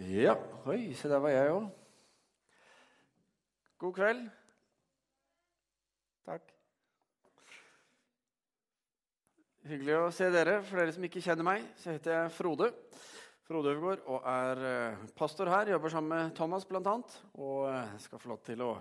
Ja, 0.00 0.32
oi, 0.64 0.94
se 0.96 1.08
der 1.12 1.18
var 1.20 1.28
jeg 1.28 1.50
òg. 1.52 1.64
God 3.82 3.92
kveld. 3.98 4.22
Takk. 6.24 6.46
Hyggelig 9.68 9.98
å 9.98 10.06
se 10.16 10.30
dere. 10.32 10.54
For 10.64 10.80
dere 10.80 10.94
som 10.96 11.04
ikke 11.04 11.20
kjenner 11.20 11.44
meg, 11.44 11.66
så 11.76 11.92
heter 11.92 12.14
jeg 12.14 12.32
Frode. 12.32 12.70
Frode 13.44 13.74
Øvergaard 13.74 14.08
og 14.08 14.24
er 14.32 14.64
eh, 14.70 15.04
pastor 15.20 15.52
her. 15.52 15.74
Jobber 15.74 15.92
sammen 15.92 16.16
med 16.16 16.32
Thomas 16.38 16.64
bl.a. 16.64 16.96
Og 17.36 17.68
eh, 17.68 17.94
skal 18.06 18.24
få 18.24 18.32
lov 18.32 18.42
til 18.48 18.64
å 18.64 18.72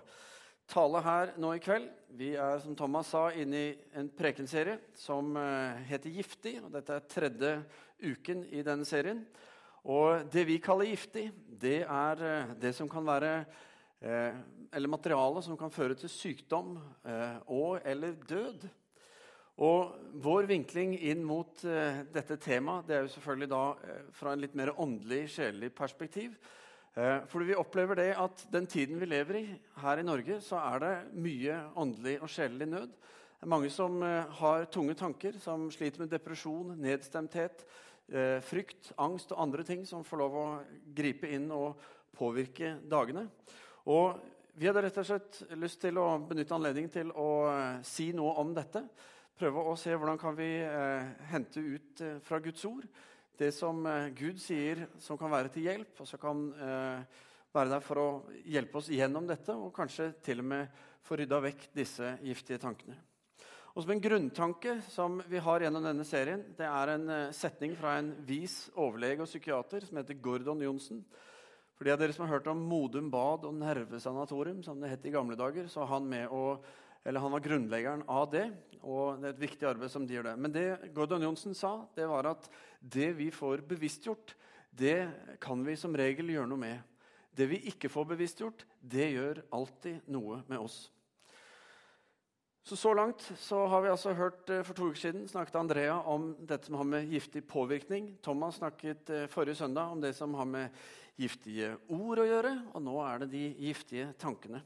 tale 0.71 1.03
her 1.03 1.35
nå 1.35 1.51
i 1.57 1.61
kveld. 1.67 1.91
Vi 2.15 2.31
er, 2.39 2.63
som 2.63 2.79
Thomas 2.79 3.11
sa, 3.11 3.27
inne 3.35 3.65
i 3.65 3.77
en 3.99 4.07
prekenserie 4.15 4.79
som 4.95 5.35
eh, 5.35 5.83
heter 5.91 6.15
Giftig. 6.15 6.61
og 6.63 6.71
Dette 6.79 6.95
er 6.95 7.07
tredje 7.11 7.55
uken 8.07 8.47
i 8.55 8.63
denne 8.63 8.87
serien. 8.87 9.25
Og 9.87 10.27
det 10.31 10.43
vi 10.49 10.59
kaller 10.59 10.89
giftig, 10.89 11.29
det 11.59 11.83
er 11.85 12.23
eh, 12.23 12.51
det 12.59 12.73
som 12.75 12.89
kan 12.89 13.05
være 13.05 13.45
eh, 14.01 14.35
Eller 14.73 14.91
materiale 14.91 15.41
som 15.41 15.57
kan 15.57 15.71
føre 15.71 15.95
til 15.97 16.09
sykdom 16.09 16.77
eh, 17.05 17.39
og 17.47 17.79
eller 17.85 18.13
død. 18.27 18.67
Og 19.59 19.95
Vår 20.23 20.47
vinkling 20.47 20.93
inn 20.95 21.23
mot 21.27 21.61
dette 22.13 22.37
temaet 22.39 22.85
det 22.87 22.95
er 22.95 23.01
jo 23.03 23.11
selvfølgelig 23.11 23.49
da 23.51 23.63
fra 24.15 24.31
en 24.31 24.39
litt 24.39 24.53
mer 24.55 24.71
åndelig, 24.79 25.25
sjelelig 25.33 25.73
perspektiv. 25.75 26.37
Fordi 26.95 27.49
vi 27.49 27.57
opplever 27.59 27.99
det 27.99 28.13
at 28.15 28.45
den 28.53 28.69
tiden 28.71 29.01
vi 29.01 29.09
lever 29.09 29.35
i 29.41 29.43
her 29.83 29.99
i 29.99 30.05
Norge, 30.07 30.39
så 30.39 30.61
er 30.63 30.79
det 30.79 30.93
mye 31.11 31.57
åndelig 31.75 32.15
og 32.23 32.31
sjelelig 32.31 32.69
nød. 32.71 32.87
Det 32.87 33.49
er 33.49 33.51
mange 33.51 33.69
som 33.69 33.99
har 34.39 34.63
tunge 34.71 34.95
tanker, 34.95 35.35
som 35.43 35.67
sliter 35.75 36.05
med 36.05 36.15
depresjon, 36.15 36.71
nedstemthet, 36.79 37.67
eh, 38.11 38.39
frykt, 38.45 38.91
angst 39.01 39.33
og 39.33 39.41
andre 39.43 39.65
ting 39.67 39.85
som 39.87 40.05
får 40.05 40.21
lov 40.21 40.35
å 40.37 40.47
gripe 40.95 41.29
inn 41.29 41.49
og 41.55 41.79
påvirke 42.17 42.77
dagene. 42.89 43.27
Og 43.89 44.19
Vi 44.59 44.67
hadde 44.67 44.81
rett 44.83 44.97
og 44.99 45.05
slett 45.07 45.37
lyst 45.55 45.79
til 45.79 45.95
å 46.01 46.17
benytte 46.27 46.51
anledningen 46.51 46.91
til 46.91 47.13
å 47.15 47.29
eh, 47.47 47.77
si 47.87 48.09
noe 48.11 48.33
om 48.41 48.51
dette. 48.51 48.81
Prøve 49.39 49.63
å 49.71 49.77
se 49.79 49.93
hvordan 49.95 50.19
kan 50.19 50.35
vi 50.35 50.49
eh, 50.65 51.13
hente 51.31 51.63
ut 51.63 52.03
fra 52.25 52.41
Guds 52.43 52.65
ord 52.67 52.89
det 53.39 53.53
som 53.55 53.85
Gud 54.19 54.41
sier 54.43 54.81
som 54.99 55.15
kan 55.15 55.31
være 55.31 55.53
til 55.53 55.69
hjelp, 55.69 56.01
og 56.03 56.09
som 56.09 56.19
kan 56.19 56.41
være 57.55 57.71
der 57.71 57.85
for 57.85 58.01
å 58.01 58.07
hjelpe 58.43 58.81
oss 58.81 58.91
gjennom 58.91 59.29
dette, 59.29 59.55
og 59.55 59.71
kanskje 59.71 60.11
til 60.27 60.43
og 60.43 60.49
med 60.51 60.81
få 61.07 61.21
rydda 61.21 61.39
vekk 61.47 61.69
disse 61.71 62.17
giftige 62.19 62.59
tankene. 62.59 62.99
Og 63.75 63.83
som 63.83 63.91
En 63.93 64.01
grunntanke 64.01 64.79
som 64.89 65.19
vi 65.29 65.39
har 65.43 65.61
gjennom 65.61 65.85
denne 65.85 66.05
serien, 66.07 66.41
det 66.57 66.65
er 66.65 66.93
en 66.95 67.09
eh, 67.13 67.33
setning 67.35 67.75
fra 67.77 67.99
en 67.99 68.11
vis 68.25 68.67
overlege 68.73 69.21
og 69.21 69.29
psykiater 69.29 69.85
som 69.85 69.99
heter 69.99 70.17
Gordon 70.23 70.63
Johnsen. 70.65 71.03
For 71.77 71.87
de 71.87 71.93
av 71.93 72.01
dere 72.01 72.15
som 72.15 72.25
har 72.25 72.33
hørt 72.33 72.49
om 72.51 72.59
Modum 72.59 73.07
Bad 73.13 73.45
og 73.47 73.55
Nervesanatorium, 73.55 74.63
som 74.65 74.81
det 74.81 74.89
het 74.91 75.05
i 75.07 75.13
gamle 75.13 75.37
dager, 75.39 75.69
så 75.71 75.85
han, 75.87 76.09
å, 76.27 76.57
han 77.05 77.35
var 77.35 77.45
grunnleggeren 77.45 78.03
av 78.11 78.25
det. 78.33 78.49
Og 78.81 79.21
det 79.21 79.29
er 79.29 79.35
et 79.37 79.45
viktig 79.45 79.69
arbeid 79.69 79.93
som 79.93 80.03
de 80.07 80.17
gjør 80.17 80.31
det. 80.31 80.35
Men 80.43 80.55
det 80.55 80.65
Gordon 80.95 81.23
Johnsen 81.23 81.55
sa, 81.55 81.77
det 81.95 82.09
var 82.09 82.33
at 82.33 82.49
det 82.81 83.13
vi 83.15 83.29
får 83.31 83.63
bevisstgjort, 83.69 84.35
det 84.75 84.99
kan 85.39 85.63
vi 85.63 85.77
som 85.79 85.95
regel 85.95 86.33
gjøre 86.33 86.49
noe 86.51 86.59
med. 86.65 86.83
Det 87.31 87.47
vi 87.47 87.61
ikke 87.71 87.91
får 87.91 88.11
bevisstgjort, 88.11 88.65
det 88.81 89.11
gjør 89.13 89.43
alltid 89.55 90.09
noe 90.11 90.41
med 90.49 90.59
oss. 90.59 90.87
Så 92.63 92.75
så 92.75 92.93
langt 92.93 93.21
så 93.37 93.65
har 93.67 93.81
vi 93.81 93.89
altså 93.89 94.13
hørt 94.13 94.49
eh, 94.49 94.63
For 94.67 94.77
to 94.77 94.89
uker 94.91 94.99
siden 94.99 95.27
snakket 95.29 95.55
Andrea 95.59 95.95
om 96.11 96.31
dette 96.39 96.67
som 96.67 96.75
har 96.79 96.87
med 96.87 97.07
giftig 97.09 97.45
påvirkning. 97.47 98.11
Thomas 98.21 98.59
snakket 98.59 99.09
eh, 99.09 99.27
forrige 99.31 99.55
søndag 99.61 99.93
om 99.93 100.01
det 100.01 100.13
som 100.15 100.35
har 100.37 100.45
med 100.45 100.75
giftige 101.19 101.71
ord 101.87 102.21
å 102.21 102.27
gjøre. 102.27 102.51
Og 102.73 102.83
nå 102.83 102.97
er 103.05 103.23
det 103.23 103.31
de 103.33 103.45
giftige 103.69 104.11
tankene. 104.19 104.61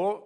Og 0.00 0.22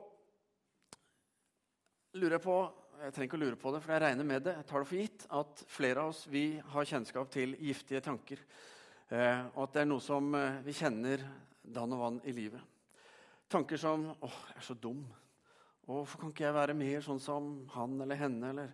lurer 2.19 2.39
jeg 2.39 2.47
på 2.47 2.61
jeg 2.99 3.15
trenger 3.15 3.29
ikke 3.29 3.39
å 3.39 3.41
lure 3.45 3.57
på 3.63 3.71
det, 3.71 3.79
for 3.79 3.95
jeg 3.95 4.03
regner 4.03 4.27
med 4.27 4.43
det. 4.43 4.57
Jeg 4.57 4.67
tar 4.67 4.83
det 4.83 4.89
for 4.91 4.99
gitt 4.99 5.27
at 5.39 5.61
flere 5.71 6.03
av 6.03 6.09
oss 6.11 6.25
vi 6.27 6.43
har 6.73 6.89
kjennskap 6.91 7.29
til 7.31 7.53
giftige 7.63 8.03
tanker. 8.03 8.43
Eh, 9.15 9.45
og 9.55 9.61
at 9.69 9.77
det 9.77 9.85
er 9.85 9.91
noe 9.93 10.03
som 10.03 10.35
vi 10.67 10.75
kjenner 10.75 11.23
dann 11.63 11.95
og 11.95 12.03
vann 12.03 12.19
i 12.27 12.35
livet. 12.35 12.61
Tanker 13.49 13.79
som 13.79 14.11
'Å, 14.11 14.29
jeg 14.29 14.57
er 14.57 14.67
så 14.67 14.75
dum'. 14.75 15.07
Hvorfor 15.89 16.21
kan 16.21 16.33
ikke 16.35 16.45
jeg 16.45 16.53
være 16.53 16.77
mer 16.77 17.01
sånn 17.01 17.21
som 17.23 17.45
han 17.73 17.95
eller 18.05 18.19
henne? 18.21 18.51
Eller 18.53 18.73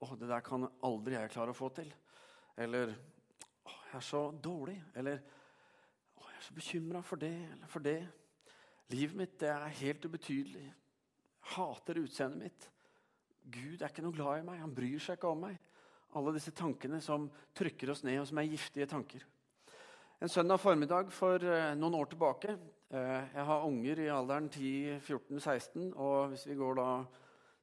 å, 0.00 0.06
det 0.16 0.30
der 0.30 0.44
kan 0.44 0.64
aldri 0.88 1.12
jeg 1.12 1.32
klare 1.34 1.52
å 1.52 1.56
få 1.56 1.68
til. 1.76 1.90
Eller 2.56 2.94
å, 2.94 3.74
jeg 3.90 3.98
er 3.98 4.06
så 4.06 4.22
dårlig. 4.32 4.78
Eller 4.96 5.18
å, 6.16 6.24
jeg 6.24 6.38
er 6.38 6.46
så 6.46 6.56
bekymra 6.56 7.02
for 7.04 7.20
det 7.20 7.34
eller 7.50 7.68
for 7.68 7.84
det. 7.84 7.98
Livet 8.94 9.18
mitt 9.18 9.36
det 9.42 9.50
er 9.52 9.76
helt 9.82 10.08
ubetydelig. 10.08 10.64
Hater 11.52 12.00
utseendet 12.00 12.46
mitt. 12.46 12.66
Gud 13.44 13.82
er 13.82 13.92
ikke 13.92 14.06
noe 14.06 14.16
glad 14.16 14.40
i 14.40 14.46
meg. 14.48 14.62
Han 14.64 14.72
bryr 14.72 15.04
seg 15.04 15.18
ikke 15.18 15.34
om 15.34 15.44
meg. 15.44 15.60
Alle 16.16 16.32
disse 16.32 16.54
tankene 16.56 17.02
som 17.04 17.26
trykker 17.52 17.92
oss 17.92 18.06
ned, 18.06 18.22
og 18.22 18.30
som 18.30 18.40
er 18.40 18.48
giftige 18.48 18.88
tanker. 18.88 19.28
En 20.16 20.32
søndag 20.32 20.62
formiddag 20.62 21.12
for 21.12 21.44
uh, 21.44 21.74
noen 21.76 22.00
år 22.00 22.08
tilbake 22.14 22.56
Jeg 22.90 23.44
har 23.48 23.66
unger 23.66 24.00
i 24.04 24.10
alderen 24.12 24.48
10-14-16. 24.52 25.92
Og 25.94 26.32
hvis 26.32 26.46
vi 26.46 26.56
går 26.58 26.76
da 26.78 26.88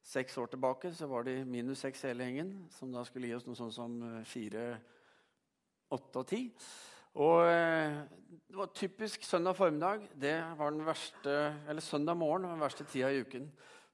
seks 0.02 0.38
år 0.38 0.50
tilbake, 0.52 0.90
så 0.94 1.06
var 1.06 1.22
de 1.28 1.44
minus 1.44 1.84
seks 1.84 2.02
hele 2.08 2.26
gjengen. 2.26 2.54
Som 2.74 2.92
da 2.92 3.04
skulle 3.06 3.30
gi 3.30 3.36
oss 3.36 3.46
noe 3.46 3.58
sånt 3.58 3.76
som 3.76 3.98
uh, 4.02 4.24
fire, 4.28 4.66
åtte 5.92 6.24
og 6.24 6.28
ti. 6.28 6.42
Og 7.22 7.44
det 7.44 8.56
var 8.56 8.70
typisk 8.74 9.24
søndag 9.24 9.56
formiddag. 9.56 10.08
Det 10.16 10.36
var 10.58 10.70
den 10.72 10.86
verste, 10.86 11.34
eller 11.68 11.84
søndag 11.84 12.16
morgen 12.16 12.46
var 12.48 12.56
den 12.56 12.64
verste 12.64 12.84
tida 12.88 13.10
i 13.12 13.20
uken. 13.20 13.50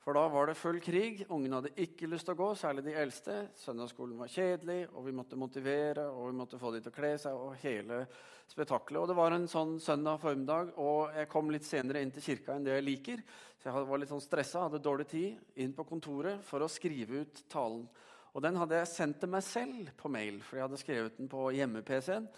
For 0.09 0.17
da 0.17 0.23
var 0.33 0.47
det 0.49 0.55
full 0.57 0.79
krig. 0.81 1.19
Ungene 1.29 1.59
hadde 1.59 1.83
ikke 1.85 2.09
lyst 2.09 2.25
til 2.25 2.33
å 2.33 2.39
gå, 2.39 2.47
særlig 2.57 2.81
de 2.87 2.95
eldste. 2.97 3.35
Søndagsskolen 3.61 4.17
var 4.17 4.31
kjedelig, 4.33 4.87
og 4.97 5.05
vi 5.05 5.13
måtte 5.13 5.37
motivere 5.37 6.07
og 6.09 6.31
vi 6.31 6.37
måtte 6.39 6.57
få 6.57 6.71
dem 6.73 6.87
til 6.87 6.95
å 6.95 6.97
kle 6.97 7.11
seg. 7.21 7.35
og 7.37 7.59
hele 7.61 7.99
spetakkelet. 8.49 9.03
Og 9.03 9.09
Det 9.09 9.17
var 9.19 9.37
en 9.37 9.45
sånn 9.45 9.77
søndag 9.79 10.17
formiddag, 10.23 10.73
og 10.81 11.13
jeg 11.13 11.29
kom 11.29 11.51
litt 11.53 11.69
senere 11.69 12.01
inn 12.01 12.11
til 12.11 12.25
kirka 12.25 12.57
enn 12.57 12.65
det 12.65 12.79
jeg 12.79 12.87
liker. 12.87 13.23
Så 13.61 13.69
jeg 13.69 13.87
var 13.91 13.99
litt 13.99 14.09
sånn 14.09 14.25
stressa, 14.25 14.65
hadde 14.65 14.81
dårlig 14.81 15.09
tid, 15.13 15.37
inn 15.57 15.77
på 15.77 15.85
kontoret 15.85 16.41
for 16.41 16.65
å 16.65 16.73
skrive 16.73 17.27
ut 17.27 17.45
talen. 17.53 17.85
Og 18.33 18.41
Den 18.41 18.57
hadde 18.57 18.81
jeg 18.81 18.89
sendt 18.89 19.21
til 19.21 19.29
meg 19.29 19.45
selv 19.45 19.93
på 19.95 20.09
mail, 20.09 20.41
for 20.41 20.57
jeg 20.57 20.71
hadde 20.71 20.81
skrevet 20.81 21.19
den 21.19 21.29
på 21.29 21.51
hjemme-PC-en 21.53 22.33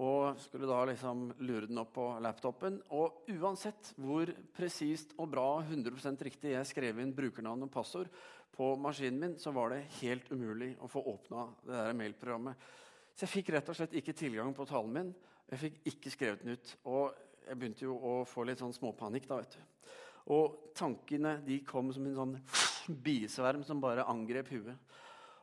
og 0.00 0.38
skulle 0.40 0.68
da 0.70 0.78
liksom 0.88 1.26
lure 1.44 1.66
den 1.68 1.80
opp 1.82 1.92
på 1.96 2.06
laptopen. 2.22 2.78
Og 2.96 3.26
uansett 3.34 3.92
hvor 4.00 4.30
presist 4.56 5.12
og 5.18 5.32
bra 5.32 5.48
100% 5.64 6.22
riktig 6.24 6.54
jeg 6.54 6.68
skrev 6.68 7.00
inn 7.02 7.14
brukernavn 7.16 7.66
og 7.66 7.72
passord 7.74 8.12
på 8.54 8.74
maskinen 8.80 9.20
min, 9.20 9.38
så 9.40 9.52
var 9.56 9.74
det 9.74 9.88
helt 10.00 10.30
umulig 10.32 10.74
å 10.80 10.88
få 10.90 11.02
åpna 11.12 11.48
det 11.66 11.74
der 11.74 11.98
mailprogrammet. 11.98 12.70
Så 13.14 13.26
jeg 13.26 13.34
fikk 13.34 13.52
rett 13.54 13.68
og 13.68 13.76
slett 13.76 13.96
ikke 13.98 14.16
tilgang 14.16 14.54
på 14.56 14.66
talen 14.68 14.94
min. 14.94 15.10
Jeg 15.50 15.62
fikk 15.64 15.78
ikke 15.92 16.12
skrevet 16.14 16.44
den 16.44 16.56
ut. 16.56 16.72
Og 16.88 17.16
jeg 17.46 17.58
begynte 17.58 17.84
jo 17.84 17.96
å 17.96 18.14
få 18.28 18.46
litt 18.46 18.62
sånn 18.62 18.74
småpanikk. 18.76 19.26
da, 19.28 19.40
vet 19.42 19.58
du. 19.58 19.94
Og 20.30 20.72
tankene 20.76 21.38
de 21.44 21.58
kom 21.66 21.90
som 21.92 22.06
en 22.06 22.18
sånn 22.18 22.36
bisverm 23.06 23.64
som 23.66 23.82
bare 23.82 24.06
angrep 24.08 24.52
huet. 24.54 24.76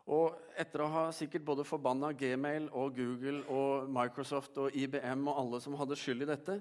Og 0.08 0.38
etter 0.56 0.86
å 0.86 0.88
ha 0.88 1.02
sikkert 1.12 1.44
både 1.44 1.66
forbanna 1.68 2.14
Gmail 2.16 2.70
og 2.72 2.96
Google 2.96 3.42
og 3.52 3.90
Microsoft 3.92 4.56
og 4.64 4.76
IBM 4.80 5.26
og 5.28 5.42
alle 5.42 5.60
som 5.60 5.76
hadde 5.76 5.98
skyld 6.00 6.24
i 6.24 6.30
dette, 6.30 6.56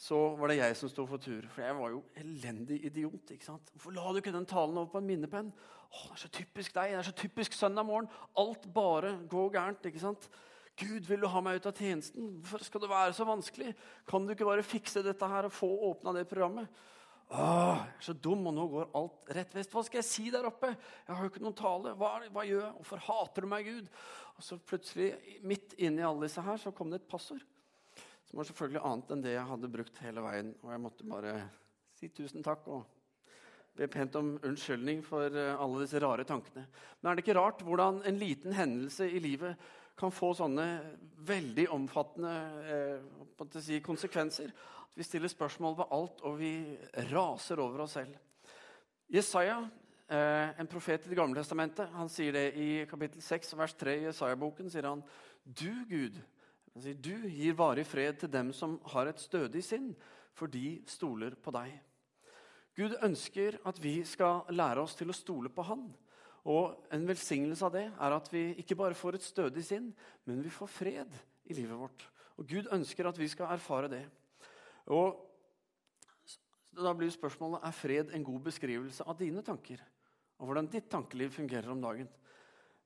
så 0.00 0.18
var 0.36 0.52
det 0.52 0.58
jeg 0.58 0.76
som 0.76 0.92
sto 0.92 1.06
for 1.08 1.22
tur. 1.22 1.46
For 1.48 1.64
jeg 1.64 1.78
var 1.78 1.94
jo 1.94 2.02
elendig 2.20 2.82
idiot. 2.90 3.32
ikke 3.32 3.48
sant? 3.48 3.72
Hvorfor 3.72 3.96
la 3.96 4.04
du 4.12 4.20
ikke 4.20 4.34
den 4.36 4.48
talen 4.48 4.76
over 4.76 4.92
på 4.92 5.00
en 5.00 5.08
minnepenn? 5.08 5.48
Åh, 5.90 6.04
det 6.10 6.18
er 6.18 6.22
så 6.26 6.32
typisk 6.36 6.76
deg. 6.76 6.92
Det 6.92 7.00
er 7.00 7.08
så 7.08 7.16
typisk 7.16 7.56
søndag 7.56 7.88
morgen. 7.88 8.12
Alt 8.38 8.68
bare 8.74 9.16
går 9.32 9.52
gærent. 9.56 9.88
ikke 9.88 10.04
sant? 10.04 10.28
Gud, 10.76 11.08
vil 11.08 11.24
du 11.24 11.28
ha 11.28 11.40
meg 11.44 11.60
ut 11.60 11.68
av 11.72 11.76
tjenesten? 11.76 12.30
Hvorfor 12.36 12.68
skal 12.68 12.84
det 12.84 12.92
være 12.92 13.16
så 13.16 13.24
vanskelig? 13.28 13.74
Kan 14.08 14.28
du 14.28 14.36
ikke 14.36 14.48
bare 14.48 14.64
fikse 14.64 15.02
dette 15.04 15.28
her 15.28 15.48
og 15.48 15.56
få 15.56 15.72
åpna 15.88 16.14
det 16.16 16.28
programmet? 16.28 16.68
Åh, 17.30 17.78
jeg 17.78 17.94
er 17.94 18.02
så 18.02 18.14
dum, 18.18 18.42
og 18.50 18.54
nå 18.56 18.64
går 18.72 18.88
alt 18.98 19.28
rett 19.36 19.52
vest. 19.54 19.70
Hva 19.70 19.84
skal 19.86 20.00
jeg 20.00 20.08
si 20.08 20.24
der 20.34 20.48
oppe? 20.48 20.72
Jeg 20.74 21.14
har 21.14 21.22
jo 21.22 21.30
ikke 21.30 21.42
noen 21.44 21.58
tale. 21.58 21.92
Hva, 21.98 22.16
hva 22.34 22.42
gjør 22.48 22.64
jeg? 22.64 22.72
Hvorfor 22.80 23.04
hater 23.06 23.46
du 23.46 23.50
meg, 23.52 23.68
Gud? 23.70 23.90
Og 24.34 24.46
så 24.46 24.58
plutselig, 24.58 25.12
midt 25.46 25.76
inni 25.78 26.02
alle 26.02 26.26
disse 26.26 26.42
her, 26.42 26.58
så 26.58 26.74
kom 26.74 26.90
det 26.90 27.02
et 27.02 27.10
passord. 27.10 27.44
Som 28.26 28.40
var 28.40 28.48
selvfølgelig 28.48 28.82
annet 28.88 29.12
enn 29.14 29.22
det 29.22 29.36
jeg 29.36 29.46
hadde 29.46 29.70
brukt 29.76 30.02
hele 30.02 30.24
veien. 30.26 30.50
Og 30.64 30.72
jeg 30.74 30.82
måtte 30.82 31.06
bare 31.12 31.36
si 32.00 32.10
tusen 32.14 32.42
takk 32.42 32.66
og 32.72 32.82
be 33.78 33.86
pent 33.90 34.16
om 34.18 34.32
unnskyldning 34.42 35.04
for 35.06 35.30
eh, 35.30 35.54
alle 35.54 35.84
disse 35.84 36.00
rare 36.02 36.26
tankene. 36.26 36.66
Men 36.98 37.12
er 37.12 37.18
det 37.18 37.24
ikke 37.24 37.38
rart 37.38 37.62
hvordan 37.64 38.02
en 38.10 38.18
liten 38.18 38.56
hendelse 38.56 39.06
i 39.06 39.22
livet 39.22 39.70
kan 40.00 40.12
få 40.14 40.32
sånne 40.34 40.66
veldig 41.28 41.66
omfattende 41.76 42.34
eh, 42.64 43.19
si, 43.60 43.80
konsekvenser? 43.80 44.50
At 44.90 44.96
Vi 44.96 45.02
stiller 45.02 45.28
spørsmål 45.28 45.76
ved 45.76 45.84
alt, 45.92 46.20
og 46.20 46.38
vi 46.38 46.76
raser 47.12 47.60
over 47.60 47.80
oss 47.80 47.92
selv. 47.92 48.16
Jesaja, 49.10 49.58
eh, 50.08 50.60
en 50.60 50.66
profet 50.66 51.06
i 51.06 51.08
Det 51.08 51.16
gamle 51.16 51.34
testamentet, 51.34 51.88
han 51.88 52.08
sier 52.08 52.32
det 52.32 52.54
i 52.54 52.84
kapittel 52.86 53.22
6, 53.22 53.56
vers 53.56 53.74
3 53.74 53.96
i 54.00 54.04
Jesaja-boken. 54.04 54.70
sier 54.70 54.88
han, 54.88 55.02
Du, 55.44 55.84
Gud 55.88 56.20
Han 56.74 56.82
sier, 56.82 56.94
'Du 56.94 57.28
gir 57.28 57.54
varig 57.54 57.86
fred 57.86 58.18
til 58.20 58.32
dem 58.32 58.52
som 58.52 58.80
har 58.86 59.06
et 59.06 59.20
stødig 59.20 59.64
sinn, 59.64 59.96
for 60.32 60.46
de 60.46 60.82
stoler 60.86 61.34
på 61.34 61.50
deg'. 61.50 61.80
Gud 62.76 62.94
ønsker 63.02 63.58
at 63.66 63.82
vi 63.82 64.04
skal 64.04 64.42
lære 64.48 64.80
oss 64.80 64.94
til 64.94 65.10
å 65.10 65.16
stole 65.16 65.48
på 65.48 65.62
Han. 65.62 65.94
Og 66.44 66.86
En 66.92 67.08
velsignelse 67.08 67.64
av 67.66 67.72
det 67.72 67.92
er 68.00 68.14
at 68.16 68.32
vi 68.32 68.54
ikke 68.54 68.76
bare 68.76 68.94
får 68.94 69.14
et 69.14 69.22
stødig 69.22 69.64
sinn, 69.64 69.94
men 70.24 70.42
vi 70.42 70.48
får 70.48 70.66
fred 70.66 71.18
i 71.44 71.52
livet 71.52 71.76
vårt. 71.76 72.06
Og 72.40 72.48
Gud 72.48 72.70
ønsker 72.72 73.08
at 73.08 73.18
vi 73.20 73.28
skal 73.28 73.52
erfare 73.52 73.90
det. 73.92 74.04
Og 74.88 75.26
Da 76.80 76.92
blir 76.94 77.10
spørsmålet 77.10 77.64
er 77.66 77.74
fred 77.74 78.12
en 78.14 78.24
god 78.24 78.44
beskrivelse 78.46 79.04
av 79.04 79.16
dine 79.18 79.42
tanker. 79.42 79.80
Og 80.38 80.46
hvordan 80.46 80.68
ditt 80.70 80.86
tankeliv 80.88 81.32
fungerer 81.34 81.68
om 81.68 81.80
dagen. 81.82 82.08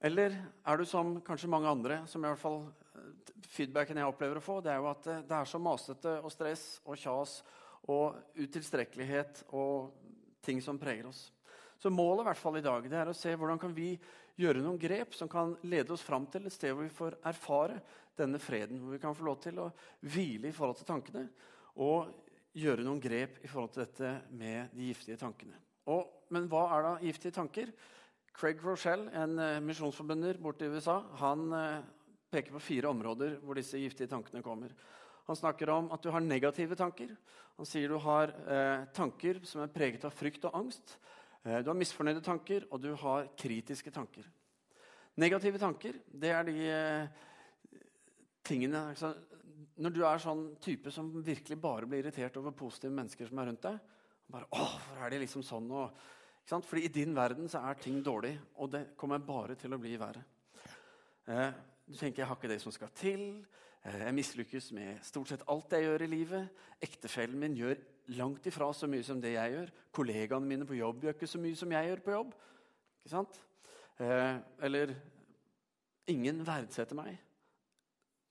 Eller 0.01 0.33
er 0.67 0.77
du 0.81 0.85
som 0.89 1.21
kanskje 1.21 1.51
mange 1.53 1.69
andre, 1.69 1.99
som 2.06 2.25
i 2.25 2.27
hvert 2.27 2.41
fall 2.41 2.65
eh, 2.65 3.35
feedbacken 3.47 4.01
jeg 4.01 4.09
opplever 4.09 4.41
å 4.41 4.43
få, 4.43 4.56
det 4.65 4.73
er 4.73 4.81
jo 4.81 4.89
at 4.91 5.06
eh, 5.06 5.23
det 5.29 5.37
er 5.37 5.51
så 5.53 5.61
masete 5.62 6.17
og 6.25 6.33
stress 6.33 6.65
og 6.85 6.99
kjas 6.99 7.37
og 7.93 8.41
utilstrekkelighet 8.41 9.45
og 9.53 9.93
ting 10.45 10.61
som 10.65 10.81
preger 10.81 11.12
oss. 11.12 11.29
Så 11.79 11.91
målet 11.93 12.25
i 12.25 12.29
hvert 12.31 12.41
fall 12.41 12.59
i 12.59 12.65
dag 12.65 12.87
det 12.91 13.00
er 13.00 13.11
å 13.11 13.17
se 13.17 13.35
hvordan 13.35 13.61
kan 13.61 13.75
vi 13.76 13.94
gjøre 14.41 14.62
noen 14.65 14.81
grep 14.81 15.15
som 15.15 15.31
kan 15.31 15.55
lede 15.62 15.94
oss 15.94 16.03
fram 16.03 16.26
til 16.31 16.47
et 16.47 16.55
sted 16.55 16.75
hvor 16.75 16.87
vi 16.87 16.94
får 16.94 17.19
erfare 17.31 17.79
denne 18.19 18.41
freden. 18.43 18.81
Hvor 18.82 18.97
vi 18.97 19.03
kan 19.03 19.17
få 19.17 19.26
lov 19.29 19.41
til 19.44 19.61
å 19.62 19.71
hvile 20.15 20.50
i 20.50 20.55
forhold 20.55 20.81
til 20.81 20.91
tankene 20.91 21.26
og 21.82 22.12
gjøre 22.55 22.87
noen 22.87 23.03
grep 23.03 23.41
i 23.43 23.50
forhold 23.50 23.75
til 23.75 23.85
dette 23.85 24.12
med 24.38 24.75
de 24.75 24.91
giftige 24.93 25.19
tankene. 25.19 25.59
Og, 25.91 26.06
men 26.35 26.47
hva 26.50 26.69
er 26.76 26.87
da 26.87 26.93
giftige 27.03 27.35
tanker? 27.35 27.73
Craig 28.35 28.62
Rochelle, 28.62 29.11
en 29.15 29.38
misjonsforbunder 29.67 30.38
borte 30.43 30.67
i 30.67 30.70
USA, 30.70 31.00
han 31.20 31.44
uh, 31.55 31.82
peker 32.35 32.55
på 32.55 32.62
fire 32.62 32.91
områder 32.91 33.38
hvor 33.43 33.59
disse 33.59 33.79
giftige 33.79 34.11
tankene 34.11 34.43
kommer. 34.43 34.75
Han 35.29 35.38
snakker 35.38 35.70
om 35.73 35.91
at 35.94 36.03
du 36.03 36.11
har 36.12 36.25
negative 36.25 36.77
tanker. 36.79 37.15
Han 37.56 37.69
sier 37.69 37.88
du 37.88 37.97
har 38.03 38.32
eh, 38.50 38.82
tanker 38.93 39.38
som 39.47 39.62
er 39.65 39.70
preget 39.73 40.05
av 40.05 40.12
frykt 40.12 40.44
og 40.44 40.56
angst. 40.59 40.97
Du 41.44 41.69
har 41.69 41.76
misfornøyde 41.76 42.23
tanker, 42.25 42.64
og 42.73 42.81
du 42.81 42.94
har 42.96 43.29
kritiske 43.37 43.93
tanker. 43.93 44.25
Negative 45.20 45.61
tanker 45.61 45.99
det 46.08 46.31
er 46.35 46.46
de 46.49 46.56
tingene 48.44 48.81
altså, 48.91 49.12
Når 49.79 49.93
du 49.94 50.00
er 50.06 50.23
sånn 50.23 50.43
type 50.62 50.91
som 50.94 51.12
virkelig 51.25 51.58
bare 51.61 51.87
blir 51.87 52.02
irritert 52.02 52.37
over 52.41 52.55
positive 52.56 52.94
mennesker 52.94 53.29
som 53.29 53.38
er 53.38 53.50
rundt 53.50 53.62
deg 53.62 53.79
bare, 54.31 54.49
Åh, 54.56 54.75
hvor 54.88 55.05
er 55.05 55.12
de 55.12 55.20
liksom 55.23 55.44
sånn? 55.44 55.69
Og, 55.70 55.93
Fordi 56.49 56.87
i 56.87 56.93
din 56.93 57.14
verden 57.17 57.49
så 57.49 57.61
er 57.69 57.79
ting 57.81 58.00
dårlig, 58.02 58.32
og 58.56 58.73
det 58.73 58.87
kommer 58.96 59.23
bare 59.23 59.56
til 59.61 59.75
å 59.75 59.79
bli 59.81 59.94
verre. 60.00 60.25
Eh, 61.29 61.50
du 61.87 61.96
tenker 61.96 62.23
jeg 62.23 62.29
har 62.31 62.38
ikke 62.38 62.50
det 62.50 62.61
som 62.62 62.73
skal 62.73 62.93
til. 62.96 63.44
Eh, 63.84 64.00
jeg 64.06 64.16
mislykkes 64.16 64.70
med 64.72 65.00
stort 65.04 65.28
sett 65.28 65.44
alt 65.52 65.75
jeg 65.76 65.84
gjør 65.84 66.06
i 66.06 66.08
livet. 66.08 66.62
Ektefellen 66.82 67.40
min 67.40 67.56
gjør 67.58 67.76
langt 68.16 68.46
ifra 68.48 68.70
så 68.72 68.88
mye 68.88 69.04
som 69.04 69.20
det 69.20 69.34
jeg 69.34 69.52
gjør. 69.52 69.72
Kollegaene 69.92 70.48
mine 70.48 70.69
på 70.69 70.78
jobb 70.78 71.04
gjør 71.04 71.16
ikke 71.16 71.28
så 71.28 71.40
mye 71.40 71.58
som 71.58 71.75
jeg 71.75 71.90
gjør 71.90 72.04
på 72.04 72.14
jobb. 72.14 72.32
Ikke 73.02 73.12
sant? 73.12 73.40
Eh, 74.00 74.38
eller 74.64 74.94
ingen 76.08 76.40
verdsetter 76.46 76.96
meg. 76.96 77.19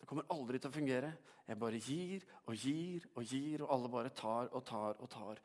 Det 0.01 0.09
kommer 0.09 0.25
aldri 0.33 0.59
til 0.59 0.73
å 0.73 0.75
fungere. 0.75 1.13
Jeg 1.45 1.59
bare 1.59 1.83
gir 1.83 2.25
og 2.47 2.57
gir 2.57 3.05
og 3.13 3.27
gir, 3.27 3.61
og 3.61 3.75
alle 3.75 3.91
bare 3.93 4.13
tar 4.15 4.49
og 4.55 4.65
tar 4.65 4.97
og 4.97 5.11
tar. 5.11 5.43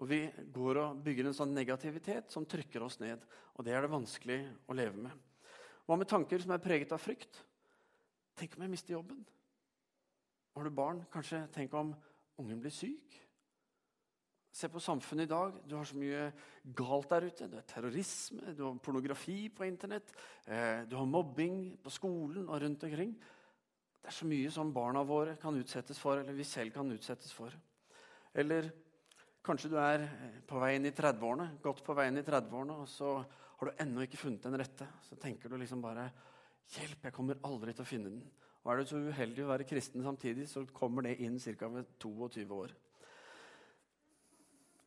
Og 0.00 0.08
vi 0.08 0.20
går 0.54 0.78
og 0.80 1.02
bygger 1.04 1.28
en 1.28 1.36
sånn 1.36 1.52
negativitet 1.56 2.30
som 2.32 2.46
trykker 2.48 2.84
oss 2.86 3.00
ned. 3.02 3.24
Og 3.58 3.66
det 3.66 3.74
er 3.74 3.82
det 3.84 3.92
vanskelig 3.92 4.38
å 4.70 4.78
leve 4.78 5.08
med. 5.08 5.12
Hva 5.84 5.98
med 5.98 6.08
tanker 6.08 6.40
som 6.40 6.54
er 6.54 6.62
preget 6.62 6.94
av 6.94 7.02
frykt? 7.02 7.42
Tenk 8.38 8.54
om 8.56 8.64
jeg 8.64 8.72
mister 8.78 8.94
jobben? 8.94 9.20
Har 10.54 10.66
du 10.66 10.70
barn? 10.74 11.04
Kanskje 11.12 11.44
tenk 11.54 11.74
om 11.78 11.92
ungen 12.40 12.62
blir 12.62 12.74
syk? 12.74 13.18
Se 14.50 14.68
på 14.68 14.82
samfunnet 14.82 15.28
i 15.28 15.30
dag. 15.30 15.60
Du 15.64 15.76
har 15.76 15.86
så 15.86 15.98
mye 15.98 16.24
galt 16.76 17.12
der 17.12 17.28
ute. 17.28 17.46
Du 17.46 17.54
har 17.54 17.66
terrorisme, 17.70 18.54
du 18.56 18.64
har 18.64 18.80
pornografi 18.82 19.44
på 19.54 19.64
Internett, 19.68 20.10
eh, 20.46 20.82
du 20.90 20.96
har 20.96 21.06
mobbing 21.06 21.78
på 21.82 21.90
skolen 21.90 22.48
og 22.48 22.62
rundt 22.62 22.84
omkring. 22.84 23.14
Det 24.00 24.08
er 24.08 24.16
så 24.16 24.26
mye 24.26 24.50
som 24.50 24.72
barna 24.74 25.04
våre 25.06 25.36
kan 25.36 25.54
utsettes 25.54 25.98
for, 26.00 26.18
eller 26.18 26.32
vi 26.32 26.44
selv 26.44 26.74
kan 26.74 26.90
utsettes 26.90 27.32
for. 27.32 27.54
Eller 28.34 28.72
kanskje 29.44 29.70
du 29.70 29.76
er 29.78 30.08
på 30.48 30.58
vei 30.58 30.74
inn 30.76 30.88
i 30.88 30.90
30-årene, 30.90 31.60
godt 31.62 31.84
på 31.84 31.94
vei 31.94 32.08
inn 32.08 32.18
i 32.18 32.26
30-årene, 32.26 32.80
og 32.80 32.88
så 32.88 33.18
har 33.60 33.70
du 33.70 33.82
ennå 33.84 34.02
ikke 34.02 34.18
funnet 34.18 34.42
den 34.42 34.58
rette. 34.58 34.88
Så 35.04 35.16
tenker 35.20 35.48
du 35.48 35.56
liksom 35.60 35.82
bare 35.84 36.10
Hjelp, 36.68 37.04
jeg 37.04 37.12
kommer 37.12 37.40
aldri 37.44 37.72
til 37.72 37.82
å 37.82 37.88
finne 37.88 38.12
den. 38.12 38.22
Og 38.60 38.72
er 38.72 38.80
du 38.80 38.90
så 38.90 39.00
uheldig 39.00 39.44
å 39.44 39.50
være 39.50 39.66
kristen 39.68 40.04
samtidig, 40.04 40.48
så 40.48 40.66
kommer 40.76 41.06
det 41.06 41.16
inn 41.24 41.38
ca. 41.40 41.68
ved 41.68 41.86
22 41.98 42.44
år. 42.54 42.74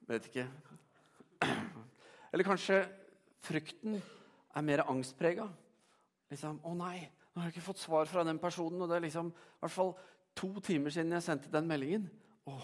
Vet 0.08 0.28
ikke. 0.30 0.48
Eller 2.34 2.46
kanskje 2.46 2.84
frykten 3.44 4.02
er 4.56 4.62
mer 4.62 4.84
angstprega. 4.88 5.48
Liksom, 6.30 6.60
'Å 6.64 6.74
nei, 6.78 7.10
nå 7.34 7.42
har 7.42 7.50
jeg 7.50 7.58
ikke 7.58 7.74
fått 7.74 7.80
svar 7.80 8.06
fra 8.06 8.24
den 8.24 8.40
personen, 8.40 8.82
og 8.82 8.90
det 8.90 8.96
er 8.96 9.06
liksom 9.08 9.28
i 9.28 9.60
hvert 9.60 9.72
fall 9.72 9.96
to 10.36 10.60
timer 10.60 10.90
siden 10.90 11.12
jeg 11.12 11.24
sendte 11.24 11.52
den 11.52 11.68
meldingen. 11.68 12.10
Å, 12.48 12.60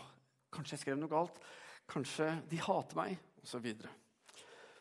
kanskje 0.51 0.73
jeg 0.73 0.79
skrev 0.79 0.97
noe 0.97 1.09
galt. 1.09 1.39
Kanskje 1.89 2.41
de 2.49 2.57
hater 2.57 2.95
meg, 2.95 3.17
osv. 3.43 3.65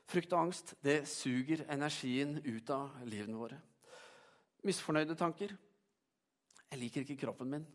Frykt 0.08 0.32
og 0.32 0.40
angst 0.40 0.74
det 0.84 1.02
suger 1.08 1.64
energien 1.68 2.38
ut 2.44 2.70
av 2.70 2.90
livene 3.04 3.36
våre. 3.36 3.60
Misfornøyde 4.66 5.14
tanker. 5.18 5.54
Jeg 6.68 6.80
liker 6.80 7.04
ikke 7.04 7.20
kroppen 7.22 7.50
min. 7.52 7.66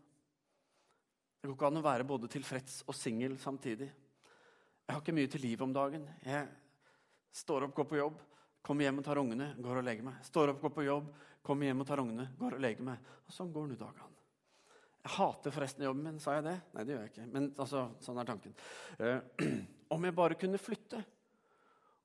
Det 1.40 1.48
går 1.48 1.56
ikke 1.56 1.68
an 1.68 1.80
å 1.80 1.84
være 1.84 2.06
både 2.08 2.28
tilfreds 2.32 2.82
og 2.88 2.96
singel 2.96 3.36
samtidig. 3.40 3.90
Jeg 4.84 4.92
har 4.92 5.00
ikke 5.00 5.16
mye 5.16 5.30
til 5.32 5.42
livet 5.44 5.64
om 5.64 5.72
dagen. 5.74 6.06
Jeg 6.24 6.48
står 7.34 7.66
opp, 7.66 7.74
går 7.76 7.88
på 7.90 7.98
jobb, 7.98 8.18
kommer 8.64 8.86
hjem 8.86 9.00
og 9.00 9.06
tar 9.06 9.20
ungene, 9.20 9.50
går 9.60 9.80
og 9.80 9.86
legger 9.86 10.06
meg. 10.06 10.18
Står 10.24 10.52
opp, 10.52 10.60
går 10.62 10.72
på 10.76 10.86
jobb, 10.86 11.10
kommer 11.44 11.68
hjem 11.68 11.84
og 11.84 11.88
tar 11.88 12.02
ungene, 12.04 12.28
går 12.38 12.56
og 12.56 12.64
legger 12.64 12.88
meg. 12.88 13.12
Og 13.24 13.36
sånn 13.36 13.52
går 13.52 13.70
nå 13.70 13.78
dagene. 13.80 14.10
Jeg 15.04 15.12
hater 15.18 15.52
forresten 15.52 15.84
jobben 15.84 16.06
min. 16.08 16.20
Sa 16.20 16.38
jeg 16.38 16.46
det? 16.46 16.56
Nei, 16.72 16.84
det 16.84 16.94
gjør 16.94 17.02
jeg 17.04 17.12
ikke. 17.12 17.28
Men 17.32 17.48
altså, 17.60 17.82
sånn 18.04 18.20
er 18.22 18.28
tanken. 18.28 18.54
Uh, 18.96 19.48
om 19.94 20.08
jeg 20.08 20.16
bare 20.16 20.38
kunne 20.40 20.60
flytte. 20.60 21.00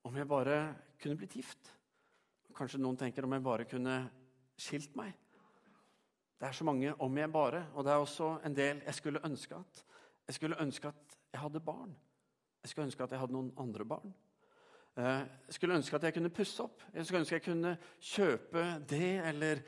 Om 0.07 0.19
jeg 0.19 0.27
bare 0.27 0.57
kunne 0.99 1.19
blitt 1.19 1.37
gift. 1.39 1.71
Kanskje 2.55 2.81
noen 2.83 2.99
tenker 2.99 3.23
om 3.23 3.35
jeg 3.37 3.45
bare 3.45 3.67
kunne 3.71 4.01
skilt 4.59 4.95
meg. 4.99 5.13
Det 6.39 6.47
er 6.47 6.55
så 6.55 6.63
mange 6.63 6.93
'om 6.93 7.17
jeg 7.17 7.31
bare', 7.31 7.65
og 7.73 7.83
det 7.83 7.91
er 7.91 7.97
også 7.97 8.39
en 8.45 8.55
del 8.55 8.81
jeg 8.85 8.95
skulle 8.95 9.25
ønske 9.25 9.55
at. 9.55 9.83
Jeg 10.27 10.35
skulle 10.35 10.61
ønske 10.61 10.87
at 10.87 11.17
jeg 11.33 11.41
hadde 11.41 11.59
barn. 11.59 11.95
Jeg 12.63 12.69
skulle 12.69 12.85
ønske 12.85 13.03
at 13.03 13.11
jeg 13.11 13.19
hadde 13.19 13.33
noen 13.33 13.53
andre 13.57 13.85
barn. 13.85 14.13
Eh, 14.97 15.25
jeg 15.47 15.53
skulle 15.53 15.75
ønske 15.75 15.95
at 15.95 16.03
jeg 16.03 16.13
kunne 16.13 16.29
pusse 16.29 16.63
opp. 16.63 16.83
Jeg 16.93 17.05
skulle 17.05 17.19
ønske 17.19 17.35
jeg 17.35 17.43
kunne 17.43 17.77
kjøpe 17.99 18.63
det 18.89 19.21
eller 19.25 19.61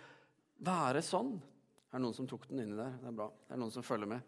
være 0.60 1.02
sånn. 1.02 1.42
Er 1.92 1.98
det 1.98 2.02
noen 2.02 2.14
som 2.14 2.28
tok 2.28 2.48
den 2.50 2.60
inni 2.60 2.76
der? 2.76 2.98
Det 3.02 3.08
er 3.08 3.12
bra. 3.12 3.28
Det 3.48 3.56
er 3.56 3.58
noen 3.58 3.72
som 3.72 3.84
følger 3.84 4.08
med. 4.08 4.22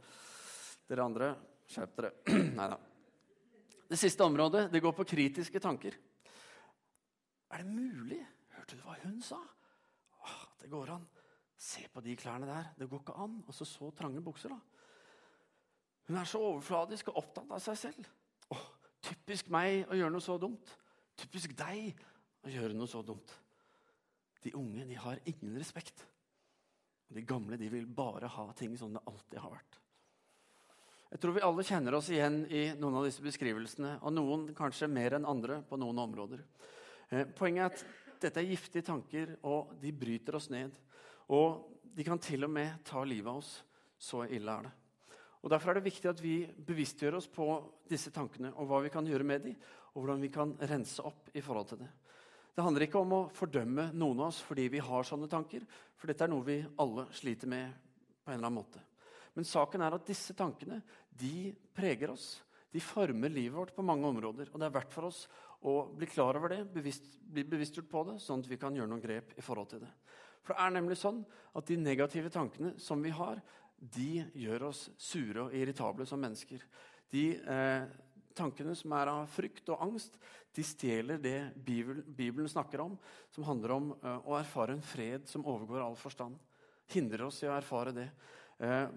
Dere 0.90 1.04
andre, 1.04 1.36
skjerp 1.68 1.96
dere. 1.96 2.12
Nei 2.60 2.68
da. 2.68 2.78
Det 3.90 4.00
siste 4.00 4.24
området 4.24 4.72
det 4.72 4.82
går 4.82 4.96
på 4.98 5.06
kritiske 5.08 5.60
tanker. 5.60 5.96
Er 7.54 7.64
det 7.64 7.70
mulig? 7.70 8.20
Hørte 8.58 8.80
du 8.80 8.82
hva 8.88 8.96
hun 9.04 9.20
sa? 9.22 9.38
Det 10.64 10.72
går 10.72 10.94
an. 10.96 11.04
Se 11.60 11.84
på 11.92 12.02
de 12.04 12.16
klærne 12.16 12.48
der. 12.48 12.72
Det 12.80 12.88
går 12.90 13.04
ikke 13.04 13.18
an. 13.20 13.42
Og 13.48 13.56
så 13.56 13.68
så 13.68 13.92
trange 13.92 14.24
bukser, 14.24 14.54
da. 14.54 14.60
Hun 16.08 16.20
er 16.20 16.28
så 16.28 16.40
overfladisk 16.40 17.12
og 17.12 17.20
opptatt 17.24 17.52
av 17.52 17.60
seg 17.64 17.80
selv. 17.80 18.08
Åh, 18.52 18.64
typisk 19.04 19.52
meg 19.52 19.84
å 19.92 20.00
gjøre 20.00 20.16
noe 20.16 20.24
så 20.24 20.38
dumt. 20.40 20.72
Typisk 21.20 21.54
deg 21.60 22.00
å 22.44 22.52
gjøre 22.52 22.76
noe 22.76 22.92
så 22.92 23.04
dumt. 23.06 23.36
De 24.44 24.52
unge 24.60 24.88
de 24.88 24.98
har 25.00 25.22
ingen 25.30 25.56
respekt. 25.60 26.04
De 27.14 27.24
gamle 27.28 27.60
de 27.60 27.70
vil 27.72 27.86
bare 27.88 28.32
ha 28.32 28.50
ting 28.58 28.76
som 28.80 28.96
det 28.96 29.04
alltid 29.08 29.40
har 29.44 29.54
vært. 29.54 29.80
Jeg 31.14 31.22
tror 31.22 31.36
vi 31.36 31.44
alle 31.46 31.64
kjenner 31.68 31.94
oss 31.94 32.10
igjen 32.10 32.40
i 32.50 32.64
noen 32.80 32.96
av 32.98 33.04
disse 33.06 33.22
beskrivelsene. 33.24 34.00
Og 34.02 34.16
noen 34.16 34.48
kanskje 34.58 34.90
mer 34.90 35.20
enn 35.20 35.28
andre 35.30 35.60
på 35.68 35.78
noen 35.78 36.00
områder. 36.08 36.42
Eh, 37.14 37.28
poenget 37.38 37.62
er 37.62 37.70
at 37.70 37.84
dette 38.24 38.42
er 38.42 38.50
giftige 38.50 38.86
tanker, 38.88 39.36
og 39.48 39.76
de 39.82 39.92
bryter 39.96 40.38
oss 40.40 40.50
ned. 40.54 40.76
Og 41.34 41.64
de 41.94 42.06
kan 42.08 42.22
til 42.22 42.48
og 42.48 42.52
med 42.52 42.82
ta 42.88 43.04
livet 43.06 43.30
av 43.30 43.42
oss. 43.44 43.58
Så 44.00 44.26
ille 44.26 44.52
er 44.52 44.68
det. 44.68 44.74
Og 45.44 45.52
Derfor 45.52 45.72
er 45.72 45.80
det 45.80 45.90
viktig 45.90 46.10
at 46.10 46.22
vi 46.24 46.38
bevisstgjør 46.68 47.18
oss 47.20 47.28
på 47.32 47.46
disse 47.90 48.12
tankene 48.16 48.54
og 48.56 48.68
hva 48.70 48.80
vi 48.84 48.92
kan 48.92 49.08
gjøre 49.08 49.28
med 49.28 49.44
dem, 49.44 49.58
og 49.94 50.02
hvordan 50.02 50.24
vi 50.24 50.32
kan 50.32 50.56
rense 50.72 51.04
opp 51.04 51.30
i 51.36 51.44
forhold 51.44 51.68
til 51.70 51.84
det. 51.84 51.90
Det 52.54 52.64
handler 52.64 52.86
ikke 52.86 53.02
om 53.02 53.14
å 53.18 53.22
fordømme 53.34 53.90
noen 53.98 54.22
av 54.22 54.30
oss 54.30 54.40
fordi 54.46 54.70
vi 54.72 54.82
har 54.84 55.08
sånne 55.08 55.30
tanker, 55.30 55.66
for 55.98 56.10
dette 56.10 56.26
er 56.26 56.32
noe 56.32 56.46
vi 56.48 56.60
alle 56.80 57.08
sliter 57.16 57.50
med 57.52 57.76
på 58.24 58.32
en 58.32 58.38
eller 58.38 58.48
annen 58.48 58.60
måte. 58.62 58.82
Men 59.34 59.48
saken 59.50 59.82
er 59.82 59.98
at 59.98 60.08
disse 60.08 60.36
tankene 60.38 60.80
de 61.10 61.52
preger 61.76 62.14
oss. 62.14 62.28
De 62.74 62.82
former 62.82 63.34
livet 63.34 63.58
vårt 63.58 63.76
på 63.76 63.86
mange 63.86 64.08
områder. 64.08 64.52
Og 64.54 64.62
det 64.62 64.68
er 64.68 64.76
verdt 64.76 64.94
for 64.94 65.10
oss 65.10 65.24
å 65.70 65.76
bli 65.96 66.08
klar 66.10 66.38
over 66.40 66.52
det, 66.54 66.62
bevisst, 66.74 67.06
bli 67.24 67.46
bevisstgjort 67.48 67.90
på 67.90 68.04
det, 68.10 68.18
sånn 68.22 68.44
at 68.44 68.50
vi 68.52 68.60
kan 68.62 68.76
gjøre 68.76 68.92
noen 68.92 69.04
grep 69.04 69.34
i 69.38 69.44
forhold 69.46 69.72
til 69.74 69.84
det. 69.86 69.92
For 70.44 70.54
det 70.54 70.64
er 70.66 70.74
nemlig 70.76 70.98
sånn 71.00 71.22
at 71.56 71.68
de 71.70 71.78
negative 71.80 72.32
tankene 72.34 72.74
som 72.82 73.04
vi 73.04 73.14
har, 73.16 73.40
de 73.78 74.24
gjør 74.40 74.70
oss 74.70 74.88
sure 75.00 75.48
og 75.48 75.56
irritable 75.56 76.08
som 76.08 76.22
mennesker. 76.24 76.62
De 77.12 77.26
eh, 77.40 77.86
tankene 78.36 78.76
som 78.78 78.94
er 78.98 79.12
av 79.12 79.28
frykt 79.32 79.72
og 79.74 79.84
angst, 79.86 80.18
de 80.54 80.66
stjeler 80.66 81.22
det 81.22 81.38
Bibelen 81.66 82.50
snakker 82.50 82.84
om, 82.84 82.98
som 83.34 83.46
handler 83.48 83.76
om 83.76 83.90
eh, 83.96 84.20
å 84.30 84.38
erfare 84.38 84.76
en 84.76 84.86
fred 84.86 85.28
som 85.30 85.46
overgår 85.48 85.84
all 85.86 85.98
forstand. 86.00 86.38
Hindrer 86.94 87.26
oss 87.28 87.42
i 87.44 87.50
å 87.50 87.56
erfare 87.56 87.96
det. 87.96 88.10
Eh, 88.60 88.88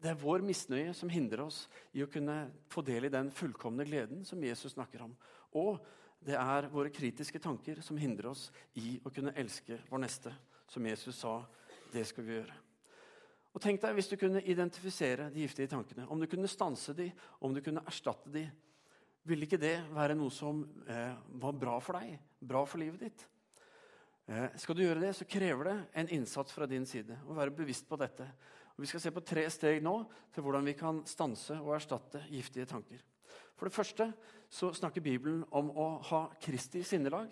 det 0.00 0.12
er 0.12 0.20
vår 0.20 0.44
misnøye 0.44 0.94
som 0.96 1.10
hindrer 1.12 1.42
oss 1.44 1.66
i 1.92 2.02
å 2.04 2.08
kunne 2.10 2.46
få 2.72 2.82
del 2.86 3.06
i 3.06 3.12
den 3.12 3.28
fullkomne 3.34 3.84
gleden 3.84 4.24
som 4.24 4.40
Jesus 4.42 4.72
snakker 4.72 5.04
om. 5.04 5.12
Og 5.60 5.80
det 6.24 6.36
er 6.40 6.68
våre 6.72 6.92
kritiske 6.92 7.40
tanker 7.42 7.82
som 7.84 7.98
hindrer 8.00 8.30
oss 8.32 8.48
i 8.80 8.98
å 9.04 9.12
kunne 9.12 9.34
elske 9.40 9.80
vår 9.90 10.02
neste, 10.04 10.32
som 10.68 10.86
Jesus 10.86 11.20
sa 11.20 11.40
det 11.92 12.06
skal 12.08 12.26
vi 12.26 12.36
gjøre. 12.38 12.56
Og 13.50 13.62
tenk 13.62 13.80
deg 13.82 13.96
Hvis 13.96 14.08
du 14.08 14.16
kunne 14.16 14.42
identifisere 14.46 15.30
de 15.34 15.42
giftige 15.42 15.70
tankene, 15.72 16.06
om 16.08 16.20
du 16.20 16.28
kunne 16.30 16.48
stanse 16.48 16.94
de, 16.94 17.08
om 17.40 17.54
du 17.54 17.60
kunne 17.64 17.82
erstatte 17.86 18.30
de, 18.30 18.44
ville 19.26 19.44
ikke 19.44 19.60
det 19.60 19.74
være 19.92 20.14
noe 20.16 20.32
som 20.32 20.62
eh, 20.88 21.16
var 21.42 21.56
bra 21.58 21.76
for 21.82 21.98
deg, 21.98 22.14
bra 22.40 22.62
for 22.64 22.80
livet 22.80 23.02
ditt? 23.04 23.26
Eh, 24.30 24.54
skal 24.62 24.78
du 24.78 24.84
gjøre 24.84 25.02
det, 25.02 25.12
så 25.18 25.26
krever 25.28 25.66
det 25.66 25.76
en 25.98 26.12
innsats 26.14 26.54
fra 26.54 26.68
din 26.70 26.86
side. 26.86 27.18
å 27.26 27.34
være 27.34 27.52
bevisst 27.54 27.88
på 27.88 27.98
dette. 28.00 28.28
Vi 28.80 28.88
skal 28.88 29.02
se 29.02 29.10
på 29.12 29.20
tre 29.20 29.42
steg 29.52 29.82
nå 29.84 29.92
til 30.32 30.44
hvordan 30.44 30.64
vi 30.64 30.72
kan 30.78 31.02
stanse 31.08 31.58
og 31.60 31.74
erstatte 31.76 32.22
giftige 32.32 32.68
tanker. 32.68 33.02
For 33.52 33.68
det 33.68 33.76
første 33.76 34.06
så 34.48 34.70
snakker 34.72 35.04
Bibelen 35.04 35.42
om 35.52 35.68
å 35.76 35.88
ha 36.08 36.22
Kristi 36.40 36.80
sinnelag. 36.86 37.28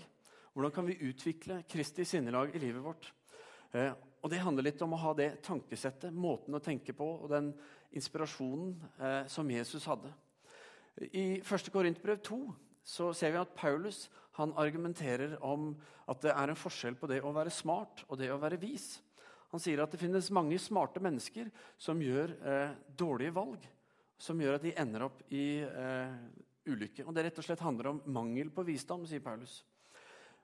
Hvordan 0.52 0.74
kan 0.74 0.84
vi 0.90 0.98
utvikle 1.08 1.62
Kristi 1.70 2.04
sinnelag 2.04 2.52
i 2.52 2.60
livet 2.60 2.84
vårt? 2.84 3.08
Eh, 3.72 3.94
og 4.20 4.30
Det 4.30 4.42
handler 4.42 4.66
litt 4.68 4.82
om 4.84 4.92
å 4.92 5.00
ha 5.00 5.14
det 5.16 5.30
tankesettet, 5.46 6.12
måten 6.12 6.54
å 6.54 6.60
tenke 6.60 6.92
på 6.92 7.06
og 7.14 7.28
den 7.32 7.52
inspirasjonen 7.96 8.76
eh, 9.00 9.24
som 9.32 9.48
Jesus 9.48 9.88
hadde. 9.88 10.12
I 11.00 11.40
1. 11.40 11.72
Korintbrev 11.72 12.20
2 12.28 12.42
så 12.84 13.12
ser 13.16 13.32
vi 13.32 13.40
at 13.40 13.56
Paulus 13.56 14.10
han 14.36 14.52
argumenterer 14.58 15.38
om 15.40 15.70
at 16.08 16.20
det 16.24 16.34
er 16.34 16.50
en 16.50 16.60
forskjell 16.60 16.98
på 16.98 17.08
det 17.08 17.22
å 17.24 17.32
være 17.32 17.52
smart 17.54 18.04
og 18.08 18.18
det 18.20 18.28
å 18.34 18.40
være 18.42 18.60
vis. 18.60 18.98
Han 19.52 19.62
sier 19.62 19.80
at 19.80 19.94
det 19.94 20.00
finnes 20.00 20.30
mange 20.34 20.58
smarte 20.60 21.00
mennesker 21.00 21.48
som 21.80 22.02
gjør 22.04 22.34
eh, 22.42 22.76
dårlige 22.98 23.34
valg. 23.36 23.64
Som 24.18 24.40
gjør 24.42 24.58
at 24.58 24.66
de 24.66 24.74
ender 24.76 25.06
opp 25.06 25.22
i 25.32 25.62
eh, 25.64 26.14
ulykke. 26.68 27.06
Og 27.06 27.14
Det 27.14 27.24
rett 27.24 27.40
og 27.40 27.46
slett 27.46 27.64
handler 27.64 27.92
om 27.92 28.00
mangel 28.12 28.50
på 28.52 28.66
visdom, 28.66 29.06
sier 29.08 29.24
Paulus. 29.24 29.62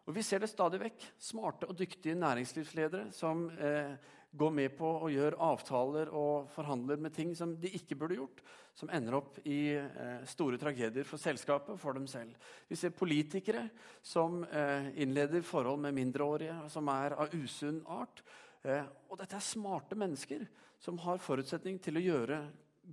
Og 0.05 0.13
Vi 0.17 0.25
ser 0.25 0.43
det 0.45 0.53
stadig 0.53 0.81
vekk. 0.83 1.07
Smarte 1.21 1.69
og 1.69 1.79
dyktige 1.79 2.17
næringslivsledere 2.19 3.09
som 3.15 3.47
eh, 3.57 3.97
går 4.35 4.53
med 4.53 4.75
på 4.77 4.89
å 5.07 5.09
gjøre 5.13 5.39
avtaler 5.47 6.11
og 6.13 6.51
forhandler 6.53 6.99
med 7.01 7.15
ting 7.15 7.33
som 7.39 7.55
de 7.61 7.71
ikke 7.79 7.97
burde 7.99 8.19
gjort, 8.19 8.41
som 8.75 8.91
ender 8.93 9.17
opp 9.21 9.39
i 9.47 9.77
eh, 9.79 10.25
store 10.29 10.59
tragedier 10.61 11.07
for 11.07 11.23
selskapet 11.23 11.77
og 11.77 11.81
for 11.81 11.97
dem 11.97 12.09
selv. 12.11 12.35
Vi 12.69 12.77
ser 12.79 12.97
politikere 12.97 13.69
som 14.03 14.43
eh, 14.45 14.91
innleder 15.05 15.45
forhold 15.47 15.85
med 15.87 15.97
mindreårige 15.97 16.65
som 16.73 16.91
er 16.93 17.17
av 17.25 17.37
usunn 17.37 17.81
art. 17.87 18.25
Eh, 18.65 18.85
og 19.11 19.21
dette 19.21 19.37
er 19.37 19.45
smarte 19.45 19.97
mennesker 19.99 20.47
som 20.81 20.99
har 21.05 21.23
forutsetning 21.23 21.79
til 21.83 21.99
å 22.01 22.05
gjøre 22.05 22.41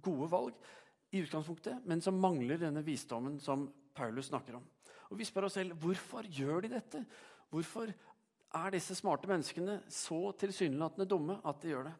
gode 0.04 0.28
valg 0.32 0.72
i 1.12 1.22
utgangspunktet, 1.24 1.84
men 1.88 2.04
som 2.04 2.20
mangler 2.20 2.60
denne 2.60 2.84
visdommen 2.84 3.40
som 3.44 3.66
Paulus 3.96 4.30
snakker 4.32 4.60
om. 4.60 4.66
Og 5.12 5.20
Vi 5.20 5.28
spør 5.28 5.48
oss 5.48 5.58
selv 5.60 5.76
hvorfor 5.80 6.28
gjør 6.32 6.64
de 6.64 6.74
dette. 6.76 7.04
Hvorfor 7.52 7.92
er 7.92 8.72
disse 8.72 8.96
smarte 8.96 9.28
menneskene 9.28 9.82
så 9.92 10.32
tilsynelatende 10.40 11.08
dumme 11.08 11.40
at 11.48 11.60
de 11.64 11.74
gjør 11.74 11.90
det? 11.90 11.96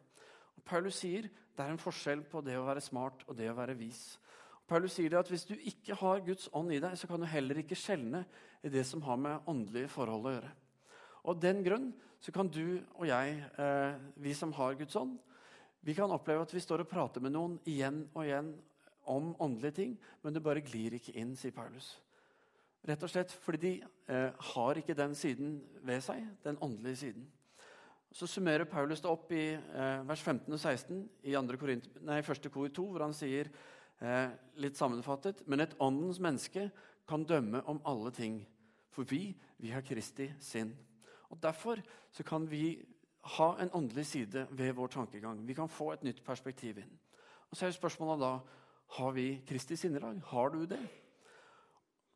Og 0.56 0.64
Paulus 0.64 1.00
sier 1.02 1.28
det 1.28 1.64
er 1.64 1.74
en 1.74 1.80
forskjell 1.80 2.24
på 2.28 2.40
det 2.44 2.56
å 2.56 2.64
være 2.64 2.80
smart 2.80 3.26
og 3.26 3.36
det 3.36 3.50
å 3.50 3.56
være 3.56 3.76
vis. 3.76 4.16
Og 4.62 4.64
Paulus 4.68 4.96
sier 4.96 5.12
det 5.12 5.20
at 5.20 5.28
Hvis 5.28 5.44
du 5.44 5.54
ikke 5.54 5.98
har 6.00 6.24
Guds 6.24 6.48
ånd 6.56 6.72
i 6.72 6.80
deg, 6.80 6.96
så 6.96 7.08
kan 7.08 7.20
du 7.20 7.28
heller 7.28 7.60
ikke 7.60 7.76
skjelne 7.76 8.24
i 8.64 8.72
det 8.72 8.86
som 8.88 9.02
har 9.04 9.20
med 9.20 9.48
åndelige 9.48 9.92
forhold 9.92 10.28
å 10.28 10.34
gjøre. 10.36 10.52
Og 11.28 11.42
den 11.42 11.60
grunn 11.64 11.92
så 12.22 12.32
kan 12.32 12.48
du 12.48 12.78
og 12.94 13.06
jeg, 13.08 13.38
eh, 13.58 13.94
vi 14.22 14.34
som 14.34 14.52
har 14.54 14.76
Guds 14.78 14.96
ånd, 14.96 15.16
vi 15.82 15.94
kan 15.94 16.10
oppleve 16.14 16.44
at 16.44 16.54
vi 16.54 16.62
står 16.62 16.84
og 16.84 16.90
prater 16.90 17.20
med 17.20 17.34
noen 17.34 17.56
igjen 17.66 18.04
og 18.14 18.22
igjen 18.22 18.52
om 19.10 19.32
åndelige 19.42 19.74
ting, 19.80 19.96
men 20.22 20.34
det 20.34 20.44
bare 20.44 20.62
glir 20.62 20.94
ikke 20.94 21.16
inn, 21.18 21.34
sier 21.34 21.54
Paulus. 21.56 21.96
Rett 22.86 23.02
og 23.02 23.10
slett 23.10 23.34
fordi 23.42 23.58
de 23.62 23.72
eh, 24.06 24.30
har 24.52 24.78
ikke 24.78 24.94
den 24.94 25.16
siden 25.18 25.56
ved 25.82 26.04
seg, 26.06 26.22
den 26.46 26.60
åndelige 26.62 27.00
siden. 27.00 27.26
Så 28.12 28.28
summerer 28.30 28.68
Paulus 28.70 29.02
det 29.02 29.10
opp 29.10 29.32
i 29.34 29.56
eh, 29.56 30.06
vers 30.06 30.22
15 30.22 30.46
og 30.46 30.60
16 30.60 31.02
i 31.26 31.34
2. 31.34 31.58
Korint, 31.58 31.90
nei, 32.06 32.20
1. 32.22 32.50
kor 32.54 32.70
2, 32.70 32.86
hvor 32.92 33.06
han 33.08 33.16
sier 33.16 33.50
litt 34.58 34.74
sammenfattet 34.74 35.44
Men 35.46 35.62
et 35.62 35.76
åndens 35.78 36.18
menneske 36.18 36.64
kan 37.06 37.22
dømme 37.22 37.60
om 37.70 37.78
alle 37.86 38.10
ting, 38.10 38.40
for 38.90 39.06
vi, 39.06 39.28
vi 39.62 39.70
har 39.70 39.84
Kristi 39.86 40.26
sinn. 40.42 40.72
Og 41.32 41.40
Derfor 41.42 41.80
så 42.12 42.22
kan 42.22 42.44
vi 42.50 42.76
ha 43.38 43.48
en 43.60 43.70
åndelig 43.72 44.06
side 44.06 44.46
ved 44.50 44.74
vår 44.76 44.92
tankegang. 44.92 45.46
Vi 45.46 45.54
kan 45.54 45.68
få 45.68 45.92
et 45.92 46.04
nytt 46.04 46.24
perspektiv 46.24 46.78
inn. 46.78 46.98
Og 47.50 47.56
Så 47.56 47.66
er 47.66 47.76
spørsmålet 47.76 48.20
da 48.20 48.32
har 48.96 49.12
vi 49.12 49.42
Kristi 49.46 49.76
sinnelag. 49.76 50.20
Har 50.24 50.50
du 50.50 50.66
det? 50.66 50.82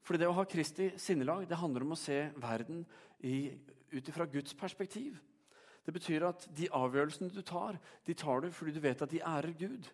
Fordi 0.05 0.19
det 0.19 0.29
å 0.29 0.37
ha 0.37 0.45
Kristi 0.45 0.91
sinnelag 1.01 1.49
det 1.49 1.59
handler 1.59 1.83
om 1.83 1.95
å 1.97 1.99
se 1.99 2.31
verden 2.37 2.85
ut 3.23 4.11
fra 4.15 4.27
Guds 4.31 4.55
perspektiv. 4.55 5.19
Det 5.87 5.95
betyr 5.95 6.27
at 6.27 6.49
de 6.55 6.69
avgjørelsene 6.75 7.31
du 7.31 7.43
tar, 7.47 7.79
de 8.07 8.15
tar 8.15 8.43
du 8.43 8.51
fordi 8.51 8.75
du 8.75 8.81
vet 8.83 9.03
at 9.03 9.11
de 9.11 9.23
ærer 9.23 9.55
Gud. 9.59 9.89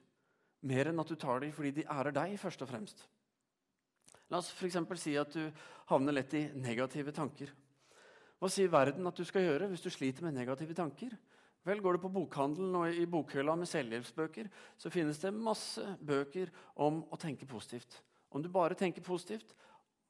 Mer 0.62 0.88
enn 0.88 1.00
at 1.00 1.08
du 1.08 1.16
tar 1.16 1.42
dem 1.42 1.52
fordi 1.52 1.70
de 1.80 1.88
ærer 1.90 2.14
deg, 2.16 2.38
først 2.40 2.62
og 2.64 2.70
fremst. 2.70 3.04
La 4.32 4.40
oss 4.40 4.52
f.eks. 4.54 4.78
si 4.96 5.16
at 5.20 5.34
du 5.34 5.50
havner 5.90 6.16
lett 6.16 6.34
i 6.34 6.46
negative 6.56 7.12
tanker. 7.12 7.52
Hva 8.42 8.50
sier 8.50 8.72
verden 8.72 9.06
at 9.06 9.14
du 9.14 9.22
skal 9.22 9.44
gjøre 9.46 9.68
hvis 9.70 9.84
du 9.84 9.90
sliter 9.94 10.26
med 10.26 10.34
negative 10.34 10.74
tanker? 10.74 11.14
Vel, 11.62 11.78
Går 11.78 11.94
du 11.94 12.02
på 12.02 12.10
bokhandelen 12.10 12.74
og 12.74 12.90
i 12.90 13.06
bokhylla 13.06 13.54
med 13.54 13.70
selvhjelpsbøker, 13.70 14.48
så 14.74 14.90
finnes 14.90 15.20
det 15.22 15.30
masse 15.30 15.84
bøker 16.02 16.50
om 16.82 17.04
å 17.06 17.18
tenke 17.22 17.46
positivt. 17.46 18.00
Om 18.34 18.42
du 18.42 18.48
bare 18.50 18.74
tenker 18.74 19.04
positivt, 19.06 19.54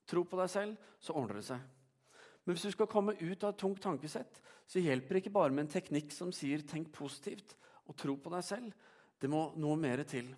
Tro 0.08 0.24
på 0.26 0.38
deg 0.40 0.50
selv, 0.50 0.88
så 1.00 1.14
ordner 1.14 1.38
det 1.38 1.46
seg. 1.46 1.60
Men 2.42 2.56
hvis 2.56 2.64
du 2.66 2.72
skal 2.74 2.88
komme 2.90 3.14
ut 3.20 3.44
av 3.44 3.52
et 3.52 3.60
tungt 3.60 3.82
tankesett, 3.84 4.40
så 4.66 4.82
hjelper 4.82 5.14
det 5.14 5.22
ikke 5.22 5.34
bare 5.36 5.54
med 5.54 5.66
en 5.66 5.74
teknikk 5.76 6.10
som 6.12 6.32
sier 6.34 6.58
'tenk 6.58 6.90
positivt' 6.90 7.54
og 7.86 7.96
'tro 7.96 8.16
på 8.16 8.30
deg 8.30 8.42
selv'. 8.42 8.72
Det 9.20 9.30
må 9.30 9.52
noe 9.56 9.76
mer 9.76 10.02
til. 10.02 10.34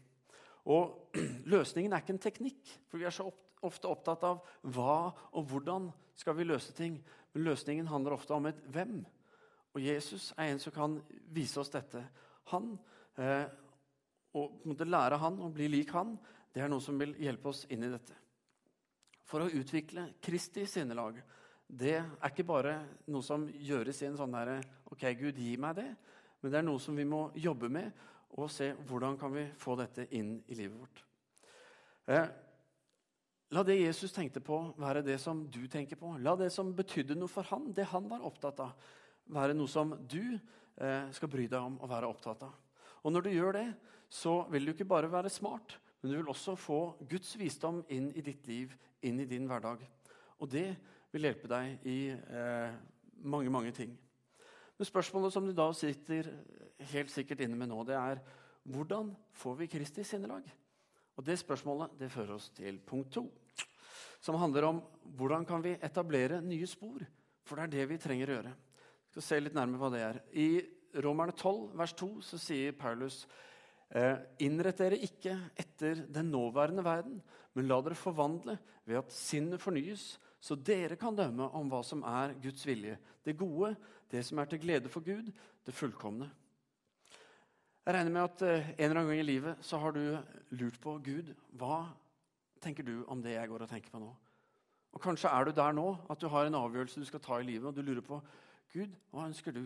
Og 0.66 1.10
Løsningen 1.54 1.92
er 1.92 2.02
ikke 2.02 2.12
en 2.12 2.18
teknikk, 2.18 2.60
for 2.88 2.98
vi 2.98 3.04
er 3.04 3.10
så 3.10 3.32
ofte 3.62 3.88
opptatt 3.88 4.22
av 4.24 4.44
hva 4.62 5.14
og 5.32 5.46
hvordan 5.48 5.92
skal 6.14 6.36
vi 6.36 6.44
løse 6.44 6.72
ting. 6.72 7.02
Men 7.34 7.48
løsningen 7.50 7.90
handler 7.90 8.16
ofte 8.16 8.34
om 8.36 8.46
et 8.50 8.60
hvem. 8.72 9.02
Og 9.74 9.82
Jesus 9.82 10.32
er 10.38 10.52
en 10.52 10.62
som 10.62 10.74
kan 10.74 10.98
vise 11.34 11.58
oss 11.60 11.72
dette. 11.74 12.02
Han, 12.54 12.76
eh, 13.18 13.46
Å 14.34 14.50
lære 14.66 15.18
han 15.22 15.36
å 15.38 15.52
bli 15.54 15.68
lik 15.68 15.92
han, 15.94 16.16
det 16.52 16.62
er 16.62 16.68
noe 16.68 16.82
som 16.82 16.98
vil 16.98 17.14
hjelpe 17.14 17.48
oss 17.52 17.66
inn 17.70 17.84
i 17.86 17.90
dette 17.90 18.16
for 19.34 19.44
å 19.44 19.50
utvikle 19.50 20.12
Kristi 20.22 20.66
sinnelag, 20.68 21.18
det 21.66 21.96
er 21.96 22.28
ikke 22.28 22.46
bare 22.46 22.74
noe 23.10 23.24
som 23.24 23.46
gjøres 23.48 24.02
i 24.02 24.08
en 24.10 24.18
sånn 24.18 24.34
derre 24.36 24.60
Ok, 24.92 25.08
Gud, 25.18 25.40
gi 25.40 25.56
meg 25.58 25.78
det. 25.80 25.88
Men 26.38 26.52
det 26.52 26.58
er 26.60 26.66
noe 26.68 26.78
som 26.78 26.94
vi 26.94 27.06
må 27.08 27.24
jobbe 27.40 27.70
med 27.72 27.88
og 28.36 28.50
se 28.52 28.68
hvordan 28.86 29.16
kan 29.18 29.32
vi 29.34 29.46
få 29.58 29.74
dette 29.78 30.04
inn 30.14 30.36
i 30.46 30.58
livet 30.58 30.76
vårt. 30.78 31.00
Eh, 32.06 32.28
la 33.54 33.62
det 33.62 33.76
Jesus 33.78 34.12
tenkte 34.14 34.42
på, 34.42 34.58
være 34.80 35.04
det 35.06 35.16
som 35.22 35.44
du 35.52 35.62
tenker 35.70 35.98
på. 36.00 36.16
La 36.22 36.34
det 36.38 36.50
som 36.52 36.72
betydde 36.74 37.16
noe 37.18 37.30
for 37.30 37.46
han, 37.52 37.70
det 37.76 37.86
han 37.92 38.08
var 38.10 38.24
opptatt 38.26 38.62
av, 38.64 38.74
være 39.30 39.54
noe 39.56 39.70
som 39.70 39.94
du 40.10 40.34
eh, 40.34 41.10
skal 41.14 41.30
bry 41.30 41.46
deg 41.50 41.60
om 41.60 41.76
å 41.78 41.90
være 41.90 42.10
opptatt 42.10 42.42
av. 42.48 42.56
Og 43.04 43.12
når 43.14 43.26
du 43.26 43.30
gjør 43.34 43.58
det, 43.58 43.66
så 44.10 44.40
vil 44.52 44.66
du 44.66 44.72
ikke 44.74 44.88
bare 44.88 45.10
være 45.12 45.32
smart, 45.32 45.76
men 46.00 46.10
du 46.10 46.16
vil 46.18 46.32
også 46.32 46.56
få 46.58 46.80
Guds 47.08 47.34
visdom 47.40 47.82
inn 47.92 48.10
i 48.16 48.24
ditt 48.24 48.46
liv, 48.48 48.74
inn 49.04 49.22
i 49.22 49.28
din 49.28 49.46
hverdag. 49.48 49.84
Og 50.42 50.50
det 50.50 50.66
vil 51.14 51.28
hjelpe 51.28 51.50
deg 51.50 51.86
i 51.88 51.98
eh, 52.10 52.74
mange, 53.22 53.52
mange 53.52 53.72
ting. 53.76 53.94
Men 54.74 54.88
spørsmålet 54.88 55.32
som 55.32 55.46
du 55.46 55.54
da 55.54 55.68
sitter 55.76 56.32
helt 56.90 57.12
sikkert 57.12 57.44
inne 57.44 57.58
med 57.58 57.70
nå, 57.70 57.84
det 57.86 57.96
er 58.00 58.20
hvordan 58.64 59.12
får 59.36 59.56
vi 59.60 59.70
Kristi 59.70 60.02
sinnelag? 60.04 60.46
Og 61.14 61.24
Det 61.24 61.38
spørsmålet 61.38 61.94
det 62.00 62.10
fører 62.10 62.34
oss 62.34 62.48
til 62.56 62.80
punkt 62.82 63.12
to, 63.14 63.28
som 64.24 64.38
handler 64.40 64.68
om 64.70 64.82
hvordan 65.18 65.44
kan 65.48 65.62
vi 65.64 65.76
etablere 65.84 66.40
nye 66.44 66.68
spor. 66.68 67.04
For 67.44 67.60
det 67.60 67.66
er 67.66 67.74
det 67.74 67.88
vi 67.92 68.00
trenger 68.00 68.30
å 68.30 68.38
gjøre. 68.38 68.54
Vi 68.54 69.16
skal 69.18 69.26
se 69.28 69.40
litt 69.42 69.56
nærmere 69.56 69.82
hva 69.82 69.90
det 69.92 70.04
er. 70.04 70.22
I 70.32 70.48
Romerne 71.04 71.34
12, 71.36 71.74
vers 71.76 71.92
2, 71.98 72.08
så 72.24 72.40
sier 72.40 72.76
Paulus 72.78 73.24
Eh, 73.94 74.16
innrett 74.42 74.80
dere 74.80 74.96
ikke 75.06 75.36
etter 75.54 76.00
den 76.10 76.32
nåværende 76.32 76.82
verden, 76.82 77.20
men 77.54 77.68
la 77.70 77.76
dere 77.84 77.94
forvandle 77.98 78.56
ved 78.88 78.98
at 78.98 79.12
sinnet 79.14 79.62
fornyes, 79.62 80.16
så 80.42 80.56
dere 80.58 80.98
kan 81.00 81.14
dømme 81.16 81.46
om 81.56 81.68
hva 81.70 81.78
som 81.86 82.02
er 82.04 82.34
Guds 82.42 82.64
vilje, 82.66 82.96
det 83.24 83.36
gode, 83.38 83.74
det 84.10 84.24
som 84.26 84.40
er 84.42 84.48
til 84.50 84.60
glede 84.64 84.90
for 84.90 85.04
Gud, 85.04 85.30
det 85.64 85.76
fullkomne. 85.76 86.26
Jeg 87.84 87.94
regner 87.94 88.16
med 88.16 88.24
at 88.24 88.42
eh, 88.42 88.72
en 88.72 88.88
eller 88.88 89.00
annen 89.02 89.12
gang 89.12 89.22
i 89.22 89.28
livet 89.28 89.62
så 89.64 89.78
har 89.78 89.94
du 89.94 90.02
lurt 90.58 90.80
på 90.82 90.96
Gud, 91.04 91.30
hva 91.54 91.84
tenker 92.64 92.86
du 92.86 92.96
om 93.10 93.22
det 93.22 93.36
jeg 93.36 93.50
går 93.50 93.66
og 93.66 93.70
tenker 93.70 93.92
på 93.92 94.00
nå? 94.02 94.10
Og 94.94 95.02
Kanskje 95.02 95.30
er 95.30 95.46
du 95.46 95.54
der 95.56 95.74
nå 95.74 95.88
at 96.10 96.20
du 96.20 96.28
har 96.30 96.46
en 96.46 96.58
avgjørelse 96.58 97.02
du 97.02 97.08
skal 97.08 97.22
ta 97.22 97.40
i 97.40 97.46
livet, 97.46 97.66
og 97.68 97.74
du 97.76 97.82
lurer 97.82 98.04
på 98.04 98.20
Gud, 98.72 98.92
hva 99.12 99.26
ønsker 99.28 99.54
du? 99.54 99.64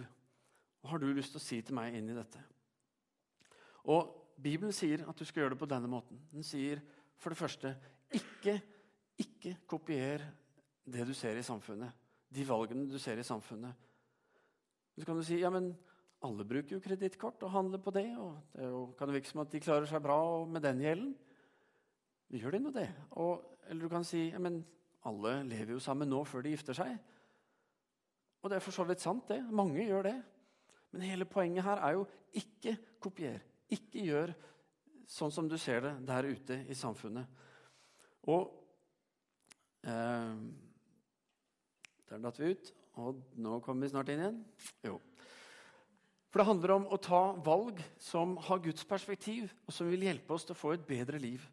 Hva 0.80 0.92
har 0.92 1.02
du 1.02 1.08
lyst 1.12 1.34
til 1.34 1.40
å 1.40 1.44
si 1.44 1.60
til 1.62 1.76
meg 1.76 1.96
inn 1.96 2.08
i 2.10 2.16
dette? 2.16 2.40
Og 3.88 4.14
Bibelen 4.38 4.74
sier 4.74 5.02
at 5.08 5.18
du 5.18 5.24
skal 5.26 5.42
gjøre 5.42 5.56
det 5.56 5.62
på 5.62 5.70
denne 5.70 5.90
måten. 5.90 6.20
Den 6.32 6.46
sier 6.46 6.82
for 7.18 7.34
det 7.34 7.40
første 7.40 7.72
ikke, 8.14 8.58
ikke 9.18 9.56
kopier 9.68 10.22
det 10.88 11.06
du 11.08 11.14
ser 11.16 11.38
i 11.38 11.44
samfunnet. 11.46 11.90
De 12.28 12.44
valgene 12.46 12.86
du 12.88 12.98
ser 13.00 13.18
i 13.18 13.26
samfunnet. 13.26 13.74
Så 14.98 15.06
kan 15.06 15.18
du 15.18 15.24
si 15.26 15.40
ja, 15.40 15.50
men 15.50 15.72
alle 16.24 16.46
bruker 16.46 16.76
jo 16.76 16.82
kredittkort 16.82 17.42
og 17.46 17.52
handler 17.54 17.80
på 17.82 17.94
det. 17.94 18.08
og 18.18 18.38
Det 18.54 18.68
jo, 18.68 18.84
kan 18.98 19.12
virke 19.12 19.30
som 19.30 19.42
at 19.44 19.52
de 19.52 19.62
klarer 19.62 19.86
seg 19.86 20.02
bra 20.02 20.20
med 20.46 20.64
den 20.64 20.82
gjelden. 20.82 21.12
Gjør 22.28 22.54
de 22.54 22.60
nå 22.60 22.72
det? 22.74 22.88
Og, 23.16 23.40
eller 23.68 23.86
du 23.86 23.92
kan 23.92 24.04
si 24.04 24.26
men 24.40 24.60
alle 25.08 25.38
lever 25.48 25.76
jo 25.76 25.80
sammen 25.80 26.10
nå 26.10 26.20
før 26.28 26.44
de 26.44 26.52
gifter 26.52 26.76
seg. 26.76 26.96
Og 28.42 28.50
det 28.50 28.58
er 28.58 28.64
for 28.64 28.74
så 28.74 28.84
vidt 28.86 29.02
sant, 29.02 29.24
det. 29.30 29.40
Mange 29.50 29.84
gjør 29.86 30.10
det. 30.10 30.16
Men 30.92 31.06
hele 31.08 31.28
poenget 31.28 31.64
her 31.66 31.80
er 31.84 31.96
jo 31.96 32.06
ikke 32.36 32.76
kopier. 33.02 33.40
Ikke 33.72 34.04
gjør 34.04 34.32
sånn 35.08 35.32
som 35.32 35.48
du 35.48 35.56
ser 35.60 35.82
det 35.84 35.94
der 36.08 36.28
ute 36.28 36.62
i 36.68 36.76
samfunnet. 36.76 37.28
Og 38.28 38.50
eh, 39.88 40.40
Der 42.08 42.22
datt 42.24 42.40
vi 42.40 42.52
ut. 42.52 42.72
Og 42.98 43.20
nå 43.38 43.60
kommer 43.64 43.86
vi 43.86 43.92
snart 43.92 44.10
inn 44.12 44.22
igjen. 44.24 44.40
Jo. 44.84 44.96
For 46.28 46.40
det 46.40 46.48
handler 46.48 46.74
om 46.74 46.88
å 46.92 46.98
ta 47.00 47.20
valg 47.44 47.78
som 48.02 48.34
har 48.48 48.60
Guds 48.64 48.84
perspektiv, 48.88 49.52
og 49.64 49.72
som 49.72 49.88
vil 49.88 50.02
hjelpe 50.04 50.34
oss 50.34 50.44
til 50.44 50.56
å 50.56 50.58
få 50.58 50.74
et 50.74 50.84
bedre 50.88 51.20
liv. 51.22 51.44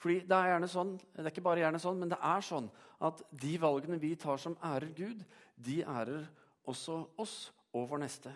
Fordi 0.00 0.20
Det 0.24 0.36
er 0.36 0.54
gjerne 0.54 0.68
sånn, 0.72 0.94
det 0.96 1.26
er 1.26 1.32
ikke 1.32 1.44
bare 1.44 1.60
gjerne 1.60 1.80
sånn, 1.82 1.98
men 2.00 2.08
det 2.08 2.18
er 2.24 2.44
sånn 2.44 2.70
at 3.04 3.20
de 3.42 3.56
valgene 3.60 3.98
vi 4.00 4.14
tar 4.16 4.40
som 4.40 4.56
ærer 4.64 4.94
Gud, 4.96 5.24
de 5.56 5.82
ærer 5.84 6.24
også 6.68 7.02
oss 7.20 7.34
og 7.76 7.90
vår 7.90 8.00
neste. 8.06 8.32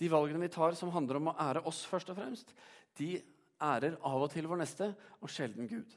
De 0.00 0.08
valgene 0.12 0.42
vi 0.44 0.52
tar 0.52 0.76
som 0.76 0.92
handler 0.92 1.16
om 1.16 1.30
å 1.32 1.36
ære 1.40 1.64
oss 1.68 1.82
først 1.88 2.12
og 2.12 2.18
fremst, 2.20 2.52
de 2.96 3.14
ærer 3.60 3.96
av 4.04 4.26
og 4.26 4.30
til 4.32 4.48
vår 4.48 4.60
neste, 4.60 4.90
og 5.20 5.32
sjelden 5.32 5.68
Gud. 5.68 5.96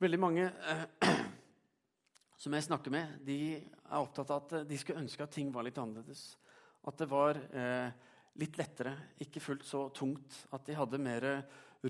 Veldig 0.00 0.20
mange 0.20 0.46
eh, 0.48 0.84
som 2.42 2.52
jeg 2.52 2.66
snakker 2.68 2.92
med, 2.92 3.18
de 3.24 3.38
er 3.56 4.00
opptatt 4.00 4.32
av 4.32 4.44
at 4.44 4.68
de 4.68 4.80
skulle 4.80 5.00
ønske 5.00 5.24
at 5.24 5.32
ting 5.32 5.52
var 5.52 5.64
litt 5.64 5.80
annerledes. 5.80 6.34
At 6.86 7.00
det 7.00 7.08
var 7.08 7.40
eh, 7.40 7.88
litt 8.36 8.58
lettere, 8.60 8.92
ikke 9.24 9.40
fullt 9.40 9.64
så 9.64 9.86
tungt. 9.96 10.44
At 10.52 10.68
de 10.68 10.76
hadde 10.76 11.00
mer 11.00 11.28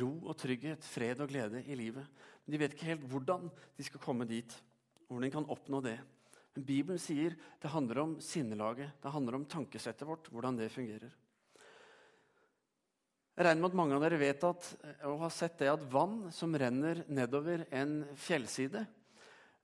ro 0.02 0.10
og 0.24 0.36
trygghet, 0.38 0.84
fred 0.84 1.20
og 1.24 1.30
glede 1.30 1.62
i 1.66 1.76
livet. 1.78 2.06
Men 2.44 2.54
de 2.54 2.60
vet 2.62 2.74
ikke 2.76 2.90
helt 2.90 3.06
hvordan 3.10 3.48
de 3.76 3.86
skal 3.86 4.02
komme 4.02 4.26
dit. 4.28 4.52
Hvordan 5.06 5.26
de 5.26 5.34
kan 5.34 5.48
oppnå 5.52 5.80
det. 5.84 5.98
Men 6.56 6.64
Bibelen 6.64 7.00
sier 7.00 7.36
det 7.60 7.70
handler 7.72 8.00
om 8.02 8.16
sinnelaget, 8.24 8.96
det 9.02 9.12
handler 9.12 9.36
om 9.36 9.44
tankesettet 9.44 10.08
vårt. 10.08 10.30
hvordan 10.32 10.56
det 10.56 10.72
fungerer. 10.72 11.12
Jeg 13.36 13.44
regner 13.44 13.60
med 13.60 13.68
at 13.74 13.76
mange 13.76 13.96
av 13.98 14.00
dere 14.00 14.16
vet 14.16 14.44
at, 14.48 14.68
og 15.04 15.18
har 15.26 15.32
sett 15.34 15.58
det 15.60 15.68
at 15.68 15.82
vann 15.92 16.30
som 16.32 16.56
renner 16.56 17.02
nedover 17.12 17.66
en 17.68 17.98
fjellside, 18.16 18.86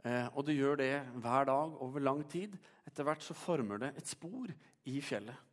eh, 0.05 0.27
og 0.37 0.45
det 0.45 0.59
gjør 0.59 0.77
det 0.77 0.93
hver 1.25 1.49
dag 1.49 1.79
over 1.81 2.05
lang 2.05 2.21
tid, 2.29 2.59
etter 2.85 3.09
hvert 3.09 3.25
så 3.25 3.33
former 3.33 3.81
det 3.81 3.95
et 3.97 4.13
spor 4.13 4.53
i 4.85 5.01
fjellet. 5.01 5.52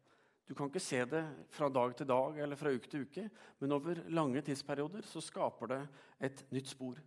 Du 0.50 0.56
kan 0.58 0.66
ikke 0.72 0.82
se 0.82 1.04
det 1.06 1.22
fra 1.54 1.68
dag 1.70 1.92
til 1.94 2.08
dag 2.10 2.40
eller 2.42 2.58
fra 2.58 2.72
uke 2.74 2.90
til 2.90 3.04
uke, 3.06 3.28
men 3.62 3.74
over 3.76 4.00
lange 4.10 4.42
tidsperioder 4.42 5.06
så 5.06 5.22
skaper 5.22 5.70
det 5.70 5.80
et 6.26 6.42
nytt 6.50 6.72
spor. 6.72 6.98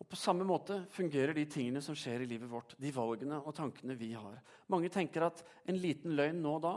Og 0.00 0.08
På 0.08 0.16
samme 0.16 0.44
måte 0.48 0.78
fungerer 0.92 1.36
de 1.36 1.44
tingene 1.44 1.82
som 1.84 1.96
skjer 1.96 2.24
i 2.24 2.28
livet 2.30 2.48
vårt. 2.48 2.74
de 2.80 2.92
valgene 2.92 3.36
og 3.36 3.54
tankene 3.54 3.96
vi 3.96 4.12
har. 4.12 4.40
Mange 4.68 4.88
tenker 4.88 5.28
at 5.28 5.44
en 5.66 5.76
liten 5.76 6.16
løgn 6.16 6.40
nå 6.40 6.56
og 6.56 6.62
da, 6.62 6.74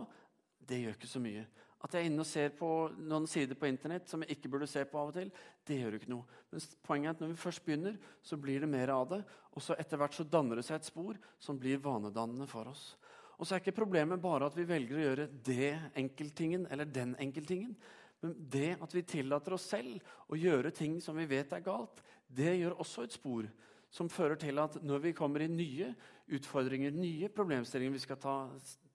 det 0.67 0.82
gjør 0.84 0.99
ikke 0.99 1.08
så 1.08 1.23
mye. 1.23 1.45
At 1.79 1.93
jeg 1.93 2.03
er 2.03 2.10
inne 2.10 2.23
og 2.25 2.27
ser 2.27 2.49
på 2.49 2.69
noen 2.99 3.27
sider 3.27 3.55
på 3.55 3.67
Internett 3.67 4.10
som 4.10 4.19
jeg 4.19 4.36
ikke 4.36 4.49
burde 4.51 4.67
se 4.67 4.84
på 4.84 4.99
av 4.99 5.13
og 5.13 5.15
til, 5.15 5.32
det 5.63 5.79
gjør 5.79 5.95
ikke 5.95 6.12
noe. 6.12 6.25
Men 6.51 6.63
poenget 6.84 7.08
er 7.08 7.15
at 7.15 7.21
når 7.23 7.32
vi 7.32 7.43
først 7.43 7.63
begynner, 7.63 7.95
så 8.21 8.36
blir 8.36 8.60
det 8.60 8.67
mer 8.67 8.91
av 8.91 9.08
det. 9.08 9.21
Og 9.55 9.63
så 9.63 9.77
etter 9.79 9.97
hvert 9.97 10.17
så 10.17 10.27
danner 10.27 10.60
det 10.60 10.65
seg 10.67 10.82
et 10.82 10.89
spor 10.91 11.15
som 11.39 11.60
blir 11.60 11.79
vanedannende 11.79 12.47
for 12.51 12.67
oss. 12.67 12.97
Og 13.39 13.47
så 13.47 13.56
er 13.56 13.63
ikke 13.63 13.80
problemet 13.80 14.19
bare 14.21 14.49
at 14.49 14.58
vi 14.58 14.67
velger 14.67 14.97
å 14.97 15.06
gjøre 15.06 15.30
det 15.47 15.71
enkelttingen 15.97 16.67
eller 16.71 16.89
den 16.91 17.15
enkelttingen. 17.23 17.71
Men 18.19 18.36
det 18.52 18.73
at 18.84 18.93
vi 18.93 19.06
tillater 19.08 19.56
oss 19.56 19.69
selv 19.71 20.04
å 20.28 20.38
gjøre 20.38 20.73
ting 20.75 20.97
som 21.02 21.15
vi 21.15 21.28
vet 21.30 21.54
er 21.56 21.63
galt, 21.63 22.02
det 22.28 22.58
gjør 22.60 22.75
også 22.84 23.08
et 23.08 23.15
spor 23.15 23.47
som 23.89 24.12
fører 24.12 24.38
til 24.38 24.60
at 24.62 24.75
når 24.86 25.06
vi 25.08 25.15
kommer 25.17 25.41
i 25.41 25.49
nye 25.49 25.93
utfordringer, 26.36 26.91
nye 26.93 27.30
problemstillinger 27.34 27.95
vi 27.95 28.04
skal 28.04 28.19
ta 28.21 28.36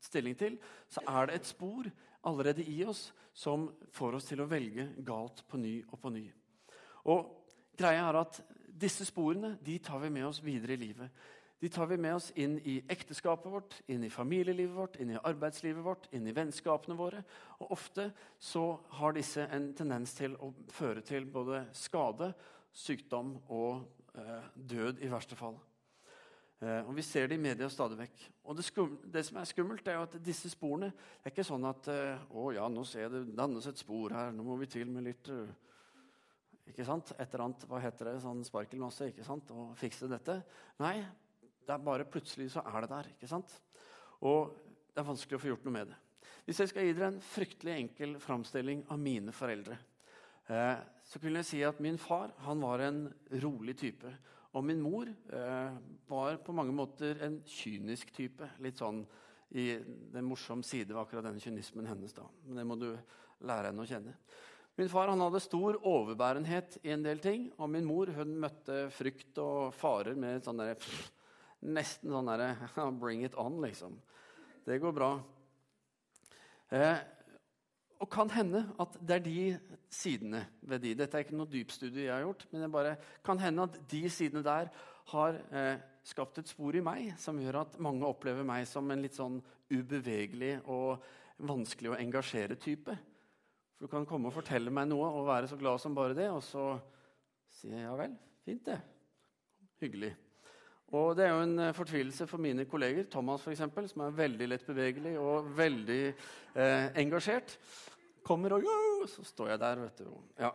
stilling 0.04 0.36
til, 0.38 0.58
så 0.92 1.02
er 1.08 1.30
det 1.30 1.38
et 1.40 1.48
spor 1.48 1.88
allerede 2.28 2.66
i 2.68 2.82
oss 2.86 3.08
som 3.34 3.66
får 3.96 4.18
oss 4.20 4.28
til 4.28 4.44
å 4.44 4.48
velge 4.48 4.90
galt 5.06 5.42
på 5.48 5.58
ny 5.58 5.78
og 5.88 5.98
på 6.04 6.12
ny. 6.14 6.28
Og 7.10 7.32
greia 7.80 8.04
er 8.10 8.20
at 8.20 8.38
disse 8.68 9.06
sporene 9.08 9.54
de 9.64 9.78
tar 9.82 10.04
vi 10.04 10.12
med 10.12 10.28
oss 10.28 10.42
videre 10.44 10.76
i 10.76 10.82
livet 10.84 11.24
de 11.64 11.68
tar 11.72 11.86
vi 11.88 11.96
med 11.96 12.12
oss 12.12 12.26
inn 12.36 12.58
i 12.68 12.74
ekteskapet 12.92 13.48
vårt, 13.48 13.74
inn 13.88 14.02
i 14.04 14.10
familielivet 14.12 14.76
vårt, 14.76 14.98
inn 15.00 15.14
i 15.14 15.20
arbeidslivet 15.30 15.80
vårt, 15.80 16.10
inn 16.12 16.26
i 16.28 16.34
vennskapene 16.36 16.96
våre. 16.98 17.22
Og 17.64 17.72
ofte 17.72 18.10
så 18.36 18.66
har 18.98 19.16
disse 19.16 19.46
en 19.48 19.70
tendens 19.72 20.12
til 20.12 20.36
å 20.44 20.50
føre 20.76 21.00
til 21.00 21.24
både 21.24 21.62
skade, 21.72 22.34
sykdom 22.76 23.38
og 23.48 23.80
eh, 24.12 24.50
død 24.74 25.00
i 25.00 25.08
verste 25.08 25.40
fall. 25.40 25.56
Eh, 26.60 26.84
og 26.84 26.92
Vi 27.00 27.06
ser 27.08 27.32
det 27.32 27.40
i 27.40 27.44
media 27.46 27.70
stadig 27.72 27.96
vekk. 28.02 28.28
Og 28.44 28.60
det, 28.60 28.68
det, 29.16 29.24
som 29.24 29.40
er 29.40 29.48
skummelt, 29.48 29.88
er 29.88 30.02
jo 30.02 30.04
at 30.10 30.20
disse 30.20 30.52
sporene 30.52 30.92
det 30.92 31.30
er 31.30 31.32
ikke 31.32 31.48
sånn 31.48 31.64
at 31.72 31.88
eh, 31.96 32.28
å 32.28 32.50
ja, 32.52 32.68
nå 32.68 32.84
ser 32.84 33.08
det 33.08 33.24
dannes 33.32 33.72
et 33.72 33.80
spor 33.80 34.12
her, 34.12 34.36
nå 34.36 34.44
må 34.44 34.60
vi 34.60 34.68
til 34.76 34.92
med 34.92 35.08
litt 35.08 35.32
uh, 35.32 35.48
ikke 36.68 36.84
sant? 36.84 37.16
Et 37.16 37.24
eller 37.24 37.48
annet, 37.48 37.68
hva 37.72 37.80
heter 37.80 38.12
det, 38.12 38.18
sånn 38.20 38.44
sparkelmasse 38.44 39.14
ikke 39.14 39.24
sant? 39.24 39.48
og 39.56 39.72
fikse 39.80 40.12
dette. 40.12 40.42
Nei, 40.84 40.98
det 41.64 41.74
er 41.74 41.86
bare 41.86 42.06
plutselig 42.08 42.50
så 42.52 42.62
er 42.68 42.84
det 42.84 42.90
der. 42.92 43.10
ikke 43.14 43.30
sant? 43.30 43.54
Og 44.24 44.54
det 44.92 45.02
er 45.02 45.08
vanskelig 45.08 45.38
å 45.38 45.42
få 45.42 45.50
gjort 45.52 45.66
noe 45.66 45.76
med 45.78 45.90
det. 45.90 45.98
Hvis 46.44 46.60
jeg 46.60 46.70
skal 46.70 46.86
gi 46.86 46.94
dere 46.96 47.10
en 47.12 47.22
fryktelig 47.24 47.74
enkel 47.74 48.16
framstilling 48.20 48.84
av 48.92 49.00
mine 49.00 49.32
foreldre, 49.32 49.78
eh, 50.52 50.76
så 51.04 51.20
kunne 51.20 51.40
jeg 51.40 51.48
si 51.48 51.60
at 51.64 51.80
min 51.84 51.98
far 52.00 52.34
han 52.44 52.60
var 52.60 52.84
en 52.84 53.06
rolig 53.42 53.76
type. 53.80 54.12
Og 54.54 54.64
min 54.64 54.80
mor 54.80 55.08
eh, 55.08 55.76
var 56.08 56.40
på 56.44 56.54
mange 56.54 56.74
måter 56.76 57.22
en 57.24 57.40
kynisk 57.48 58.12
type. 58.14 58.48
Litt 58.62 58.78
sånn 58.78 59.02
i 59.54 59.70
den 60.12 60.26
morsomme 60.26 60.66
side 60.66 60.92
ved 60.92 61.00
akkurat 61.00 61.26
denne 61.26 61.42
kynismen 61.42 61.88
hennes. 61.88 62.14
da. 62.14 62.26
Men 62.44 62.60
det 62.60 62.66
må 62.68 62.76
du 62.78 62.90
lære 63.44 63.70
henne 63.70 63.84
å 63.84 63.88
kjenne. 63.88 64.14
Min 64.76 64.90
far 64.90 65.10
han 65.10 65.22
hadde 65.22 65.42
stor 65.42 65.78
overbærenhet 65.86 66.80
i 66.82 66.90
en 66.94 67.04
del 67.04 67.20
ting. 67.22 67.48
Og 67.58 67.70
min 67.70 67.86
mor 67.86 68.10
hun 68.16 68.36
møtte 68.42 68.88
frykt 68.94 69.38
og 69.42 69.74
farer 69.78 70.18
med 70.18 70.44
sånn 70.44 70.60
derre 70.60 70.78
Nesten 71.64 72.12
sånn 72.12 72.28
derre 72.28 72.52
Bring 73.02 73.24
it 73.24 73.36
on, 73.40 73.60
liksom. 73.64 73.96
Det 74.64 74.80
går 74.80 74.94
bra. 74.96 75.10
Eh, 76.74 76.98
og 78.02 78.10
kan 78.12 78.30
hende 78.34 78.64
at 78.80 78.96
det 79.00 79.16
er 79.16 79.24
de 79.24 79.42
sidene 79.92 80.42
ved 80.66 80.82
de 80.84 80.94
Dette 80.98 81.16
er 81.16 81.24
ikke 81.24 81.36
noe 81.38 81.48
dypstudie 81.48 82.08
jeg 82.08 82.12
har 82.12 82.24
gjort, 82.24 82.46
men 82.50 82.64
det 82.64 82.72
bare 82.72 82.96
kan 83.24 83.40
hende 83.40 83.68
at 83.68 83.78
de 83.90 84.02
sidene 84.12 84.42
der 84.44 84.70
har 85.12 85.38
eh, 85.52 85.76
skapt 86.04 86.40
et 86.40 86.50
spor 86.50 86.76
i 86.76 86.82
meg 86.84 87.14
som 87.20 87.38
gjør 87.40 87.62
at 87.62 87.78
mange 87.82 88.06
opplever 88.08 88.44
meg 88.46 88.66
som 88.68 88.90
en 88.90 89.04
litt 89.04 89.16
sånn 89.16 89.38
ubevegelig 89.72 90.58
og 90.68 91.04
vanskelig 91.44 91.92
å 91.92 92.00
engasjere 92.00 92.58
type. 92.60 92.96
For 93.76 93.86
Du 93.86 93.92
kan 93.92 94.08
komme 94.08 94.28
og 94.30 94.36
fortelle 94.36 94.72
meg 94.74 94.90
noe 94.90 95.08
og 95.08 95.28
være 95.28 95.48
så 95.50 95.58
glad 95.60 95.80
som 95.82 95.96
bare 95.96 96.16
det, 96.16 96.28
og 96.32 96.42
så 96.44 96.74
sier 97.60 97.78
jeg 97.78 97.88
ja 97.88 97.96
vel, 97.98 98.18
fint 98.44 98.68
det. 98.68 98.78
Hyggelig. 99.82 100.14
Og 100.94 101.16
Det 101.18 101.24
er 101.26 101.32
jo 101.32 101.42
en 101.42 101.58
eh, 101.58 101.74
fortvilelse 101.74 102.26
for 102.30 102.42
mine 102.42 102.66
kolleger, 102.70 103.08
Thomas 103.10 103.46
eksempel, 103.50 103.88
som 103.90 104.04
er 104.04 104.14
veldig 104.14 104.46
lett 104.52 104.66
bevegelig 104.66 105.16
og 105.18 105.48
veldig 105.56 106.02
eh, 106.06 106.86
engasjert. 107.02 107.56
Kommer 108.24 108.54
og 108.54 108.62
jo, 108.62 108.76
Så 109.10 109.24
står 109.26 109.54
jeg 109.54 109.60
der, 109.60 109.82
vet 109.82 110.04
du. 110.04 110.12
Ja. 110.38 110.52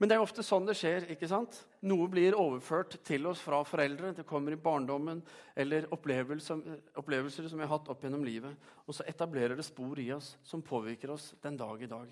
Men 0.00 0.08
det 0.08 0.14
er 0.14 0.22
jo 0.22 0.24
ofte 0.24 0.44
sånn 0.46 0.64
det 0.64 0.78
skjer. 0.78 1.10
ikke 1.12 1.28
sant? 1.28 1.58
Noe 1.84 2.06
blir 2.08 2.38
overført 2.38 2.96
til 3.04 3.26
oss 3.28 3.42
fra 3.44 3.58
foreldre. 3.68 4.14
Det 4.16 4.24
kommer 4.28 4.54
i 4.54 4.62
barndommen 4.62 5.20
eller 5.52 5.90
opplevelser, 5.92 6.62
opplevelser 6.96 7.50
som 7.50 7.60
vi 7.60 7.66
har 7.66 7.74
hatt 7.74 7.90
opp 7.92 8.06
gjennom 8.06 8.24
livet. 8.24 8.70
Og 8.86 8.96
så 8.96 9.04
etablerer 9.10 9.58
det 9.58 9.66
spor 9.66 10.00
i 10.00 10.08
oss 10.16 10.36
som 10.46 10.64
påvirker 10.64 11.12
oss 11.12 11.34
den 11.42 11.60
dag 11.60 11.82
i 11.82 11.90
dag. 11.90 12.08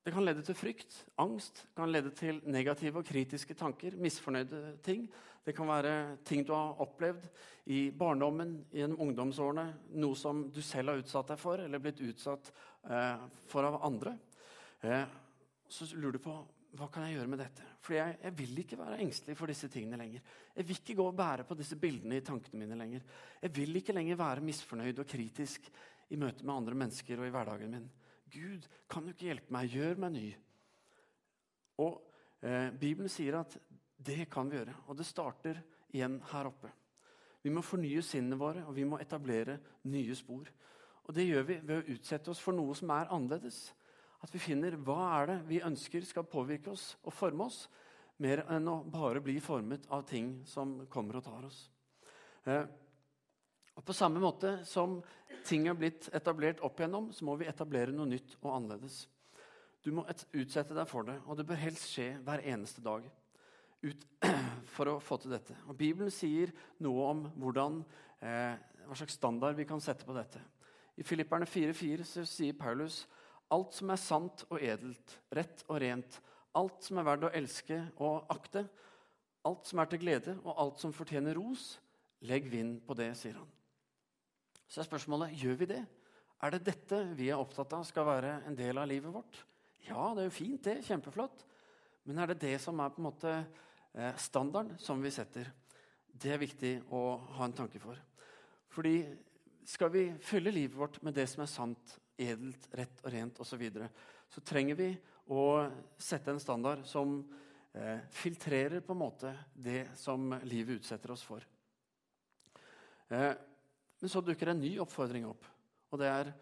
Det 0.00 0.12
kan 0.14 0.24
lede 0.24 0.42
til 0.44 0.56
frykt, 0.56 0.94
angst, 1.20 1.66
kan 1.76 1.90
lede 1.92 2.10
til 2.16 2.38
negative 2.48 3.02
og 3.02 3.08
kritiske 3.08 3.54
tanker, 3.54 3.98
misfornøyde 4.00 4.78
ting. 4.84 5.04
Det 5.44 5.52
kan 5.56 5.68
være 5.68 6.16
ting 6.24 6.46
du 6.46 6.54
har 6.56 6.80
opplevd 6.80 7.26
i 7.72 7.90
barndommen, 7.92 8.54
gjennom 8.72 9.02
ungdomsårene, 9.04 9.66
noe 10.00 10.16
som 10.16 10.46
du 10.48 10.62
selv 10.64 10.94
har 10.94 11.02
utsatt 11.02 11.34
deg 11.34 11.40
for, 11.40 11.60
eller 11.60 11.82
blitt 11.84 12.00
utsatt 12.00 12.48
eh, 12.88 13.28
for 13.48 13.68
av 13.68 13.76
andre. 13.90 14.16
Eh, 14.80 15.04
så 15.68 15.90
lurer 15.92 16.16
du 16.16 16.24
på 16.24 16.38
hva 16.78 16.88
kan 16.92 17.04
jeg 17.04 17.18
gjøre 17.18 17.30
med 17.32 17.42
dette. 17.42 17.68
For 17.84 17.96
jeg, 17.96 18.16
jeg, 18.22 18.34
vil 18.38 18.58
ikke 18.62 18.78
være 18.80 19.00
engstelig 19.04 19.36
for 19.36 19.50
disse 19.50 19.68
tingene 19.72 19.98
lenger. 20.00 20.24
Jeg 20.56 20.68
vil 20.68 20.80
ikke 20.80 20.96
gå 21.00 21.06
og 21.10 21.16
bære 21.18 21.44
på 21.48 21.56
disse 21.58 21.76
bildene 21.80 22.20
i 22.20 22.24
tankene 22.24 22.60
mine 22.62 22.78
lenger. 22.78 23.04
Jeg 23.42 23.56
vil 23.56 23.80
ikke 23.80 23.96
lenger 23.96 24.20
være 24.20 24.44
misfornøyd 24.48 25.02
og 25.02 25.08
kritisk 25.10 25.68
i 26.10 26.18
møte 26.20 26.46
med 26.46 26.56
andre 26.56 26.78
mennesker 26.84 27.20
og 27.20 27.28
i 27.28 27.34
hverdagen 27.34 27.74
min. 27.74 27.90
Gud, 28.30 28.66
kan 28.90 29.04
du 29.04 29.12
ikke 29.12 29.28
hjelpe 29.30 29.54
meg? 29.54 29.72
Gjør 29.74 30.00
meg 30.02 30.14
ny. 30.14 30.26
Og 31.80 31.98
eh, 32.44 32.70
Bibelen 32.72 33.10
sier 33.12 33.40
at 33.40 33.56
det 34.00 34.28
kan 34.32 34.50
vi 34.50 34.58
gjøre. 34.60 34.76
Og 34.88 34.98
det 34.98 35.08
starter 35.08 35.60
igjen 35.92 36.20
her 36.32 36.48
oppe. 36.50 36.70
Vi 37.42 37.52
må 37.52 37.62
fornye 37.64 38.02
sinnene 38.04 38.38
våre, 38.40 38.64
og 38.68 38.76
vi 38.76 38.84
må 38.84 38.98
etablere 39.00 39.58
nye 39.88 40.16
spor. 40.16 40.48
Og 41.08 41.14
Det 41.14 41.26
gjør 41.26 41.46
vi 41.48 41.56
ved 41.64 41.76
å 41.78 41.94
utsette 41.96 42.30
oss 42.30 42.42
for 42.42 42.54
noe 42.54 42.74
som 42.78 42.92
er 42.94 43.10
annerledes. 43.10 43.72
At 44.20 44.32
vi 44.34 44.42
finner 44.42 44.76
hva 44.76 45.00
er 45.16 45.30
det 45.30 45.38
vi 45.48 45.62
ønsker 45.64 46.04
skal 46.04 46.28
påvirke 46.28 46.74
oss 46.74 46.92
og 47.02 47.16
forme 47.16 47.48
oss, 47.48 47.64
mer 48.20 48.44
enn 48.52 48.68
å 48.68 48.82
bare 48.84 49.22
bli 49.24 49.38
formet 49.40 49.86
av 49.88 50.04
ting 50.08 50.42
som 50.46 50.82
kommer 50.92 51.18
og 51.18 51.24
tar 51.24 51.46
oss. 51.48 51.62
Eh, 52.44 52.66
og 53.80 53.86
På 53.88 53.96
samme 53.96 54.20
måte 54.20 54.58
som 54.68 54.98
ting 55.48 55.64
er 55.70 55.76
blitt 55.78 56.10
etablert 56.12 56.60
opp 56.66 56.82
igjennom, 56.82 57.08
så 57.16 57.24
må 57.24 57.38
vi 57.40 57.48
etablere 57.48 57.94
noe 57.94 58.10
nytt 58.10 58.34
og 58.42 58.52
annerledes. 58.58 59.06
Du 59.80 59.88
må 59.96 60.04
utsette 60.04 60.76
deg 60.76 60.88
for 60.88 61.08
det, 61.08 61.16
og 61.24 61.38
det 61.38 61.46
bør 61.48 61.62
helst 61.62 61.88
skje 61.88 62.10
hver 62.26 62.42
eneste 62.44 62.84
dag 62.84 63.06
ut 63.80 64.02
for 64.74 64.92
å 64.92 64.98
få 65.00 65.16
til 65.22 65.32
dette. 65.32 65.56
Og 65.64 65.78
Bibelen 65.80 66.12
sier 66.12 66.52
noe 66.84 67.06
om 67.08 67.22
hvordan, 67.40 67.78
eh, 68.20 68.58
hva 68.84 68.98
slags 69.00 69.16
standard 69.16 69.56
vi 69.56 69.64
kan 69.70 69.80
sette 69.80 70.04
på 70.04 70.16
dette. 70.16 70.42
I 71.00 71.06
Filipperne 71.06 71.48
4,4 71.48 72.26
sier 72.28 72.58
Paulus 72.60 73.06
alt 73.50 73.72
som 73.78 73.94
er 73.94 74.02
sant 74.02 74.44
og 74.50 74.60
edelt, 74.60 75.16
rett 75.32 75.64
og 75.70 75.80
rent, 75.80 76.20
alt 76.52 76.84
som 76.84 77.00
er 77.00 77.08
verdt 77.08 77.24
å 77.30 77.32
elske 77.40 77.80
og 77.96 78.28
akte, 78.28 78.66
alt 79.48 79.64
som 79.72 79.80
er 79.80 79.88
til 79.88 80.04
glede, 80.04 80.36
og 80.44 80.60
alt 80.60 80.84
som 80.84 80.92
fortjener 80.92 81.40
ros, 81.40 81.78
legg 82.28 82.52
vind 82.52 82.82
på 82.84 82.92
det, 83.00 83.14
sier 83.16 83.40
han. 83.40 83.48
Så 84.70 84.80
er 84.80 84.86
spørsmålet 84.86 85.34
gjør 85.40 85.56
vi 85.60 85.70
det. 85.72 85.80
Er 86.40 86.54
det 86.54 86.64
dette 86.70 87.02
vi 87.18 87.28
er 87.28 87.40
opptatt 87.40 87.74
av 87.76 87.82
skal 87.88 88.06
være 88.06 88.36
en 88.48 88.56
del 88.56 88.78
av 88.78 88.88
livet 88.88 89.12
vårt? 89.12 89.42
Ja, 89.88 90.12
det 90.14 90.22
er 90.22 90.30
jo 90.30 90.36
fint, 90.38 90.62
det. 90.64 90.78
Kjempeflott. 90.86 91.42
Men 92.06 92.22
er 92.22 92.30
det 92.30 92.40
det 92.44 92.54
som 92.62 92.78
er 92.80 92.94
på 92.94 93.02
en 93.02 93.08
måte 93.10 93.34
Eh, 93.92 94.16
standarden 94.16 94.78
som 94.78 95.02
vi 95.02 95.10
setter, 95.10 95.50
det 96.06 96.30
er 96.30 96.38
viktig 96.38 96.74
å 96.94 97.18
ha 97.38 97.46
en 97.46 97.56
tanke 97.56 97.80
for. 97.82 97.98
Fordi 98.70 99.02
skal 99.66 99.90
vi 99.90 100.04
fylle 100.22 100.52
livet 100.54 100.78
vårt 100.78 101.00
med 101.02 101.16
det 101.18 101.26
som 101.30 101.42
er 101.42 101.50
sant, 101.50 101.96
edelt, 102.20 102.68
rett 102.76 103.02
og 103.02 103.10
rent 103.10 103.40
osv., 103.42 103.64
så, 103.74 103.88
så 104.30 104.42
trenger 104.46 104.78
vi 104.78 104.90
å 105.34 105.44
sette 105.98 106.30
en 106.30 106.42
standard 106.42 106.86
som 106.86 107.18
eh, 107.74 107.98
filtrerer 108.14 108.84
på 108.84 108.94
en 108.94 109.02
måte 109.02 109.34
det 109.54 109.88
som 109.98 110.36
livet 110.46 110.78
utsetter 110.78 111.14
oss 111.16 111.26
for. 111.26 111.42
Eh, 113.10 113.32
men 114.00 114.12
så 114.12 114.22
dukker 114.24 114.52
en 114.52 114.62
ny 114.62 114.74
oppfordring 114.82 115.26
opp, 115.28 115.44
og 115.90 116.00
det 116.00 116.08
er 116.10 116.32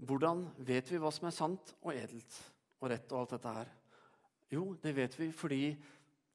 hvordan 0.00 0.46
vet 0.64 0.88
vi 0.90 0.98
hva 1.00 1.10
som 1.12 1.28
er 1.28 1.36
sant 1.36 1.74
og 1.82 1.92
edelt 1.92 2.36
og 2.80 2.88
rett 2.92 3.12
og 3.12 3.20
alt 3.20 3.34
dette 3.36 3.54
her? 3.58 3.72
Jo, 4.50 4.62
det 4.80 4.94
vet 4.96 5.18
vi 5.20 5.32
fordi 5.36 5.64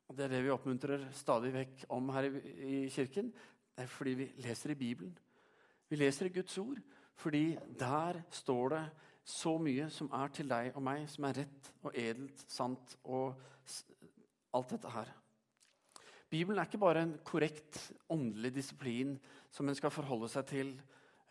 Det 0.05 0.21
er 0.21 0.29
det 0.29 0.43
vi 0.45 0.51
oppmuntrer 0.53 1.07
stadig 1.17 1.49
vekk 1.49 1.85
om 1.89 2.11
her 2.13 2.27
i, 2.27 2.83
i 2.85 2.89
kirken. 2.93 3.31
Det 3.73 3.87
er 3.87 3.89
fordi 3.89 4.11
vi 4.13 4.27
leser 4.37 4.69
i 4.69 4.77
Bibelen. 4.77 5.15
Vi 5.89 5.97
leser 5.97 6.27
i 6.27 6.35
Guds 6.35 6.57
ord 6.61 6.77
fordi 7.17 7.57
der 7.79 8.21
står 8.29 8.69
det 8.69 8.83
så 9.25 9.55
mye 9.57 9.89
som 9.89 10.11
er 10.13 10.29
til 10.29 10.49
deg 10.51 10.75
og 10.75 10.83
meg, 10.85 11.07
som 11.09 11.25
er 11.25 11.39
rett 11.39 11.71
og 11.81 11.97
edelt, 11.97 12.43
sant 12.45 12.97
og 13.03 13.33
alt 14.53 14.75
dette 14.75 14.91
her. 14.93 15.09
Bibelen 16.29 16.59
er 16.59 16.69
ikke 16.69 16.83
bare 16.85 17.01
en 17.07 17.17
korrekt 17.25 17.79
åndelig 18.13 18.53
disiplin 18.59 19.15
som 19.55 19.69
en 19.69 19.77
skal 19.77 19.93
forholde 19.93 20.27
seg 20.31 20.47
til 20.49 20.73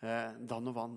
eh, 0.01 0.33
dann 0.49 0.71
og 0.71 0.77
vann. 0.77 0.95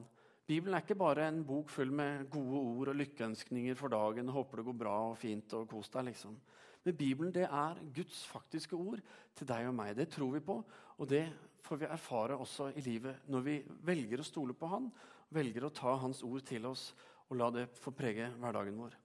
Bibelen 0.49 0.73
er 0.73 0.81
ikke 0.81 0.97
bare 0.97 1.27
en 1.29 1.43
bok 1.45 1.69
full 1.69 1.91
med 1.93 2.31
gode 2.33 2.61
ord 2.63 2.91
og 2.95 2.97
lykkeønskninger 2.97 3.77
for 3.77 3.93
dagen. 3.93 4.31
og 4.31 4.39
Håper 4.39 4.63
det 4.63 4.69
går 4.71 4.79
bra 4.81 4.95
og 5.11 5.19
fint 5.21 5.53
og 5.59 5.67
kos 5.69 5.93
deg. 5.93 6.07
liksom. 6.09 6.39
Men 6.85 6.97
Bibelen 6.97 7.35
det 7.35 7.45
er 7.45 7.83
Guds 7.93 8.23
faktiske 8.27 8.77
ord 8.77 9.03
til 9.37 9.49
deg 9.51 9.69
og 9.69 9.77
meg. 9.77 9.93
Det 9.99 10.09
tror 10.09 10.33
vi 10.33 10.41
på, 10.41 10.63
og 10.97 11.09
det 11.11 11.27
får 11.67 11.83
vi 11.83 11.91
erfare 11.93 12.39
også 12.41 12.71
i 12.81 12.81
livet 12.87 13.29
når 13.29 13.45
vi 13.45 13.59
velger 13.85 14.23
å 14.23 14.27
stole 14.27 14.57
på 14.57 14.71
Han, 14.73 14.89
velger 15.29 15.67
å 15.67 15.75
ta 15.75 15.99
Hans 16.01 16.23
ord 16.25 16.41
til 16.49 16.65
oss 16.65 16.95
og 17.29 17.37
la 17.37 17.51
det 17.53 17.67
få 17.77 17.93
prege 17.93 18.31
hverdagen 18.41 18.79
vår. 18.81 18.97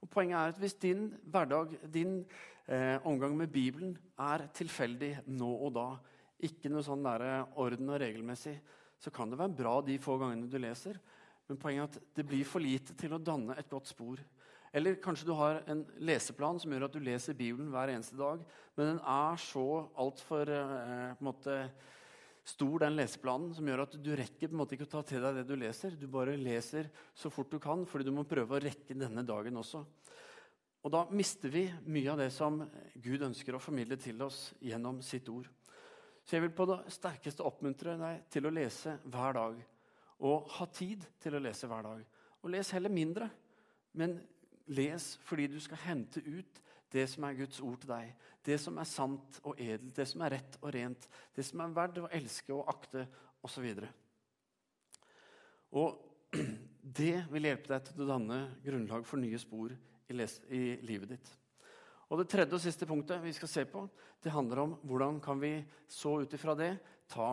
Og 0.00 0.10
Poenget 0.10 0.40
er 0.40 0.54
at 0.54 0.58
hvis 0.58 0.74
din 0.80 1.10
hverdag, 1.22 1.76
din 1.86 2.24
eh, 2.66 2.98
omgang 3.06 3.36
med 3.36 3.52
Bibelen 3.52 3.94
er 4.18 4.48
tilfeldig 4.56 5.20
nå 5.28 5.50
og 5.54 5.74
da, 5.76 5.88
ikke 6.46 6.70
noe 6.72 6.84
sånn 6.86 7.04
der 7.04 7.24
orden 7.60 7.92
og 7.92 8.00
regelmessig, 8.02 8.56
så 9.00 9.12
kan 9.14 9.30
det 9.32 9.38
være 9.40 9.56
bra 9.56 9.78
de 9.84 9.96
få 10.02 10.18
gangene 10.20 10.50
du 10.50 10.58
leser. 10.60 10.98
Men 11.48 11.58
poenget 11.60 11.96
er 11.96 12.02
at 12.02 12.16
det 12.18 12.26
blir 12.28 12.46
for 12.46 12.62
lite 12.62 12.94
til 12.98 13.16
å 13.16 13.22
danne 13.22 13.56
et 13.58 13.70
godt 13.70 13.88
spor. 13.90 14.20
Eller 14.70 15.00
kanskje 15.02 15.26
du 15.26 15.32
har 15.34 15.64
en 15.70 15.80
leseplan 15.98 16.60
som 16.62 16.70
gjør 16.70 16.86
at 16.86 16.94
du 16.94 17.00
leser 17.02 17.34
Bibelen 17.34 17.72
hver 17.72 17.90
eneste 17.90 18.18
dag, 18.18 18.42
men 18.76 18.92
den 18.92 19.00
er 19.02 19.40
så 19.42 19.64
altfor 19.98 20.52
eh, 20.54 21.64
stor, 22.46 22.76
den 22.84 22.94
leseplanen, 22.98 23.50
som 23.56 23.66
gjør 23.66 23.82
at 23.82 23.96
du 23.98 24.12
rekker 24.14 24.46
på 24.46 24.54
en 24.54 24.60
måte 24.60 24.76
ikke 24.76 24.86
å 24.86 24.92
ta 24.94 25.02
til 25.06 25.24
deg 25.24 25.40
det 25.40 25.46
du 25.48 25.56
leser. 25.58 25.96
Du 25.98 26.06
bare 26.10 26.38
leser 26.38 26.90
så 27.18 27.32
fort 27.34 27.50
du 27.50 27.58
kan, 27.62 27.82
fordi 27.88 28.06
du 28.06 28.14
må 28.14 28.26
prøve 28.28 28.56
å 28.56 28.62
rekke 28.62 28.94
denne 28.98 29.26
dagen 29.26 29.58
også. 29.58 29.82
Og 30.80 30.94
da 30.94 31.02
mister 31.12 31.52
vi 31.52 31.66
mye 31.92 32.12
av 32.12 32.22
det 32.22 32.30
som 32.32 32.62
Gud 32.94 33.26
ønsker 33.26 33.56
å 33.56 33.60
formidle 33.60 33.98
til 34.00 34.22
oss 34.24 34.52
gjennom 34.64 35.02
sitt 35.04 35.28
ord. 35.28 35.50
Så 36.30 36.36
jeg 36.36 36.44
vil 36.44 36.52
på 36.54 36.62
det 36.70 36.76
sterkeste 36.94 37.42
oppmuntre 37.42 37.96
deg 37.98 38.20
til 38.30 38.44
å 38.46 38.52
lese 38.54 38.92
hver 39.10 39.32
dag. 39.34 39.56
Og 40.22 40.52
ha 40.60 40.66
tid 40.70 41.02
til 41.18 41.34
å 41.34 41.40
lese 41.42 41.66
hver 41.66 41.82
dag. 41.82 42.04
Og 42.44 42.52
les 42.54 42.70
heller 42.70 42.92
mindre. 42.94 43.26
Men 43.98 44.14
Les 44.70 45.06
fordi 45.26 45.48
du 45.50 45.56
skal 45.58 45.80
hente 45.82 46.22
ut 46.22 46.60
det 46.92 47.08
som 47.10 47.26
er 47.26 47.34
Guds 47.40 47.58
ord 47.66 47.80
til 47.82 47.90
deg. 47.90 48.12
Det 48.46 48.60
som 48.62 48.78
er 48.78 48.86
sant 48.86 49.40
og 49.42 49.58
edelt, 49.58 49.90
det 49.96 50.06
som 50.06 50.22
er 50.22 50.36
rett 50.36 50.58
og 50.60 50.70
rent, 50.76 51.08
det 51.34 51.46
som 51.48 51.64
er 51.64 51.74
verdt 51.74 51.98
å 51.98 52.12
elske 52.14 52.54
og 52.54 52.70
akte 52.70 53.02
osv. 53.42 53.66
Og, 55.74 55.98
det 57.00 57.24
vil 57.34 57.50
hjelpe 57.50 57.74
deg 57.74 57.90
til 57.90 58.06
å 58.06 58.10
danne 58.12 58.40
grunnlag 58.62 59.02
for 59.10 59.18
nye 59.18 59.42
spor 59.42 59.74
i, 59.74 60.14
i 60.14 60.62
livet 60.86 61.16
ditt. 61.16 61.34
Og 62.10 62.18
Det 62.18 62.30
tredje 62.32 62.56
og 62.56 62.62
siste 62.62 62.88
punktet 62.90 63.22
vi 63.22 63.32
skal 63.34 63.50
se 63.50 63.64
på, 63.70 63.84
det 64.22 64.32
handler 64.34 64.64
om 64.64 64.72
hvordan 64.82 65.20
kan 65.22 65.38
vi 65.38 65.52
så 65.86 66.16
ut 66.20 66.32
ifra 66.34 66.56
det 66.58 66.72
ta 67.10 67.28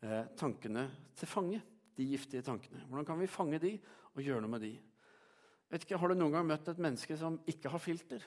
eh, 0.00 0.24
tankene 0.36 0.86
til 1.16 1.28
fange. 1.28 1.60
De 1.94 2.06
giftige 2.08 2.42
tankene. 2.42 2.80
Hvordan 2.88 3.06
kan 3.06 3.20
vi 3.20 3.30
fange 3.30 3.60
de 3.62 3.76
og 4.16 4.24
gjøre 4.24 4.40
noe 4.42 4.50
med 4.56 4.64
de? 4.64 4.72
Vet 5.70 5.84
ikke, 5.84 5.98
Har 6.00 6.08
du 6.08 6.16
noen 6.16 6.32
gang 6.34 6.48
møtt 6.48 6.68
et 6.72 6.80
menneske 6.82 7.16
som 7.20 7.36
ikke 7.46 7.70
har 7.70 7.82
filter 7.82 8.24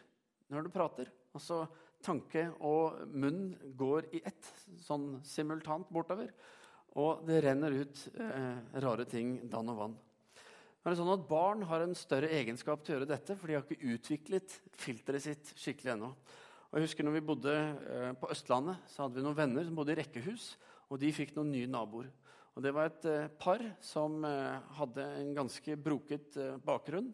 når 0.54 0.68
du 0.68 0.72
prater? 0.72 1.10
Altså, 1.36 1.66
Tanke 2.04 2.44
og 2.62 3.08
munn 3.10 3.56
går 3.76 4.12
i 4.14 4.22
ett, 4.22 4.50
sånn 4.86 5.18
simultant 5.26 5.90
bortover. 5.90 6.30
Og 6.98 7.24
det 7.26 7.42
renner 7.44 7.74
ut 7.74 8.04
eh, 8.14 8.60
rare 8.84 9.06
ting 9.10 9.40
dann 9.50 9.74
og 9.74 9.80
vann. 9.82 9.96
Er 10.88 10.94
det 10.94 11.02
sånn 11.02 11.10
at 11.12 11.24
Barn 11.28 11.66
har 11.68 11.82
en 11.84 11.98
større 12.00 12.30
egenskap 12.32 12.80
til 12.80 12.94
å 12.94 12.96
gjøre 12.96 13.10
dette, 13.10 13.36
for 13.36 13.52
de 13.52 13.58
har 13.58 13.64
ikke 13.66 13.90
utviklet 13.92 14.54
filteret 14.80 15.20
sitt 15.26 15.50
skikkelig 15.60 15.92
ennå. 15.98 16.14
Og 16.70 16.78
jeg 16.78 16.86
husker 16.86 17.04
når 17.04 17.18
vi 17.18 17.22
bodde 17.28 17.56
eh, 17.58 18.14
På 18.16 18.30
Østlandet 18.32 18.88
så 18.94 19.04
hadde 19.04 19.20
vi 19.20 19.26
noen 19.26 19.36
venner 19.36 19.68
som 19.68 19.76
bodde 19.76 19.92
i 19.92 19.98
rekkehus. 20.00 20.46
og 20.88 21.02
De 21.02 21.10
fikk 21.12 21.34
noen 21.36 21.52
nye 21.52 21.68
naboer. 21.68 22.08
Og 22.56 22.64
Det 22.64 22.72
var 22.72 22.88
et 22.88 23.08
eh, 23.12 23.28
par 23.36 23.66
som 23.84 24.16
eh, 24.32 24.72
hadde 24.80 25.12
en 25.18 25.36
ganske 25.42 25.76
broket 25.76 26.40
bakgrunn. 26.64 27.12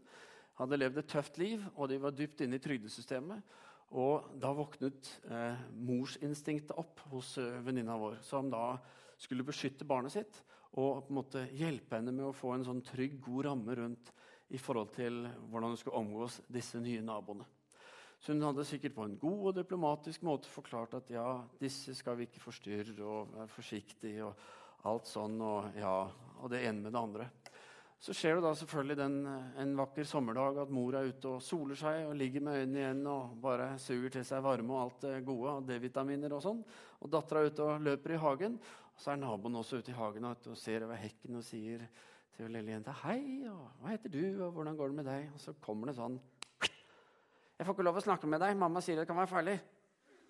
Hadde 0.61 0.77
levd 0.77 1.01
et 1.01 1.09
tøft 1.09 1.41
liv, 1.41 1.65
og 1.73 1.89
de 1.89 1.97
var 2.05 2.13
dypt 2.13 2.45
inne 2.45 2.61
i 2.61 2.61
trygdesystemet. 2.61 3.41
Og 3.97 4.35
da 4.37 4.53
våknet 4.53 5.15
eh, 5.33 5.65
morsinstinktet 5.81 6.77
opp 6.77 7.01
hos 7.09 7.39
venninna 7.65 7.97
vår, 7.97 8.21
som 8.21 8.53
da 8.53 8.75
skulle 9.23 9.47
beskytte 9.47 9.87
barnet 9.87 10.15
sitt 10.15 10.41
og 10.73 11.03
på 11.05 11.13
en 11.13 11.19
måte 11.19 11.43
hjelpe 11.53 11.99
henne 11.99 12.13
med 12.15 12.27
å 12.27 12.35
få 12.35 12.55
en 12.55 12.65
sånn 12.65 12.81
trygg, 12.85 13.19
god 13.21 13.45
ramme 13.49 13.75
rundt 13.77 14.13
i 14.53 14.61
forhold 14.61 14.89
til 14.95 15.19
hvordan 15.49 15.73
hun 15.73 15.79
skulle 15.79 15.99
omgås 16.01 16.39
disse 16.51 16.81
nye 16.81 17.03
naboene. 17.05 17.45
Så 18.23 18.33
hun 18.33 18.45
hadde 18.45 18.65
sikkert 18.65 18.95
på 18.95 19.05
en 19.05 19.15
god 19.19 19.47
og 19.51 19.55
diplomatisk 19.57 20.23
måte 20.25 20.49
forklart 20.49 20.95
at 20.97 21.09
ja, 21.13 21.27
disse 21.59 21.93
skal 21.97 22.17
vi 22.17 22.29
ikke 22.29 22.41
forstyrre 22.41 22.97
og 23.03 23.33
være 23.35 23.51
forsiktige. 23.51 24.29
og 24.29 24.59
alt 24.89 25.07
sånn, 25.07 25.37
og, 25.43 25.77
ja, 25.79 25.95
og 26.41 26.51
det 26.51 26.63
ene 26.67 26.83
med 26.83 26.93
det 26.93 26.99
andre. 26.99 27.29
Så 28.03 28.11
skjer 28.11 28.35
det 28.35 28.43
da 28.43 28.51
selvfølgelig 28.59 28.97
den, 28.99 29.13
en 29.63 29.77
vakker 29.79 30.07
sommerdag 30.07 30.57
at 30.65 30.71
mor 30.75 30.97
er 30.99 31.07
ute 31.07 31.37
og 31.37 31.43
soler 31.43 31.77
seg 31.79 32.01
og 32.09 32.17
ligger 32.19 32.43
med 32.43 32.57
øynene 32.59 32.81
igjen 32.81 33.05
og 33.07 33.37
bare 33.45 33.69
suger 33.79 34.11
til 34.11 34.25
seg 34.27 34.43
varme 34.43 34.75
og 34.75 34.81
alt 34.81 35.05
det 35.05 35.13
gode 35.23 35.53
og 35.53 35.69
D-vitaminer 35.69 36.35
og 36.35 36.43
sånn. 36.43 36.59
Og 36.99 37.13
dattera 37.13 37.45
er 37.45 37.53
ute 37.53 37.69
og 37.69 37.85
løper 37.87 38.15
i 38.17 38.19
hagen. 38.19 38.57
Så 39.03 39.11
er 39.11 39.19
naboen 39.19 39.59
også 39.59 39.81
ute 39.81 39.91
i 39.91 39.97
hagen 39.97 40.29
og 40.29 40.45
ser 40.55 40.85
over 40.85 40.95
hekken 40.95 41.35
og 41.35 41.43
sier 41.43 41.81
til 42.33 42.49
lille 42.49 42.71
jenta 42.71 42.93
'Hei, 42.95 43.43
og 43.51 43.65
hva 43.81 43.89
heter 43.91 44.09
du, 44.09 44.45
og 44.45 44.53
hvordan 44.55 44.77
går 44.77 44.87
det 44.87 44.95
med 44.95 45.05
deg?' 45.05 45.33
Og 45.33 45.39
så 45.39 45.53
kommer 45.61 45.87
det 45.87 45.95
sånn 45.97 46.19
'Jeg 46.61 47.65
får 47.65 47.73
ikke 47.73 47.83
lov 47.83 47.97
å 47.97 48.05
snakke 48.05 48.27
med 48.27 48.39
deg. 48.39 48.55
Mamma 48.57 48.79
sier 48.79 48.95
det 48.95 49.07
kan 49.07 49.17
være 49.17 49.27
farlig.' 49.27 49.59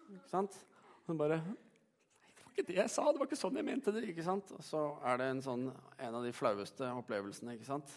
Ikke 0.09 0.29
sant? 0.29 0.65
Hun 1.07 1.17
bare 1.17 1.37
ikke 2.53 2.67
det 2.67 2.75
jeg 2.75 2.89
sa, 2.89 3.11
det 3.11 3.19
var 3.19 3.25
ikke 3.25 3.37
sånn 3.37 3.55
jeg 3.55 3.65
mente 3.65 3.91
det. 3.91 4.09
ikke 4.09 4.23
sant? 4.23 4.51
Og 4.51 4.63
så 4.63 4.99
er 5.05 5.17
det 5.17 5.29
en, 5.29 5.41
sånn, 5.41 5.71
en 5.99 6.15
av 6.15 6.23
de 6.23 6.33
flaueste 6.33 6.85
opplevelsene. 6.85 7.53
ikke 7.53 7.65
sant? 7.65 7.93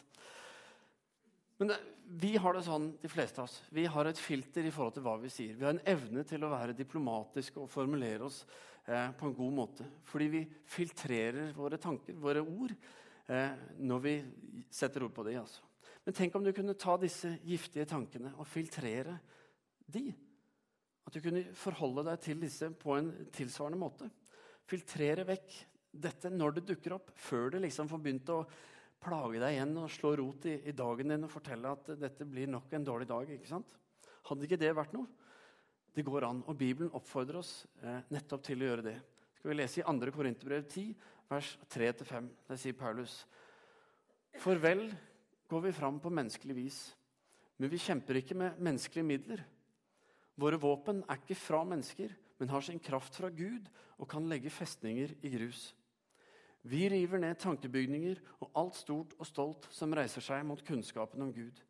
Men 1.59 1.69
det, 1.69 1.81
vi 2.05 2.37
har 2.37 2.53
det 2.53 2.65
sånn, 2.65 2.99
de 3.01 3.09
fleste 3.09 3.41
av 3.41 3.49
oss. 3.49 3.63
Vi 3.71 3.87
har 3.87 4.05
et 4.05 4.19
filter 4.19 4.65
i 4.65 4.71
forhold 4.71 4.95
til 4.95 5.03
hva 5.03 5.17
vi 5.21 5.29
sier. 5.29 5.57
Vi 5.57 5.65
har 5.65 5.73
en 5.73 5.85
evne 5.85 6.25
til 6.25 6.45
å 6.45 6.53
være 6.53 6.77
diplomatiske 6.77 7.61
og 7.61 7.71
formulere 7.71 8.25
oss 8.25 8.45
eh, 8.87 9.11
på 9.19 9.29
en 9.29 9.37
god 9.37 9.55
måte. 9.55 9.87
Fordi 10.07 10.29
vi 10.33 10.43
filtrerer 10.71 11.53
våre 11.57 11.79
tanker, 11.83 12.19
våre 12.21 12.43
ord, 12.43 12.75
eh, 13.29 13.57
når 13.79 14.05
vi 14.05 14.17
setter 14.71 15.07
ord 15.07 15.15
på 15.15 15.27
det. 15.27 15.39
Altså. 15.43 15.63
Men 16.07 16.15
tenk 16.15 16.37
om 16.39 16.45
du 16.47 16.53
kunne 16.55 16.79
ta 16.79 16.97
disse 17.03 17.37
giftige 17.45 17.89
tankene 17.91 18.35
og 18.39 18.47
filtrere 18.49 19.19
de. 19.87 20.09
At 21.07 21.15
du 21.15 21.23
kunne 21.23 21.45
forholde 21.55 22.07
deg 22.09 22.23
til 22.23 22.41
disse 22.43 22.71
på 22.75 22.97
en 22.99 23.13
tilsvarende 23.35 23.79
måte 23.79 24.11
filtrere 24.67 25.27
vekk 25.27 25.59
dette 25.97 26.31
når 26.33 26.59
det 26.59 26.67
dukker 26.73 26.97
opp, 26.99 27.13
før 27.15 27.55
det 27.55 27.63
liksom 27.65 27.89
får 27.91 28.03
begynt 28.03 28.33
å 28.35 28.43
plage 29.03 29.41
deg 29.41 29.55
igjen 29.55 29.77
og 29.81 29.93
slå 29.93 30.15
rot 30.19 30.49
i, 30.51 30.57
i, 30.67 30.75
dagen 30.77 31.13
din 31.13 31.27
og 31.27 31.33
fortelle 31.33 31.73
at 31.73 31.93
dette 32.01 32.27
blir 32.29 32.51
nok 32.51 32.73
en 32.75 32.87
dårlig 32.87 33.09
dag. 33.09 33.31
ikke 33.31 33.51
sant? 33.51 33.77
Hadde 34.27 34.49
ikke 34.49 34.61
det 34.61 34.73
vært 34.77 34.97
noe? 34.97 35.07
Det 35.97 36.05
går 36.05 36.27
an. 36.29 36.43
Og 36.45 36.59
Bibelen 36.59 36.93
oppfordrer 36.93 37.41
oss 37.41 37.63
eh, 37.81 38.03
nettopp 38.13 38.43
til 38.45 38.61
å 38.61 38.69
gjøre 38.69 38.85
det. 38.85 38.97
Skal 39.39 39.51
vi 39.53 39.57
lese 39.57 39.81
i 39.81 39.85
2. 39.87 40.13
Korinterbrev 40.13 40.67
10, 40.69 40.91
vers 41.31 41.55
3-5. 41.73 42.29
Der 42.51 42.61
sier 42.61 42.77
Paulus.: 42.77 43.23
For 44.37 44.61
vel 44.61 44.91
går 45.49 45.63
vi 45.65 45.73
fram 45.73 46.01
på 46.03 46.13
menneskelig 46.13 46.57
vis, 46.57 46.81
men 47.57 47.73
vi 47.73 47.81
kjemper 47.81 48.21
ikke 48.21 48.37
med 48.37 48.61
menneskelige 48.61 49.09
midler. 49.09 49.45
Våre 50.37 50.61
våpen 50.61 51.01
er 51.09 51.17
ikke 51.17 51.39
fra 51.41 51.63
mennesker, 51.65 52.13
men 52.37 52.53
har 52.53 52.61
sin 52.61 52.83
kraft 52.83 53.17
fra 53.17 53.31
Gud 53.33 53.71
og 53.97 54.09
kan 54.11 54.29
legge 54.29 54.53
festninger 54.53 55.15
i 55.25 55.31
grus. 55.33 55.71
Vi 56.67 56.89
river 56.91 57.23
ned 57.23 57.39
tankebygninger 57.41 58.21
og 58.43 58.51
alt 58.59 58.77
stort 58.77 59.15
og 59.17 59.27
stolt 59.27 59.69
som 59.73 59.95
reiser 59.97 60.21
seg 60.21 60.45
mot 60.45 60.61
kunnskapen 60.67 61.23
om 61.23 61.33
Gud. 61.33 61.63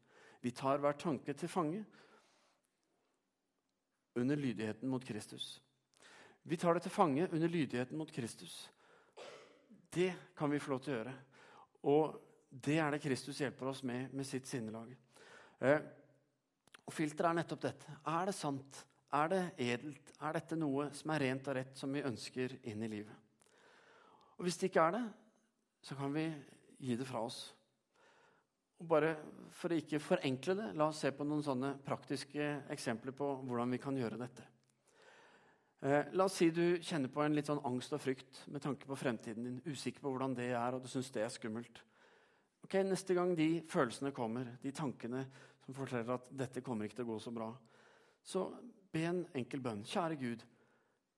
Vi 0.42 0.50
tar 0.50 0.80
hver 0.82 0.96
tanke 0.98 1.36
til 1.36 1.52
fange 1.52 1.84
under 4.16 4.36
lydigheten 4.36 4.88
mot 4.88 5.04
Kristus. 5.04 5.60
Vi 6.42 6.56
tar 6.56 6.74
det 6.74 6.86
til 6.86 6.94
fange 6.94 7.28
under 7.28 7.48
lydigheten 7.48 7.98
mot 7.98 8.12
Kristus. 8.12 8.70
Det 9.94 10.12
kan 10.36 10.50
vi 10.50 10.60
få 10.62 10.74
lov 10.74 10.82
til 10.84 10.94
å 10.94 10.98
gjøre. 10.98 11.14
Og 11.90 12.18
det 12.50 12.78
er 12.78 12.94
det 12.94 13.02
Kristus 13.02 13.40
hjelper 13.42 13.70
oss 13.72 13.82
med 13.86 14.12
med 14.14 14.26
sitt 14.26 14.46
sinnelag. 14.46 14.92
Eh, 15.60 15.80
og 16.86 16.94
Filteret 16.94 17.32
er 17.32 17.38
nettopp 17.40 17.64
dette. 17.64 17.98
Er 18.06 18.28
det 18.28 18.34
sant? 18.36 18.84
Er 19.12 19.30
det 19.32 19.42
edelt? 19.58 20.12
Er 20.22 20.36
dette 20.36 20.58
noe 20.58 20.90
som 20.94 21.10
er 21.14 21.24
rent 21.26 21.48
og 21.48 21.56
rett, 21.58 21.74
som 21.78 21.92
vi 21.92 22.04
ønsker 22.06 22.58
inn 22.62 22.82
i 22.82 22.90
livet? 22.90 23.14
Og 24.36 24.44
Hvis 24.44 24.58
det 24.60 24.70
ikke 24.70 24.86
er 24.86 24.98
det, 24.98 25.04
så 25.82 25.96
kan 25.96 26.12
vi 26.14 26.26
gi 26.78 26.96
det 26.96 27.06
fra 27.08 27.22
oss. 27.24 27.55
Og 28.80 28.88
bare 28.90 29.16
For 29.56 29.72
å 29.72 29.78
ikke 29.80 30.02
forenkle 30.02 30.52
det, 30.58 30.66
la 30.76 30.90
oss 30.90 30.98
se 31.00 31.08
på 31.16 31.24
noen 31.24 31.40
sånne 31.44 31.70
praktiske 31.84 32.48
eksempler 32.74 33.14
på 33.16 33.30
hvordan 33.46 33.70
vi 33.72 33.78
kan 33.80 33.96
gjøre 33.96 34.18
dette. 34.20 34.44
Eh, 35.80 36.10
la 36.12 36.26
oss 36.26 36.36
si 36.42 36.50
du 36.52 36.76
kjenner 36.84 37.08
på 37.08 37.22
en 37.24 37.32
litt 37.32 37.48
sånn 37.48 37.62
angst 37.64 37.94
og 37.96 38.02
frykt 38.04 38.42
med 38.52 38.60
tanke 38.60 38.84
på 38.88 38.98
fremtiden 39.00 39.46
din. 39.46 39.62
Usikker 39.64 40.04
på 40.04 40.12
hvordan 40.12 40.36
det 40.36 40.50
er, 40.50 40.76
og 40.76 40.84
du 40.84 40.90
syns 40.92 41.08
det 41.14 41.24
er 41.24 41.32
skummelt. 41.32 41.80
Ok, 42.66 42.76
Neste 42.84 43.16
gang 43.16 43.32
de 43.38 43.62
følelsene 43.70 44.12
kommer, 44.12 44.50
de 44.60 44.74
tankene 44.76 45.24
som 45.64 45.76
forteller 45.78 46.18
at 46.18 46.28
dette 46.44 46.64
kommer 46.66 46.84
ikke 46.84 47.00
til 47.00 47.08
å 47.08 47.14
gå 47.14 47.18
så 47.22 47.32
bra, 47.32 47.48
så 48.26 48.50
Be 48.96 49.02
en 49.04 49.24
enkel 49.36 49.60
bønn. 49.60 49.82
Kjære 49.84 50.16
Gud, 50.16 50.44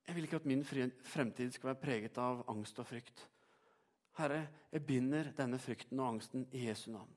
jeg 0.03 0.15
vil 0.15 0.25
ikke 0.25 0.39
at 0.41 0.47
min 0.49 0.65
fremtid 0.65 1.53
skal 1.55 1.69
være 1.69 1.79
preget 1.79 2.17
av 2.19 2.41
angst 2.51 2.81
og 2.81 2.89
frykt. 2.89 3.21
Herre, 4.19 4.41
jeg 4.73 4.83
binder 4.83 5.29
denne 5.37 5.61
frykten 5.63 6.01
og 6.01 6.09
angsten 6.09 6.47
i 6.51 6.65
Jesu 6.65 6.89
navn. 6.91 7.13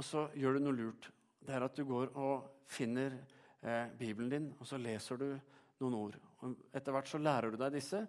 Og 0.00 0.06
så 0.06 0.24
gjør 0.38 0.56
du 0.56 0.64
noe 0.64 0.78
lurt. 0.78 1.10
Det 1.44 1.52
er 1.52 1.66
at 1.66 1.76
du 1.76 1.84
går 1.84 2.14
og 2.16 2.64
finner 2.70 3.18
eh, 3.60 3.90
Bibelen 3.98 4.30
din, 4.32 4.46
og 4.56 4.68
så 4.68 4.80
leser 4.80 5.20
du 5.20 5.26
noen 5.82 5.96
ord. 5.98 6.16
Og 6.40 6.56
etter 6.72 6.94
hvert 6.94 7.10
så 7.10 7.20
lærer 7.20 7.52
du 7.52 7.60
deg 7.60 7.74
disse, 7.76 8.00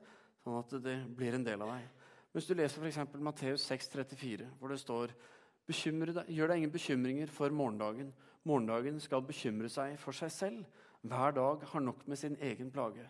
sånn 0.42 0.60
at 0.62 0.76
det 0.86 0.96
blir 1.18 1.36
en 1.36 1.44
del 1.44 1.64
av 1.66 1.74
deg. 1.74 2.08
Hvis 2.32 2.48
du 2.48 2.56
leser 2.56 2.80
f.eks. 2.80 3.02
Matteus 3.20 3.68
6,34, 3.68 4.48
hvor 4.60 4.72
det 4.72 4.80
står 4.80 5.12
deg, 5.12 5.28
Gjør 5.72 6.52
deg 6.52 6.58
ingen 6.58 6.72
bekymringer 6.74 7.32
for 7.32 7.54
morgendagen. 7.56 8.10
Morgendagen 8.48 8.98
skal 9.04 9.24
bekymre 9.24 9.70
seg 9.72 9.94
for 10.02 10.16
seg 10.16 10.32
selv 10.34 10.80
hver 11.08 11.36
dag 11.36 11.64
har 11.72 11.84
nok 11.84 12.06
med 12.08 12.20
sin 12.20 12.36
egen 12.42 12.72
plage. 12.72 13.06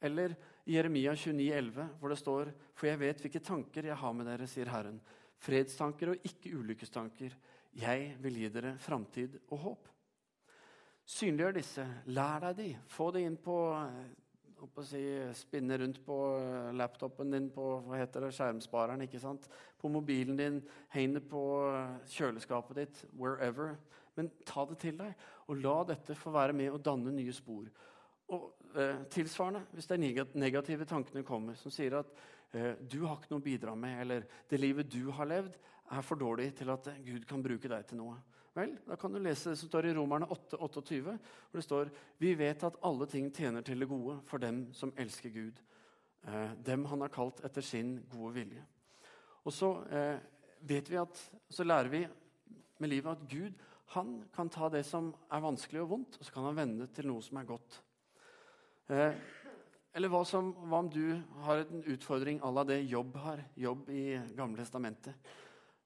Eller 0.00 0.34
i 0.66 0.76
Jeremia 0.76 1.14
29, 1.14 1.52
11, 1.52 1.88
hvor 2.00 2.08
det 2.08 2.18
står 2.18 2.52
For 2.74 2.88
jeg 2.88 3.00
vet 3.00 3.20
hvilke 3.20 3.42
tanker 3.44 3.86
jeg 3.90 3.96
har 3.96 4.12
med 4.16 4.26
dere, 4.26 4.48
sier 4.48 4.70
Herren. 4.72 5.00
Fredstanker 5.40 6.12
og 6.12 6.26
ikke 6.26 6.52
ulykkestanker. 6.56 7.36
Jeg 7.78 8.16
vil 8.18 8.40
gi 8.42 8.50
dere 8.50 8.74
framtid 8.82 9.36
og 9.50 9.58
håp. 9.64 9.88
Synliggjør 11.10 11.54
disse. 11.54 11.84
Lær 12.10 12.42
deg 12.46 12.56
de. 12.58 12.68
Få 12.90 13.10
det 13.14 13.22
inn 13.26 13.38
på 13.40 13.56
å 14.60 14.84
si, 14.84 15.00
Spinne 15.38 15.78
rundt 15.80 16.00
på 16.04 16.16
laptopen 16.76 17.32
din, 17.32 17.48
på 17.54 17.66
hva 17.86 18.00
heter 18.00 18.26
det, 18.26 18.34
skjermspareren. 18.36 19.06
ikke 19.06 19.22
sant? 19.22 19.48
På 19.78 19.88
mobilen 19.88 20.36
din. 20.38 20.60
Heng 20.94 21.16
på 21.30 21.42
kjøleskapet 22.10 22.82
ditt. 22.82 23.04
Wherever. 23.14 23.76
Men 24.18 24.30
ta 24.46 24.66
det 24.68 24.80
til 24.82 24.98
deg, 24.98 25.14
og 25.48 25.62
la 25.62 25.76
dette 25.88 26.18
få 26.18 26.32
være 26.34 26.56
med 26.56 26.74
og 26.74 26.82
danne 26.84 27.14
nye 27.14 27.32
spor. 27.32 27.70
Og 28.34 28.74
eh, 28.76 29.02
tilsvarende, 29.10 29.64
Hvis 29.72 29.90
er 29.90 30.28
negative 30.34 30.84
tankene 30.84 31.24
kommer, 31.26 31.54
som 31.54 31.70
sier 31.70 31.98
at 31.98 32.10
eh, 32.52 32.74
du 32.82 33.04
har 33.06 33.16
ikke 33.16 33.32
noe 33.32 33.42
å 33.42 33.46
bidra 33.46 33.74
med, 33.74 34.00
eller 34.02 34.26
det 34.50 34.60
livet 34.60 34.90
du 34.90 35.10
har 35.10 35.30
levd, 35.30 35.56
er 35.90 36.04
for 36.06 36.20
dårlig 36.20 36.52
til 36.58 36.70
at 36.70 36.88
Gud 37.04 37.24
kan 37.28 37.42
bruke 37.42 37.70
deg 37.70 37.86
til 37.88 38.00
noe. 38.00 38.18
Vel, 38.54 38.76
Da 38.86 38.96
kan 38.96 39.12
du 39.12 39.20
lese 39.22 39.50
det 39.52 39.58
som 39.58 39.68
står 39.70 39.86
i 39.86 39.94
Romerne 39.94 40.26
8, 40.30 40.58
28, 40.58 41.00
hvor 41.02 41.58
det 41.58 41.64
står 41.64 41.90
Vi 42.18 42.34
vet 42.34 42.64
at 42.66 42.78
alle 42.82 43.06
ting 43.06 43.30
tjener 43.34 43.62
til 43.62 43.80
det 43.80 43.88
gode 43.88 44.20
for 44.26 44.38
dem 44.38 44.72
som 44.72 44.92
elsker 44.96 45.30
Gud. 45.30 45.60
Eh, 46.26 46.52
dem 46.66 46.84
han 46.84 47.00
har 47.00 47.08
kalt 47.08 47.44
etter 47.44 47.62
sin 47.62 48.00
gode 48.10 48.34
vilje. 48.34 48.64
Og 49.44 49.52
så 49.52 49.70
eh, 49.88 50.18
vet 50.60 50.90
vi 50.90 50.98
at, 51.00 51.20
så 51.48 51.64
lærer 51.64 51.88
vi 51.88 52.06
med 52.78 52.90
livet 52.90 53.12
at 53.12 53.28
Gud 53.30 53.54
han 53.94 54.20
kan 54.34 54.48
ta 54.48 54.68
det 54.70 54.84
som 54.86 55.14
er 55.32 55.42
vanskelig 55.42 55.80
og 55.82 55.90
vondt, 55.90 56.18
og 56.18 56.26
så 56.26 56.32
kan 56.32 56.44
han 56.46 56.58
vende 56.58 56.84
det 56.84 56.92
til 56.94 57.08
noe 57.10 57.22
som 57.24 57.40
er 57.40 57.48
godt. 57.48 57.80
Eh, 58.90 59.14
eller 59.94 60.10
hva, 60.12 60.20
som, 60.28 60.52
hva, 60.68 60.82
om 60.84 60.90
du 60.90 61.16
har 61.42 61.64
en 61.64 61.82
utfordring 61.90 62.38
à 62.42 62.52
la 62.54 62.62
det 62.64 62.82
Jobb 62.86 63.16
har, 63.24 63.42
Jobb 63.58 63.88
i 63.90 64.04
Gamle 64.36 64.60
testamentet. 64.62 65.14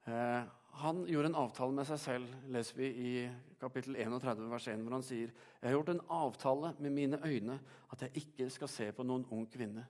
Eh, 0.05 0.41
han 0.77 1.05
gjorde 1.07 1.31
en 1.31 1.39
avtale 1.39 1.73
med 1.73 1.87
seg 1.89 1.99
selv, 2.01 2.33
leser 2.51 2.77
vi 2.77 2.87
i 3.01 3.11
kapittel 3.57 3.95
31, 3.97 4.43
vers 4.51 4.67
1, 4.69 4.81
hvor 4.83 4.93
han 4.97 5.05
sier 5.05 5.31
Jeg 5.31 5.65
har 5.65 5.73
gjort 5.77 5.93
en 5.93 6.01
avtale 6.13 6.73
med 6.77 6.93
mine 6.93 7.19
øyne 7.25 7.55
at 7.93 8.03
jeg 8.05 8.21
ikke 8.21 8.49
skal 8.53 8.69
se 8.69 8.91
på 8.93 9.05
noen 9.07 9.25
ung 9.33 9.47
kvinne. 9.49 9.85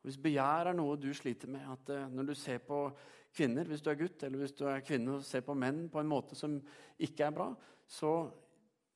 Og 0.00 0.08
hvis 0.08 0.20
begjær 0.20 0.70
er 0.70 0.78
noe 0.78 0.96
du 0.96 1.10
sliter 1.12 1.50
med, 1.52 1.66
at 1.74 1.92
eh, 1.92 2.08
når 2.08 2.30
du 2.30 2.34
ser 2.38 2.62
på 2.64 2.86
kvinner, 3.34 3.68
hvis 3.68 3.82
du 3.82 3.90
er 3.90 3.98
gutt 4.00 4.22
eller 4.22 4.40
hvis 4.40 4.56
du 4.56 4.64
er 4.70 4.86
kvinne 4.86 5.18
og 5.18 5.26
ser 5.26 5.44
på 5.44 5.58
menn 5.58 5.88
på 5.92 6.00
en 6.00 6.08
måte 6.08 6.38
som 6.38 6.56
ikke 7.02 7.26
er 7.26 7.36
bra, 7.36 7.50
så 7.84 8.14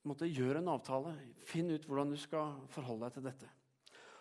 måtte 0.08 0.30
gjøre 0.30 0.62
en 0.62 0.72
avtale. 0.72 1.12
Finn 1.44 1.68
ut 1.74 1.84
hvordan 1.84 2.14
du 2.14 2.16
skal 2.16 2.56
forholde 2.72 3.04
deg 3.04 3.18
til 3.18 3.28
dette. 3.28 3.52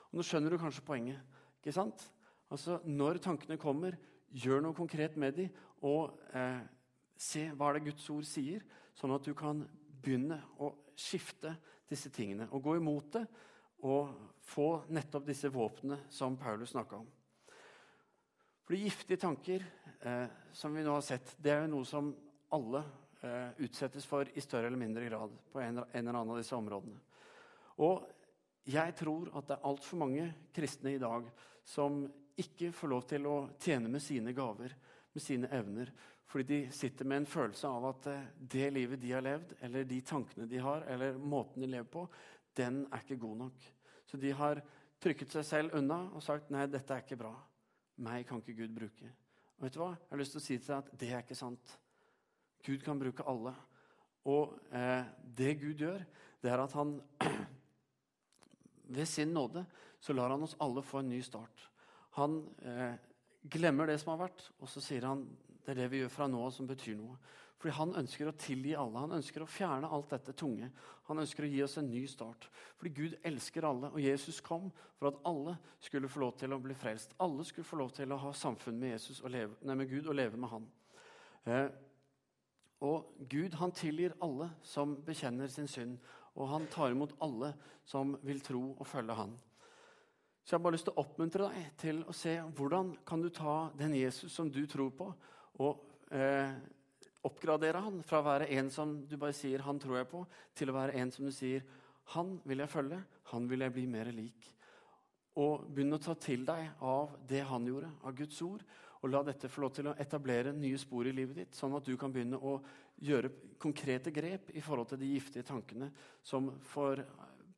Og 0.10 0.20
Nå 0.20 0.28
skjønner 0.28 0.52
du 0.52 0.60
kanskje 0.60 0.84
poenget. 0.84 1.24
ikke 1.62 1.78
sant? 1.78 2.10
Altså, 2.50 2.82
Når 2.84 3.22
tankene 3.24 3.60
kommer, 3.62 3.96
gjør 4.34 4.62
noe 4.64 4.76
konkret 4.76 5.16
med 5.18 5.38
dem, 5.38 5.54
og 5.86 6.18
eh, 6.34 6.62
se 7.18 7.48
hva 7.58 7.74
det 7.76 7.86
Guds 7.88 8.08
ord 8.14 8.26
sier, 8.28 8.64
sånn 8.98 9.14
at 9.14 9.26
du 9.26 9.34
kan 9.38 9.62
begynne 10.02 10.40
å 10.64 10.72
skifte 10.98 11.54
disse 11.88 12.10
tingene 12.14 12.50
og 12.52 12.64
gå 12.66 12.78
imot 12.80 13.12
det 13.18 13.26
og 13.86 14.14
få 14.48 14.70
nettopp 14.90 15.28
disse 15.28 15.52
våpnene 15.54 16.08
som 16.10 16.38
Paulus 16.40 16.74
snakka 16.74 16.98
om. 16.98 17.08
Fordi 18.68 18.80
giftige 18.84 19.22
tanker, 19.22 19.64
eh, 20.02 20.26
som 20.52 20.74
vi 20.74 20.84
nå 20.84 20.96
har 20.98 21.06
sett, 21.06 21.36
det 21.38 21.54
er 21.54 21.62
jo 21.64 21.76
noe 21.76 21.88
som 21.88 22.10
alle 22.52 22.82
eh, 23.22 23.54
utsettes 23.64 24.06
for 24.06 24.28
i 24.34 24.44
større 24.44 24.68
eller 24.68 24.82
mindre 24.82 25.06
grad 25.08 25.36
på 25.52 25.62
en, 25.62 25.84
en 25.84 25.88
eller 25.94 26.18
annen 26.18 26.34
av 26.34 26.42
disse 26.42 26.58
områdene. 26.58 27.00
Og 27.86 28.08
jeg 28.68 28.96
tror 28.98 29.30
at 29.38 29.48
det 29.48 29.56
er 29.56 29.70
altfor 29.70 30.02
mange 30.02 30.26
kristne 30.56 30.96
i 30.96 31.02
dag 31.02 31.30
som 31.68 32.02
ikke 32.38 32.74
får 32.76 32.92
lov 32.92 33.06
til 33.10 33.30
å 33.30 33.38
tjene 33.62 33.90
med 33.92 34.04
sine 34.04 34.34
gaver, 34.36 34.74
med 35.18 35.26
sine 35.26 35.50
evner, 35.52 35.92
Fordi 36.28 36.44
de 36.44 36.72
sitter 36.76 37.06
med 37.06 37.22
en 37.22 37.26
følelse 37.26 37.68
av 37.68 37.86
at 37.88 38.08
eh, 38.12 38.24
det 38.38 38.66
livet 38.74 39.00
de 39.00 39.12
har 39.16 39.24
levd, 39.24 39.54
eller 39.64 39.86
de 39.88 40.02
tankene 40.02 40.46
de 40.46 40.58
har, 40.60 40.84
eller 40.92 41.18
måten 41.18 41.64
de 41.64 41.70
lever 41.72 41.88
på, 41.88 42.04
den 42.58 42.82
er 42.92 43.00
ikke 43.00 43.16
god 43.22 43.38
nok. 43.38 43.68
Så 44.06 44.18
de 44.20 44.34
har 44.36 44.60
trykket 45.00 45.32
seg 45.32 45.46
selv 45.48 45.78
unna 45.78 46.02
og 46.12 46.24
sagt 46.26 46.52
nei, 46.52 46.66
dette 46.68 46.94
er 46.94 47.06
ikke 47.06 47.20
bra. 47.22 47.32
Meg 48.04 48.28
kan 48.28 48.44
ikke 48.44 48.58
Gud 48.60 48.76
bruke. 48.76 49.14
Og 49.56 49.66
vet 49.66 49.78
du 49.78 49.80
hva? 49.80 49.94
Jeg 49.96 50.12
har 50.12 50.22
lyst 50.22 50.36
til 50.36 50.42
å 50.42 50.46
si 50.46 50.58
til 50.58 50.74
deg 50.74 50.78
at 50.78 51.00
det 51.00 51.14
er 51.14 51.24
ikke 51.24 51.40
sant. 51.40 51.74
Gud 52.68 52.84
kan 52.84 53.00
bruke 53.00 53.26
alle. 53.32 53.56
Og 54.28 54.58
eh, 54.76 55.08
det 55.38 55.56
Gud 55.62 55.80
gjør, 55.80 56.04
det 56.44 56.52
er 56.52 56.66
at 56.66 56.76
han 56.76 56.98
ved 59.00 59.08
sin 59.08 59.32
nåde 59.32 59.64
så 60.00 60.14
lar 60.14 60.36
han 60.36 60.44
oss 60.44 60.60
alle 60.60 60.84
få 60.84 61.00
en 61.00 61.10
ny 61.10 61.22
start. 61.24 61.70
Han 62.20 62.42
eh, 62.62 62.94
glemmer 63.52 63.90
det 63.90 64.00
som 64.02 64.14
har 64.14 64.28
vært, 64.28 64.46
og 64.62 64.72
så 64.72 64.84
sier 64.84 65.08
han 65.08 65.26
det 65.66 65.74
er 65.74 65.82
det 65.82 65.92
vi 65.92 66.00
gjør 66.00 66.14
fra 66.14 66.30
nå 66.32 66.40
av 66.46 66.54
som 66.56 66.68
betyr 66.70 66.96
noe. 66.96 67.18
Fordi 67.58 67.74
han 67.74 67.96
ønsker 68.00 68.30
å 68.30 68.36
tilgi 68.38 68.76
alle. 68.78 69.02
Han 69.02 69.18
ønsker 69.18 69.44
å 69.44 69.50
fjerne 69.50 69.90
alt 69.92 70.12
dette 70.14 70.36
tunge. 70.38 70.70
Han 71.10 71.20
ønsker 71.24 71.44
å 71.44 71.50
gi 71.50 71.64
oss 71.66 71.80
en 71.82 71.90
ny 71.90 72.04
start. 72.08 72.46
Fordi 72.78 72.92
Gud 72.94 73.16
elsker 73.26 73.66
alle, 73.66 73.90
og 73.90 74.00
Jesus 74.00 74.40
kom 74.46 74.70
for 75.00 75.10
at 75.10 75.18
alle 75.28 75.58
skulle 75.84 76.10
få 76.12 76.22
lov 76.22 76.38
til 76.38 76.54
å 76.54 76.62
bli 76.62 76.78
frelst. 76.78 77.18
Alle 77.24 77.44
skulle 77.50 77.68
få 77.68 77.82
lov 77.82 77.92
til 77.98 78.14
å 78.14 78.20
ha 78.22 78.34
samfunn 78.38 78.78
med, 78.80 79.10
leve, 79.34 79.58
nei, 79.66 79.76
med 79.82 79.90
Gud 79.90 80.08
og 80.08 80.16
leve 80.20 80.40
med 80.40 80.54
han. 80.54 80.70
Eh, 81.50 81.68
og 82.86 83.26
Gud 83.28 83.58
han 83.58 83.74
tilgir 83.74 84.14
alle 84.22 84.52
som 84.62 84.94
bekjenner 85.04 85.50
sin 85.50 85.68
synd, 85.68 85.98
og 86.38 86.52
han 86.54 86.70
tar 86.70 86.94
imot 86.94 87.18
alle 87.26 87.56
som 87.90 88.14
vil 88.22 88.40
tro 88.46 88.62
og 88.78 88.86
følge 88.86 89.18
han. 89.18 89.34
Så 90.48 90.54
jeg 90.54 90.62
har 90.62 90.64
bare 90.64 90.78
lyst 90.78 90.86
til 90.88 90.96
å 90.96 91.04
oppmuntre 91.04 91.48
deg 91.52 91.72
til 91.76 91.98
å 92.08 92.14
se 92.16 92.38
hvordan 92.56 92.94
kan 93.04 93.20
du 93.20 93.28
ta 93.36 93.56
den 93.76 93.98
Jesus 93.98 94.32
som 94.32 94.48
du 94.48 94.62
tror 94.72 94.94
på, 94.96 95.10
og 95.60 95.82
eh, 96.16 96.54
oppgradere 97.28 97.82
han 97.84 97.98
fra 98.08 98.22
å 98.22 98.26
være 98.30 98.48
en 98.56 98.70
som 98.72 98.94
du 99.04 99.18
bare 99.20 99.36
sier 99.36 99.60
'han 99.60 99.80
tror 99.84 99.98
jeg 99.98 100.08
på', 100.08 100.24
til 100.56 100.72
å 100.72 100.78
være 100.78 100.96
en 101.02 101.12
som 101.12 101.26
du 101.26 101.34
sier 101.36 101.66
'han 102.16 102.40
vil 102.46 102.64
jeg 102.64 102.70
følge', 102.70 103.04
'han 103.24 103.50
vil 103.50 103.60
jeg 103.60 103.74
bli 103.74 103.86
mer 103.88 104.06
lik'. 104.06 104.54
Og 105.36 105.68
begynne 105.68 106.00
å 106.00 106.06
ta 106.06 106.14
til 106.14 106.46
deg 106.46 106.70
av 106.80 107.20
det 107.28 107.44
han 107.44 107.68
gjorde, 107.68 107.92
av 108.04 108.16
Guds 108.16 108.42
ord. 108.42 108.64
Og 109.04 109.10
la 109.10 109.24
dette 109.24 109.50
få 109.50 109.62
lov 109.62 109.74
til 109.74 109.88
å 109.88 110.00
etablere 110.00 110.54
nye 110.54 110.78
spor 110.78 111.06
i 111.06 111.12
livet 111.12 111.36
ditt, 111.36 111.56
sånn 111.56 111.76
at 111.76 111.84
du 111.84 111.98
kan 111.98 112.12
begynne 112.12 112.40
å 112.40 112.62
gjøre 112.98 113.30
konkrete 113.60 114.12
grep 114.12 114.50
i 114.56 114.62
forhold 114.62 114.88
til 114.88 114.98
de 114.98 115.12
giftige 115.12 115.44
tankene 115.44 115.92
som 116.24 116.50
får 116.62 117.04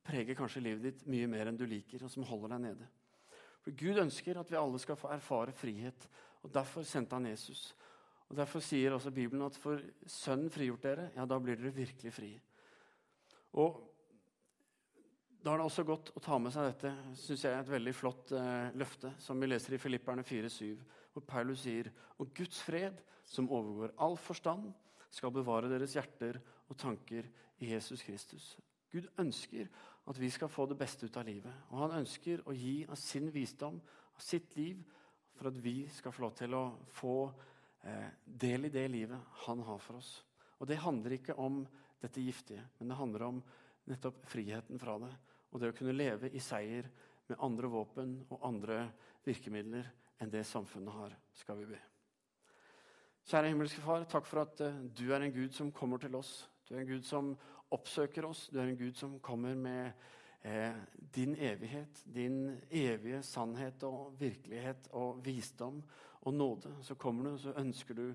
prege 0.10 0.36
kanskje 0.38 0.64
livet 0.66 0.88
ditt 0.88 1.06
mye 1.10 1.28
mer 1.30 1.50
enn 1.50 1.60
du 1.60 1.68
liker, 1.70 2.04
og 2.04 2.12
som 2.12 2.26
holder 2.26 2.56
deg 2.56 2.66
nede. 2.66 2.90
For 3.64 3.76
Gud 3.78 4.02
ønsker 4.02 4.40
at 4.40 4.50
vi 4.52 4.58
alle 4.60 4.80
skal 4.82 4.98
få 5.00 5.12
erfare 5.14 5.54
frihet, 5.56 6.08
og 6.44 6.54
derfor 6.56 6.86
sendte 6.88 7.18
han 7.18 7.30
Jesus. 7.30 7.70
Og 8.30 8.38
Derfor 8.38 8.62
sier 8.62 8.94
også 8.94 9.12
Bibelen 9.12 9.42
at 9.42 9.58
for 9.58 9.82
Sønnen 10.06 10.52
frigjort 10.54 10.86
dere, 10.86 11.08
ja, 11.16 11.26
da 11.26 11.40
blir 11.42 11.58
dere 11.58 11.74
virkelig 11.76 12.14
fri. 12.14 12.34
Og 13.58 13.86
Da 15.40 15.54
er 15.54 15.62
det 15.62 15.70
også 15.70 15.86
godt 15.88 16.10
å 16.20 16.20
ta 16.20 16.36
med 16.36 16.52
seg 16.52 16.66
dette, 16.68 16.90
synes 17.16 17.46
jeg 17.46 17.54
er 17.56 17.62
et 17.62 17.70
veldig 17.72 17.94
flott 17.96 18.34
eh, 18.36 18.74
løfte, 18.76 19.14
som 19.24 19.40
vi 19.40 19.48
leser 19.48 19.78
i 19.78 19.80
Filipperne 19.80 20.26
4,7, 20.28 20.82
hvor 21.14 21.24
Paulus 21.24 21.62
sier 21.64 21.88
Og 22.20 22.34
Guds 22.36 22.60
fred, 22.60 23.00
som 23.24 23.48
overgår 23.48 23.94
all 24.04 24.18
forstand, 24.20 24.68
skal 25.10 25.32
bevare 25.32 25.72
deres 25.72 25.96
hjerter 25.96 26.42
og 26.68 26.76
tanker 26.78 27.24
i 27.64 27.72
Jesus 27.72 28.04
Kristus. 28.04 28.50
Gud 28.92 29.08
ønsker 29.18 29.72
at 30.10 30.18
vi 30.18 30.30
skal 30.34 30.50
få 30.50 30.66
det 30.70 30.78
beste 30.80 31.06
ut 31.06 31.18
av 31.18 31.28
livet. 31.28 31.54
Og 31.70 31.84
han 31.84 32.00
ønsker 32.02 32.42
å 32.50 32.56
gi 32.56 32.82
av 32.90 32.98
sin 32.98 33.30
visdom, 33.34 33.78
av 34.16 34.24
sitt 34.24 34.56
liv, 34.58 34.82
for 35.38 35.52
at 35.52 35.60
vi 35.62 35.84
skal 35.94 36.14
få 36.16 36.26
lov 36.26 36.34
til 36.40 36.56
å 36.58 36.64
få 36.98 37.16
eh, 37.88 38.10
del 38.26 38.68
i 38.68 38.74
det 38.74 38.88
livet 38.92 39.38
han 39.46 39.62
har 39.68 39.80
for 39.84 40.00
oss. 40.02 40.12
Og 40.60 40.68
Det 40.68 40.82
handler 40.82 41.16
ikke 41.16 41.38
om 41.40 41.62
dette 42.02 42.24
giftige, 42.24 42.64
men 42.80 42.92
det 42.92 42.98
handler 43.00 43.28
om 43.28 43.44
nettopp 43.90 44.26
friheten 44.28 44.80
fra 44.82 44.98
det. 45.00 45.12
Og 45.52 45.62
det 45.62 45.72
å 45.72 45.78
kunne 45.78 45.96
leve 45.96 46.32
i 46.36 46.42
seier 46.44 46.90
med 47.30 47.40
andre 47.46 47.70
våpen 47.72 48.18
og 48.30 48.44
andre 48.50 48.82
virkemidler 49.26 49.88
enn 50.20 50.32
det 50.34 50.44
samfunnet 50.48 50.94
har, 50.94 51.16
skal 51.38 51.62
vi 51.62 51.70
be. 51.70 51.80
Kjære 53.30 53.52
himmelske 53.52 53.82
Far, 53.86 54.04
takk 54.10 54.28
for 54.28 54.42
at 54.42 54.62
uh, 54.66 54.80
du 54.96 55.12
er 55.14 55.22
en 55.22 55.34
Gud 55.34 55.54
som 55.56 55.72
kommer 55.76 56.02
til 56.02 56.16
oss. 56.18 56.50
Du 56.68 56.74
er 56.76 56.82
en 56.82 56.90
Gud 56.90 57.06
som 57.06 57.36
oppsøker 57.76 58.26
oss. 58.30 58.48
Du 58.50 58.60
er 58.60 58.68
en 58.68 58.80
Gud 58.80 58.98
som 58.98 59.20
kommer 59.24 59.56
med 59.56 59.92
eh, 60.42 60.76
din 61.16 61.36
evighet, 61.36 62.04
din 62.06 62.58
evige 62.70 63.22
sannhet 63.24 63.84
og 63.88 64.16
virkelighet 64.20 64.90
og 64.98 65.24
visdom 65.26 65.82
og 66.20 66.34
nåde, 66.34 66.74
så 66.84 66.96
kommer 67.00 67.24
du 67.24 67.34
og 67.34 67.40
så 67.40 67.56
ønsker 67.62 67.96
du 67.96 68.06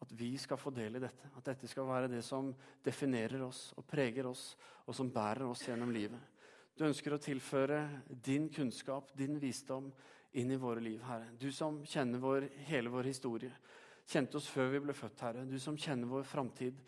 at 0.00 0.12
vi 0.16 0.32
skal 0.40 0.56
få 0.56 0.72
del 0.72 0.96
i 0.96 1.02
dette. 1.02 1.28
At 1.36 1.50
dette 1.52 1.68
skal 1.68 1.88
være 1.88 2.08
det 2.08 2.22
som 2.24 2.54
definerer 2.84 3.42
oss 3.44 3.70
og 3.76 3.84
preger 3.88 4.30
oss, 4.30 4.54
og 4.86 4.96
som 4.96 5.10
bærer 5.12 5.44
oss 5.44 5.66
gjennom 5.68 5.92
livet. 5.92 6.20
Du 6.76 6.86
ønsker 6.86 7.12
å 7.12 7.20
tilføre 7.20 7.82
din 8.08 8.48
kunnskap, 8.48 9.10
din 9.12 9.36
visdom, 9.42 9.90
inn 10.40 10.52
i 10.54 10.56
våre 10.56 10.80
liv, 10.80 11.02
Herre. 11.04 11.32
Du 11.36 11.50
som 11.52 11.82
kjenner 11.84 12.22
vår, 12.22 12.46
hele 12.70 12.88
vår 12.92 13.10
historie. 13.10 13.52
Kjente 14.08 14.38
oss 14.38 14.48
før 14.48 14.70
vi 14.72 14.80
ble 14.86 14.94
født, 14.96 15.24
Herre. 15.26 15.44
Du 15.44 15.58
som 15.60 15.76
kjenner 15.76 16.08
vår 16.08 16.24
framtid, 16.24 16.78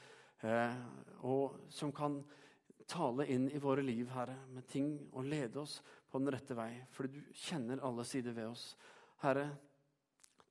og 0.42 1.58
som 1.70 1.92
kan 1.94 2.16
tale 2.90 3.26
inn 3.30 3.48
i 3.54 3.60
våre 3.62 3.82
liv, 3.84 4.08
Herre, 4.12 4.34
med 4.50 4.66
ting 4.68 4.94
og 5.12 5.26
lede 5.28 5.60
oss 5.62 5.78
på 6.10 6.18
den 6.18 6.32
rette 6.34 6.56
vei. 6.58 6.70
Fordi 6.92 7.20
du 7.20 7.36
kjenner 7.44 7.82
alle 7.86 8.04
sider 8.08 8.34
ved 8.36 8.50
oss. 8.50 8.72
Herre, 9.22 9.46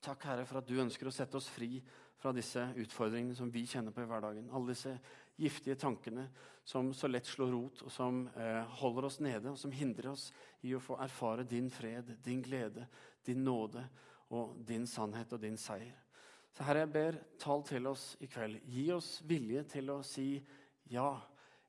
Takk, 0.02 0.24
Herre, 0.26 0.46
for 0.48 0.58
at 0.58 0.66
du 0.66 0.80
ønsker 0.82 1.06
å 1.06 1.14
sette 1.14 1.38
oss 1.38 1.46
fri 1.52 1.76
fra 2.18 2.32
disse 2.34 2.62
utfordringene 2.82 3.36
som 3.38 3.50
vi 3.54 3.62
kjenner 3.70 3.94
på 3.94 4.02
i 4.02 4.08
hverdagen. 4.10 4.48
Alle 4.50 4.72
disse 4.74 4.96
giftige 5.38 5.76
tankene 5.78 6.24
som 6.66 6.90
så 6.94 7.06
lett 7.10 7.28
slår 7.30 7.52
rot, 7.54 7.84
og 7.86 7.92
som 7.94 8.24
eh, 8.34 8.62
holder 8.80 9.06
oss 9.06 9.20
nede, 9.22 9.52
og 9.52 9.58
som 9.58 9.70
hindrer 9.74 10.10
oss 10.10 10.28
i 10.66 10.74
å 10.74 10.82
få 10.82 10.98
erfare 11.02 11.46
din 11.46 11.70
fred, 11.70 12.16
din 12.22 12.42
glede, 12.42 12.88
din 13.26 13.44
nåde 13.46 13.84
og 14.34 14.58
din 14.66 14.88
sannhet 14.90 15.34
og 15.34 15.42
din 15.42 15.58
seier. 15.58 15.94
Så 16.52 16.66
Herre, 16.66 16.84
jeg 16.84 16.92
ber, 16.92 17.18
tal 17.40 17.62
til 17.64 17.86
oss 17.88 18.12
i 18.20 18.28
kveld. 18.28 18.60
Gi 18.68 18.86
oss 18.92 19.14
vilje 19.28 19.64
til 19.72 19.92
å 19.94 20.02
si 20.04 20.34
ja. 20.92 21.08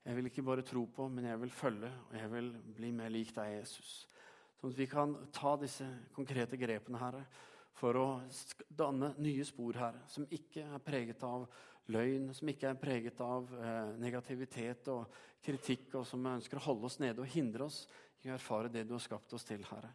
Jeg 0.04 0.18
vil 0.18 0.28
ikke 0.28 0.44
bare 0.44 0.66
tro 0.68 0.84
på, 0.92 1.08
men 1.08 1.30
jeg 1.30 1.40
vil 1.46 1.54
følge, 1.56 1.92
og 2.10 2.18
jeg 2.20 2.32
vil 2.34 2.50
bli 2.76 2.92
mer 2.92 3.12
lik 3.14 3.32
deg, 3.36 3.54
Jesus. 3.62 3.94
Sånn 4.60 4.74
at 4.74 4.80
vi 4.80 4.88
kan 4.92 5.16
ta 5.32 5.56
disse 5.62 5.88
konkrete 6.16 6.60
grepene, 6.60 7.00
Herre 7.00 7.24
for 7.78 7.98
å 7.98 8.08
danne 8.70 9.14
nye 9.22 9.46
spor 9.48 9.78
her, 9.80 9.98
som 10.10 10.28
ikke 10.32 10.66
er 10.76 10.84
preget 10.86 11.24
av 11.26 11.48
løgn, 11.92 12.30
som 12.36 12.50
ikke 12.50 12.70
er 12.70 12.80
preget 12.80 13.22
av 13.24 13.50
eh, 13.58 13.90
negativitet 14.00 14.88
og 14.94 15.18
kritikk, 15.44 15.90
og 16.00 16.08
som 16.08 16.32
ønsker 16.36 16.62
å 16.62 16.66
holde 16.70 16.88
oss 16.88 17.00
nede 17.04 17.24
og 17.24 17.34
hindre 17.34 17.68
oss 17.68 17.84
i 18.24 18.32
å 18.32 18.38
erfare 18.38 18.72
det 18.72 18.86
du 18.88 18.96
har 18.96 19.04
skapt 19.04 19.36
oss 19.36 19.46
til, 19.48 19.66
Herre. 19.68 19.92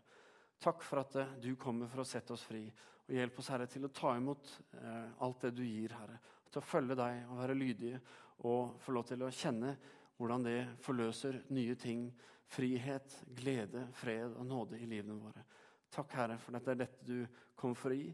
Takk 0.61 0.83
for 0.85 1.05
at 1.05 1.17
eh, 1.23 1.35
du 1.41 1.55
kommer 1.61 1.89
for 1.89 2.03
å 2.03 2.09
sette 2.09 2.35
oss 2.35 2.45
fri. 2.45 2.67
Og 3.09 3.17
hjelp 3.17 3.39
oss, 3.41 3.49
Herre, 3.49 3.67
til 3.73 3.87
å 3.89 3.93
ta 3.95 4.13
imot 4.19 4.51
eh, 4.77 5.13
alt 5.25 5.47
det 5.47 5.55
du 5.57 5.63
gir, 5.65 5.95
Herre. 5.97 6.19
Til 6.49 6.61
å 6.61 6.69
følge 6.69 6.97
deg 6.99 7.23
og 7.29 7.41
være 7.41 7.57
lydige 7.57 8.01
og 8.49 8.77
få 8.85 8.95
lov 8.95 9.07
til 9.09 9.25
å 9.25 9.33
kjenne 9.35 9.73
hvordan 10.19 10.45
det 10.45 10.59
forløser 10.85 11.41
nye 11.57 11.77
ting. 11.81 12.09
Frihet, 12.49 13.17
glede, 13.37 13.87
fred 13.97 14.37
og 14.37 14.47
nåde 14.49 14.81
i 14.81 14.89
livene 14.89 15.17
våre. 15.21 15.45
Takk, 15.93 16.15
Herre, 16.17 16.39
for 16.41 16.57
at 16.57 16.65
det 16.65 16.75
er 16.75 16.83
dette 16.85 17.09
du 17.09 17.43
kom 17.59 17.75
for 17.77 17.93
å 17.93 17.99
gi, 17.99 18.09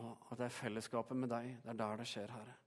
og 0.00 0.32
at 0.32 0.40
det 0.40 0.48
er 0.48 0.58
fellesskapet 0.58 1.16
med 1.16 1.32
deg. 1.32 1.54
Det 1.64 1.72
er 1.72 1.80
der 1.80 2.00
det 2.00 2.08
skjer, 2.08 2.34
Herre. 2.36 2.58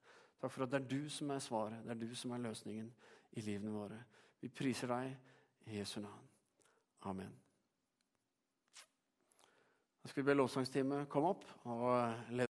Takk 0.41 0.53
for 0.53 0.65
at 0.65 0.73
det 0.73 0.81
er 0.81 0.89
du 0.89 1.09
som 1.13 1.33
er 1.33 1.45
svaret, 1.45 1.85
det 1.85 1.93
er 1.93 2.01
du 2.01 2.17
som 2.17 2.33
er 2.33 2.43
løsningen 2.47 2.89
i 3.37 3.45
livene 3.45 3.73
våre. 3.73 4.01
Vi 4.41 4.49
priser 4.49 4.89
deg 4.89 5.13
i 5.69 5.77
Jesu 5.77 5.99
navn. 6.01 6.27
Amen. 7.09 7.40
Da 10.01 10.09
skal 10.09 10.23
vi 10.23 10.31
be 10.31 10.33
lovsangsteamet 10.33 11.09
komme 11.09 11.29
opp. 11.35 11.43
Og 11.69 12.13
lede 12.33 12.47